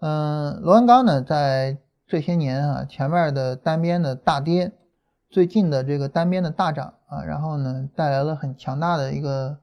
[0.00, 1.78] 嗯，螺纹钢呢在。
[2.10, 4.72] 这些年啊，前面的单边的大跌，
[5.30, 9.58] 最近的这个单边的大涨啊，然后呢带来了很强大的一个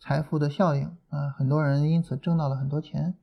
[0.00, 3.14] 财富的效应啊，很多人因此挣到了很多钱。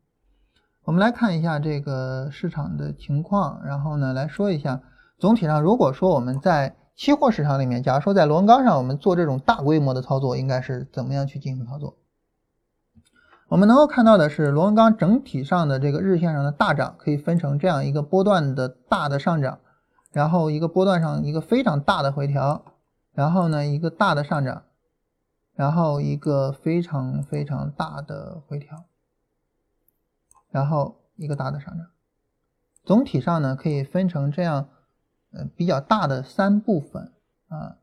[0.90, 4.82] 我们来看一下这个市场的情况，然后呢来说一下，
[5.20, 11.96] 总体上如果说我们在期货市场里面，假如说在螺纹钢上我们做这种大规模的操作，应该是怎么样去进行操作？
[13.50, 19.60] 我们能够看到的是，螺纹钢整体上的这个日线上的大涨，可以分成这样一个波段的大的上涨，
[20.12, 22.66] 然后一个波段上一个非常大的回调，
[23.14, 24.64] 然后呢一个大的上涨，
[25.54, 28.86] 然后一个非常非常大的回调，
[30.50, 31.88] 然后一个大的上涨。
[32.84, 34.70] 总体上呢可以分成这样，
[35.32, 37.12] 呃比较大的三部分
[37.48, 37.78] 啊，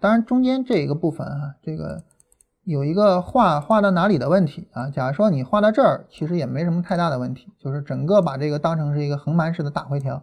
[0.00, 2.04] 当然中间这一个部分啊，这个。
[2.64, 4.90] 有一个画画到哪里的问题啊？
[4.90, 10.22] 假如说你画到这儿，其实也没什么太大的问题，就是整个把这个当成是一个横盘式的大回调，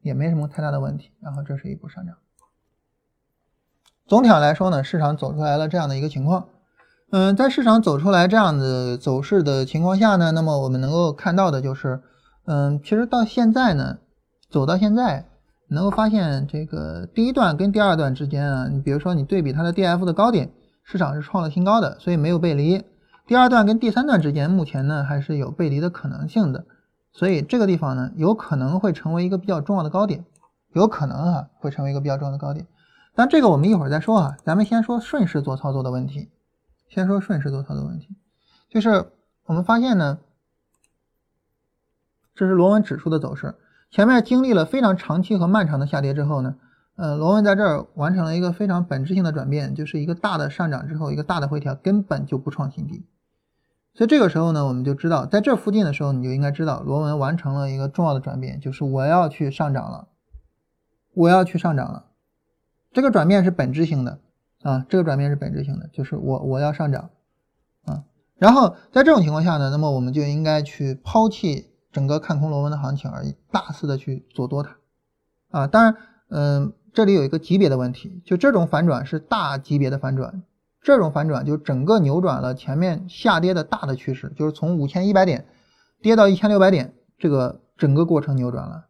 [0.00, 1.10] 也没什么太大的问题。
[1.18, 2.16] 然后这是一波上涨。
[4.06, 6.48] 总体上来说呢，市场走出来了这样的一个情况。
[7.10, 12.00] 嗯，在市场走出来这样的走势的情况下呢，那么我们能够看到的就是，
[12.46, 13.98] 嗯，其实到现在呢，
[14.48, 15.26] 走到现在，
[15.68, 20.52] 能够发现这个第一段跟第二段之间啊，你比如说你对比它的 D F 的高点。
[20.82, 22.82] 市场是创了新高的，所以没有背离。
[23.24, 26.64] 第二段跟第三段之间，目前呢还是有背离的可能性的，
[27.12, 30.24] 所以这个地方呢有可能会成为一个比较重要的高点，
[30.72, 32.66] 有可能啊会成为一个比较重要的高点。
[33.14, 36.28] 但这个我们一会儿再说啊，咱们先说顺势做操作的问题。
[36.90, 38.14] 先说顺势做操作问题，
[38.68, 39.10] 就是
[39.46, 40.18] 我们发现呢，
[42.34, 43.54] 这是螺纹指数的走势，
[43.90, 46.56] 前面经历了非常长期和漫长的下跌之后呢。
[46.96, 53.06] 呃，螺纹在这儿完成了一个非常本质性的转变，就是一个大的上涨之后，一个大的回调，根本就不创新低。
[53.94, 60.08] 所以这个时候呢，我们就知道，在这附近的时候，你就应该知道，螺纹完成了一个重要的转变，就是我要去上涨了，
[61.14, 62.04] 我要去上涨了。
[62.92, 64.20] 这个转变是本质性的
[64.62, 67.10] 啊，这个转变是本质性的，就是我我要上涨
[67.84, 68.04] 啊。
[68.36, 74.76] 然后在这种情况下呢，那么我们就应该去抛弃整个看空螺纹的行情，而大肆的去做多它
[75.50, 75.66] 啊。
[75.66, 75.96] 当然，
[76.28, 76.72] 嗯。
[76.92, 80.42] 这里有一个级别的问题，就这种反转是大级别的反转，
[80.82, 85.46] 这种反转就整个扭转了前面下跌的大的趋势，就是从五千一百点
[86.02, 88.86] 跌到一千六百点，这个整个过程扭转了。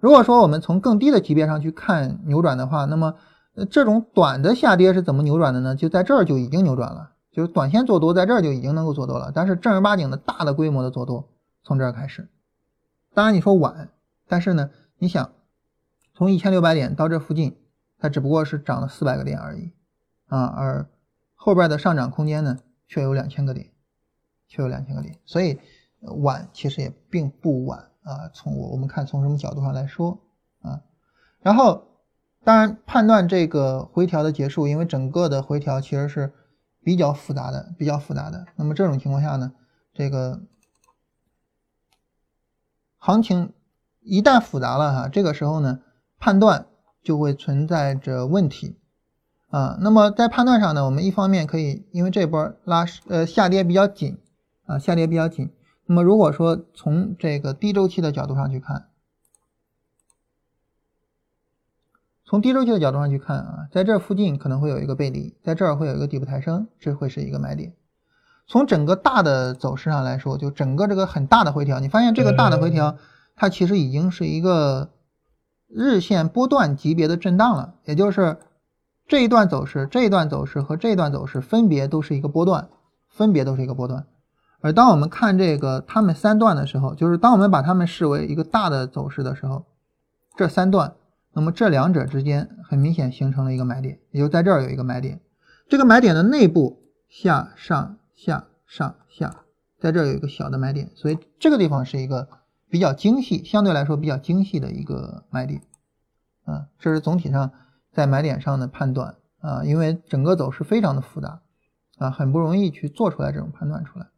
[0.00, 3.14] 如果说我们从更低的级别上去看扭转的话，那么
[3.66, 5.74] 这种短的下跌是怎么扭转的呢？
[5.76, 11.28] 就在这儿就已经扭转了，就是短线做多在这儿就已经能够做多了，但是正儿八经的大的规模的做多
[11.62, 12.28] 从这儿开始。
[13.14, 13.90] 当然你说晚，
[14.26, 15.32] 但是呢，你想。
[16.14, 17.56] 从一千六百点到这附近，
[17.96, 19.70] 它只不过是涨了四百个点而已，
[20.26, 20.90] 啊，而
[21.36, 22.58] 后边的上涨空间呢，
[22.88, 23.70] 却有两千个点，
[24.48, 25.60] 却有两千个点，所以
[26.00, 28.28] 晚其实也并不晚啊。
[28.34, 30.18] 从我我们看从什么角度上来说
[30.60, 30.82] 啊，
[31.40, 31.86] 然后
[32.48, 36.32] 当然判断这个回调的结束，因为整个的回调其实是
[36.82, 38.46] 比较复杂的，比较复杂的。
[38.56, 39.52] 那么这种情况下呢，
[39.92, 40.40] 这个
[42.96, 43.52] 行情
[44.00, 45.80] 一旦复杂了哈，这个时候呢。
[46.20, 46.66] 判断
[47.00, 48.76] 就会存在着问题
[49.50, 49.78] 啊。
[49.80, 54.18] 那么在判断上呢，我们一方面可以，因为这波拉呃下跌比较紧
[54.66, 55.52] 啊，下跌比较紧。
[55.86, 58.88] 那么如果说从这个低周期的角度上去看，
[62.28, 67.72] 从低周期的角度上去看啊，在这附近可能会有一个背离，在这儿会有一个底部抬升，这会是一个买点。
[68.46, 72.96] 从整个大的走势上来说，就整个这个很大的回调，你发现这个大的回调，
[73.34, 74.90] 它其实已经是一个。
[75.70, 78.38] 日线波段级别的震荡了，也就是
[79.06, 82.70] 这一段走势、这一段走势和这一段走势分别都是一个波段，
[83.06, 84.06] 分别都是一个波段。
[84.62, 89.66] 而当我们看这个它们三段的时候，就是当我们把它们视为一个大的走势的时候，
[90.38, 90.94] 这三段，
[91.38, 95.20] 那么这两者之间很明显形成了一个买点，也就在这儿有一个买点。
[95.68, 99.44] 这个买点的内部下上下上下，
[99.78, 102.26] 在这儿有一个小的买点，所以这个地方是一个
[102.68, 105.62] 比较精细，相对来说比较精细的一个买点。
[106.44, 107.52] 啊，这是总体上
[107.92, 111.40] 在买点上的判断啊，因为整个走势非常的复杂
[111.98, 114.08] 啊，很不容易去做出来这种判断出来。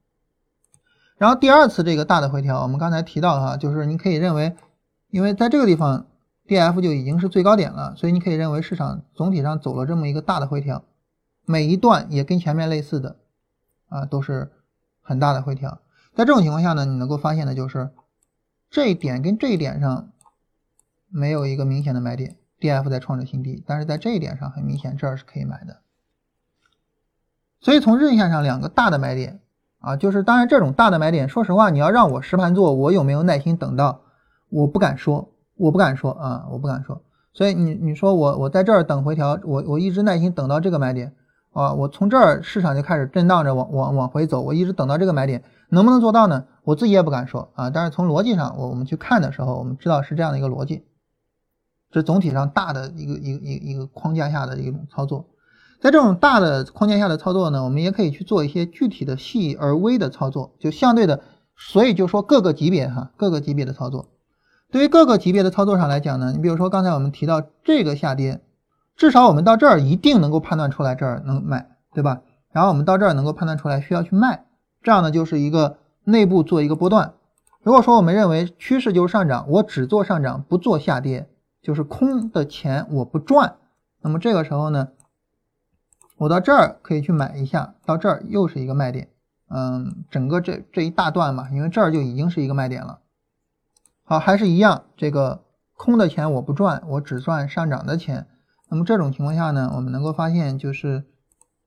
[1.18, 4.56] 然后第二次这个大的回调，我们刚才提到哈，就是你可以认为，
[5.10, 6.06] 因为在这个地方
[6.50, 10.82] D F 就已经是最高点了，所以你可以认为市场总体上走了这么一个大的回调，
[11.46, 13.18] 每一段也跟前面类似的
[13.88, 14.50] 啊，都是
[15.00, 15.80] 很大的回调。
[16.12, 17.90] 在这种情况下呢，你能够发现的就是
[18.68, 20.10] 这一点跟这一点上。
[21.12, 25.80] 没有一个明显的买点，D F 在创着新低，但是在这一点上很明显，这儿是可以买的。
[27.60, 29.40] 所以从日线上两个大的买点
[29.80, 34.02] 啊，就是当然这种大的买点，说实话，你要让我实盘做，我有没有耐心等到？
[34.50, 37.00] 我不敢说，我不敢说啊，我不敢说。
[37.32, 41.12] 所以你你说我我在这儿等回调，我我一直耐心等到这个买点
[41.52, 46.44] 啊，我从这儿市场就开始震荡着往往往回走，我一直等到这个买点，能不能做到呢？
[46.64, 47.70] 我自己也不敢说啊。
[47.70, 50.84] 但是从逻辑上，我我们去看的时候，我们知道是这样的一个逻辑。
[51.92, 55.26] 这总体上大的一个一个一一个框架下的一种操作，
[55.80, 61.20] 在这种大的框架下的操作呢，我们也可以去做一些具体的细而微的操作，就相对的，
[61.56, 64.08] 所以就说各个级别哈，各个级别的操作，
[64.70, 68.40] 对于各个级别的操作上来讲呢，你比如说刚才我们提到这个下跌，
[68.96, 72.20] 至少我们到这儿一定能够判断出来这儿能买，对吧？
[72.52, 74.44] 然后我们到这儿能够判断出来需要去卖，
[74.82, 77.14] 这样呢就是一个内部做一个波段。
[77.62, 81.28] 如果说我们认为趋势就是上涨，我只做上涨不做下跌。
[81.62, 83.56] 就是空的钱我不赚，
[84.00, 84.88] 那么这个时候呢，
[86.16, 89.10] 我到这儿可以去买一下，到这儿又是一个卖点，
[89.50, 93.00] 嗯，整个这这一大段嘛，因为这儿就已经是一个卖点了。
[94.10, 95.44] 好，还是一样，这个
[95.76, 98.26] 空的钱我不赚，我只赚上涨的钱。
[98.68, 101.04] 那么这种情况下呢，我们能够发现就是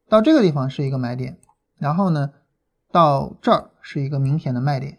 [0.09, 1.39] 到这个地方是一个买点，
[1.79, 2.31] 然后呢，
[2.91, 4.97] 到这儿是一个明显的卖点，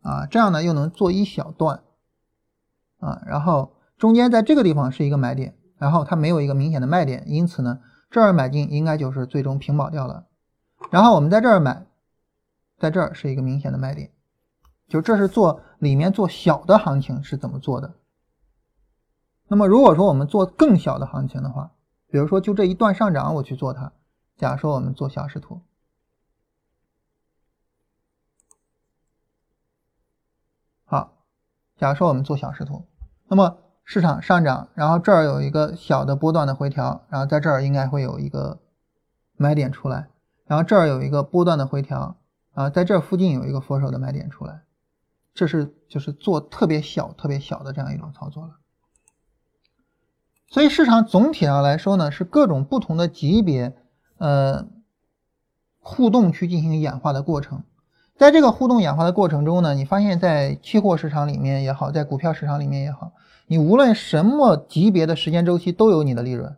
[0.00, 1.82] 啊，这样呢又能做一小段，
[3.00, 3.74] 啊，然后。
[3.98, 7.78] 中间在这个地方是一个买点，然后它没有一个明显的卖点，因此呢，
[8.10, 10.24] 这儿买进应该就是最终平保掉了。
[10.90, 11.86] 然后我们在这儿买，
[12.80, 14.10] 在这儿是一个明显的卖点，
[14.92, 17.94] 就这是做里面做小的行情是怎么做的。
[19.48, 21.72] 那么如果说我们做更小的行情的话，
[22.08, 23.90] 比如说就这一段上涨我去做它，
[24.36, 25.62] 假如说我们做小时图，
[30.84, 31.24] 好，
[31.78, 32.84] 假如说我们做小时图，
[33.28, 33.58] 那么。
[33.84, 38.60] 市场上涨，然后这儿有一个小的波段的回调，然后在这儿应该会有一个
[39.36, 40.08] 买点出来，
[40.46, 42.16] 然后这儿有一个波段的回调，
[42.52, 44.62] 啊，在这附近有一个佛手的买点出来，
[45.34, 48.58] 这是就是做特别小、特别小的这样一种操作了。
[50.48, 53.74] 所以市场总体上来说呢，是各种不同的级别，
[54.18, 54.68] 呃，
[55.80, 57.64] 互动去进行演化的过程。
[58.14, 63.12] 在这个互动演化的过程中呢，你发现，在期货市场里面也好，在股票市场里面也好。
[63.46, 66.54] 你无论什么级别的时间周期都有你的利润。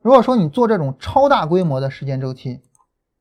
[0.00, 2.62] 如果说你做这种超大规模的时间周期，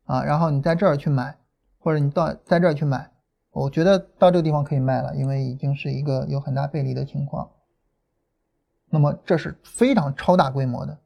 [0.05, 1.37] 啊，然后你在这儿去买，
[1.79, 3.11] 或者你到在这儿去买，
[3.55, 7.49] 我觉得到这个地方可以卖了，因为已经是一个有很大背离的情况。
[8.89, 10.97] 那么这是非常超大规模的。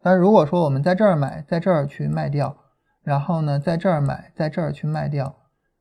[0.00, 2.56] 但是如果说我们在这儿买，在这儿去卖掉，
[3.02, 5.36] 然后呢，在这儿买，在这儿去卖掉，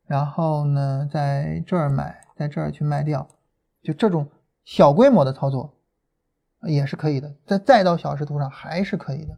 [0.05, 3.27] 然后呢，在这儿买，在这儿去卖掉，
[3.81, 4.27] 就这种。
[4.65, 5.75] 小规模的操作
[6.63, 9.37] 也是可以的，在再到小时图上还是可以的。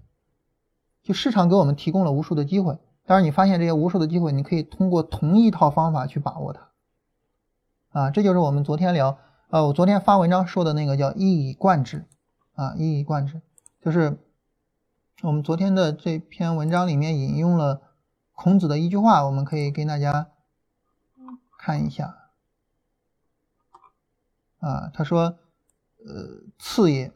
[1.04, 2.76] 就市场给我们提供了无数的机会，
[3.06, 6.69] 当然你发现这些无数的机会，你可以通过同一套方法去把握它。
[7.92, 9.18] 啊，这就是我们昨天聊，
[9.50, 12.06] 呃，我昨天发文章说的那个叫一以贯之，
[12.54, 13.42] 啊，一以贯之，
[13.82, 14.20] 就是
[15.24, 17.82] 我们昨天的这篇文章里面引用了
[18.34, 20.30] 孔子的一句话，我们可以跟大家
[21.58, 22.16] 看一下。
[24.60, 25.40] 啊，他说，
[26.06, 27.12] 呃，次也，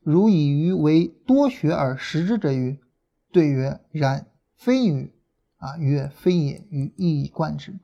[0.00, 2.80] 如以鱼为多学而食之者与？
[3.32, 5.12] 对曰：然，非鱼。
[5.58, 7.78] 啊，曰：非也，与一以贯之。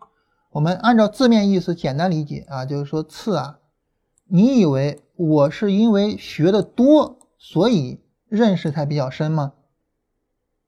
[0.52, 3.58] 我们按照字面意思简单理解啊，就是说次啊，
[4.26, 9.54] 你以为我是因为学的多，所以认识才比较深吗？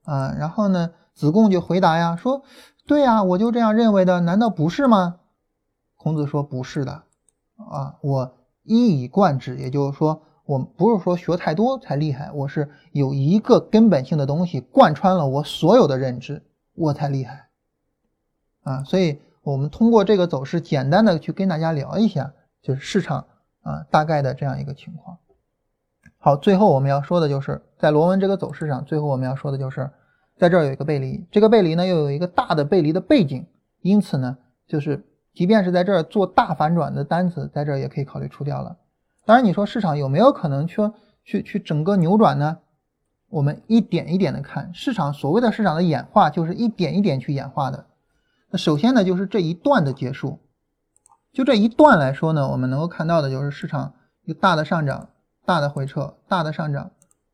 [0.03, 2.41] 啊，然后呢，子贡就回答呀，说，
[2.87, 5.19] 对呀，我就这样认为的，难道不是吗？
[5.97, 7.03] 孔子说，不是的。
[7.57, 16.43] 啊，我一以贯之，也就是说，我不是说学太多才厉害，我是有一个根本性的东西贯穿了我所有的认知，
[16.73, 17.49] 我才厉害。
[18.63, 23.27] 啊，所以我们通过这个走势，简单的去跟大家聊一下，就是市场
[23.61, 25.19] 啊大概的这样一个情况。
[26.17, 26.35] 好。
[26.35, 29.87] 最后我们要说的就是在螺纹这个走势上，最后我们要说的就是
[30.35, 33.45] 在这儿有一个背离，这个背离呢又有一个大的背离的背景，
[33.81, 34.35] 因此呢，
[34.67, 38.75] 就是即便是在这儿做大反转的单子，在这儿也可以考虑出掉了。
[39.27, 40.81] 当然，你说市场有没有可能去
[41.23, 42.57] 去去整个扭转呢？
[43.29, 47.85] 我们一点一点的看市场，所谓的市场的演化就是一点一点去演化的。
[48.57, 50.39] 首先呢，就是这一段的结束，
[51.33, 55.09] 就这一段来说呢，我们能够看到的就是市场有大的上涨。
[55.47, 56.89] 大的回撤，大的上涨，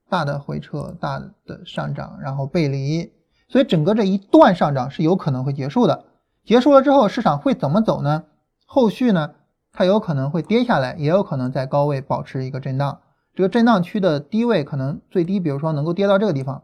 [0.09, 3.13] 大的回撤，大的上涨，然后背离，
[3.47, 6.03] 所以整个这一段上涨是有可能会结束的。
[6.43, 8.25] 结束了之后，市场会怎么走呢？
[8.65, 9.31] 后续呢，
[9.71, 12.99] 它有可能会跌下来，也有可能在高位保持一个震荡。
[13.33, 16.63] 这个震荡区的低位可能最低，比如说能够跌到这个地方，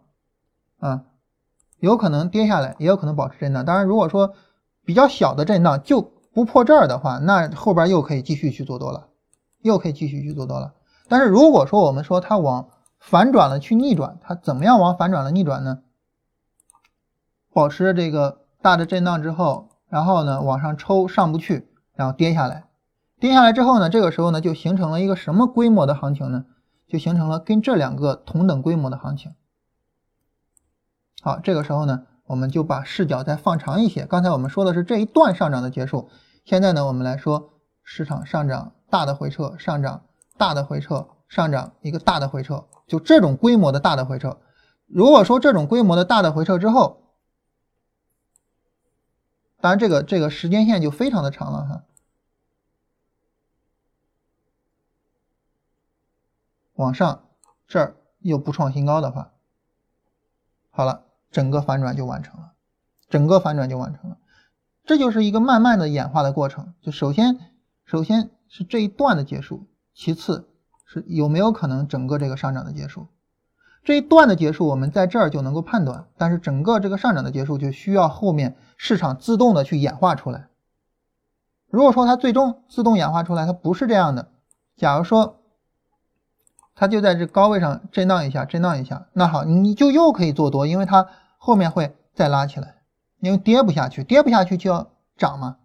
[0.80, 1.06] 啊，
[1.80, 3.64] 有可能跌下来，也有可能保持震荡。
[3.64, 4.34] 当然，如果说
[4.88, 6.02] 比较小的震荡就
[6.32, 9.10] 不破这儿的话，那后边又可以继续去做多了，
[9.60, 10.76] 又可以继续去做多了。
[11.10, 15.80] 但是如果说我们说它往反转了去逆转，它怎么样往反转了逆转呢？
[17.52, 22.64] 保持这个大的震荡之后，然后呢往上抽上不去，然后跌下来，
[23.20, 26.46] 跌下来之后呢，这个时候呢就形成了一个什么规模的行情呢？
[26.88, 29.34] 就形成了跟这两个同等规模的行情。
[31.22, 34.06] 好，这个时候呢，我们就把视角再放长一些。
[34.06, 36.10] 刚才我们说的是这一段上涨的结束，
[36.46, 40.04] 现在呢我们来说市场上涨大的回撤上涨。
[40.40, 44.40] 大的回撤上涨，一个大的回撤，就这种规模的大的回撤。
[44.86, 47.16] 如果说这种规模的大的回撤之后，
[49.60, 51.84] 当然这个这个时间线就非常的长了哈。
[56.76, 57.28] 往上
[57.68, 59.34] 这儿又不创新高的话，
[60.70, 62.54] 好了，整个反转就完成了，
[63.10, 64.18] 整个反转就完成了。
[64.86, 66.74] 这就是一个慢慢的演化的过程。
[66.82, 67.40] 就首先
[67.86, 69.68] 首先是这一段的结束。
[69.94, 70.48] 其次
[70.86, 73.08] 是有没有可能整个这个上涨的结束，
[73.84, 80.50] 这一段的结束我们在这儿就能够判断，但是整个这个上涨的结束就需要后面市场自动的去演化出来。
[81.72, 84.30] 如果说它最终自动演化出来，它不是这样的，
[84.76, 85.42] 假如说
[86.78, 92.76] 它就在这高位上震荡一下，震荡一下，那好，你就又可以做多，因为它后面会再拉起来，
[93.20, 94.88] 因为跌不下去，跌不下去就要
[95.18, 95.58] 涨嘛。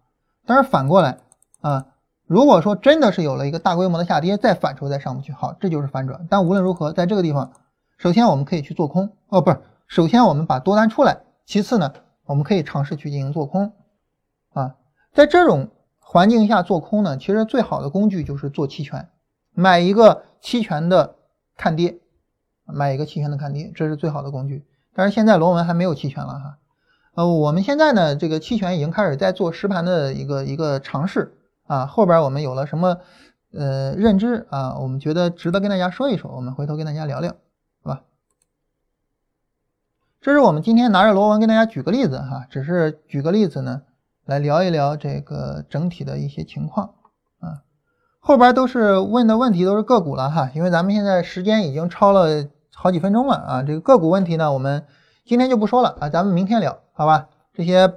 [0.45, 1.19] 但是反过来
[1.61, 1.85] 啊。
[2.25, 6.25] 如果说真的是有了一个大规模的下跌，再反抽再上不去，好，这就是反转。
[6.29, 7.51] 但无论如何，在这个地方，
[7.97, 11.93] 首先我们可以去做空，哦，不是，首先我们把多单出来，其次呢，
[12.25, 13.73] 我们可以尝试去进行做空，
[14.53, 14.75] 啊，
[15.13, 15.67] 在这种
[15.99, 19.09] 环境下做空呢，其实最好的工具就是做期权，
[19.53, 21.15] 买一个期权的
[21.57, 21.97] 看跌，
[22.65, 24.63] 买一个期权的看跌，这是最好的工具。
[24.93, 26.57] 但是现在螺纹还没有期权了哈，
[27.15, 31.33] 呃，我们现在呢，这个期权已经开始在做实盘的一个一个尝试。
[31.65, 32.99] 啊，后边我们有了什么
[33.53, 34.77] 呃认知啊？
[34.79, 37.31] 我们觉得值得跟大家说一说，我们回头跟大家聊聊，
[37.81, 38.03] 好吧？
[40.19, 43.83] 这是我们今天拿着螺纹跟大家举个例子哈，只是举个例子呢，
[44.25, 46.93] 来聊一聊这个整体的一些情况。
[48.25, 53.63] 后边都是问的问题都是个股了哈，因为咱们现在时间已经超了好几分钟了啊。
[53.63, 54.85] 这个个股问题呢，我们
[55.25, 57.27] 今天就不说了啊，咱们明天聊，好吧？
[57.53, 57.93] 这些。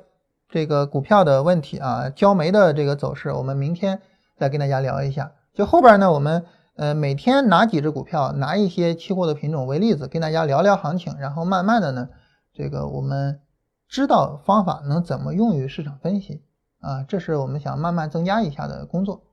[0.49, 4.01] 这个股票的问题啊，焦煤的这个走势，我们明天
[4.39, 5.33] 再跟大家聊一下。
[5.53, 6.45] 就后边呢，我们
[6.77, 12.09] 呃每天拿几只股票，拿一些期货的品种为例子，跟大家聊聊行情，然后慢慢的呢，
[12.55, 13.41] 这个我们
[13.89, 16.45] 知道方法能怎么用于市场分析
[16.81, 19.25] 啊，这是我们想慢慢增加一下的工作。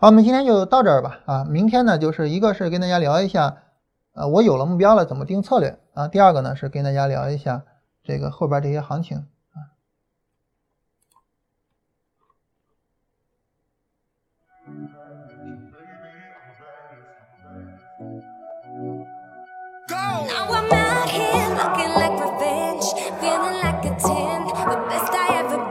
[0.00, 1.20] 好，我们今天就到这儿吧。
[1.26, 3.58] 啊，明天呢，就是一个是跟大家聊一下，
[4.14, 6.08] 呃，我有了目标了，怎么定策略啊？
[6.08, 7.64] 第二个呢，是跟大家聊一下
[8.02, 9.26] 这个后边这些行情。
[19.90, 22.86] Now I'm out here looking like revenge,
[23.20, 23.90] feeling like a
[24.64, 25.69] the best I ever.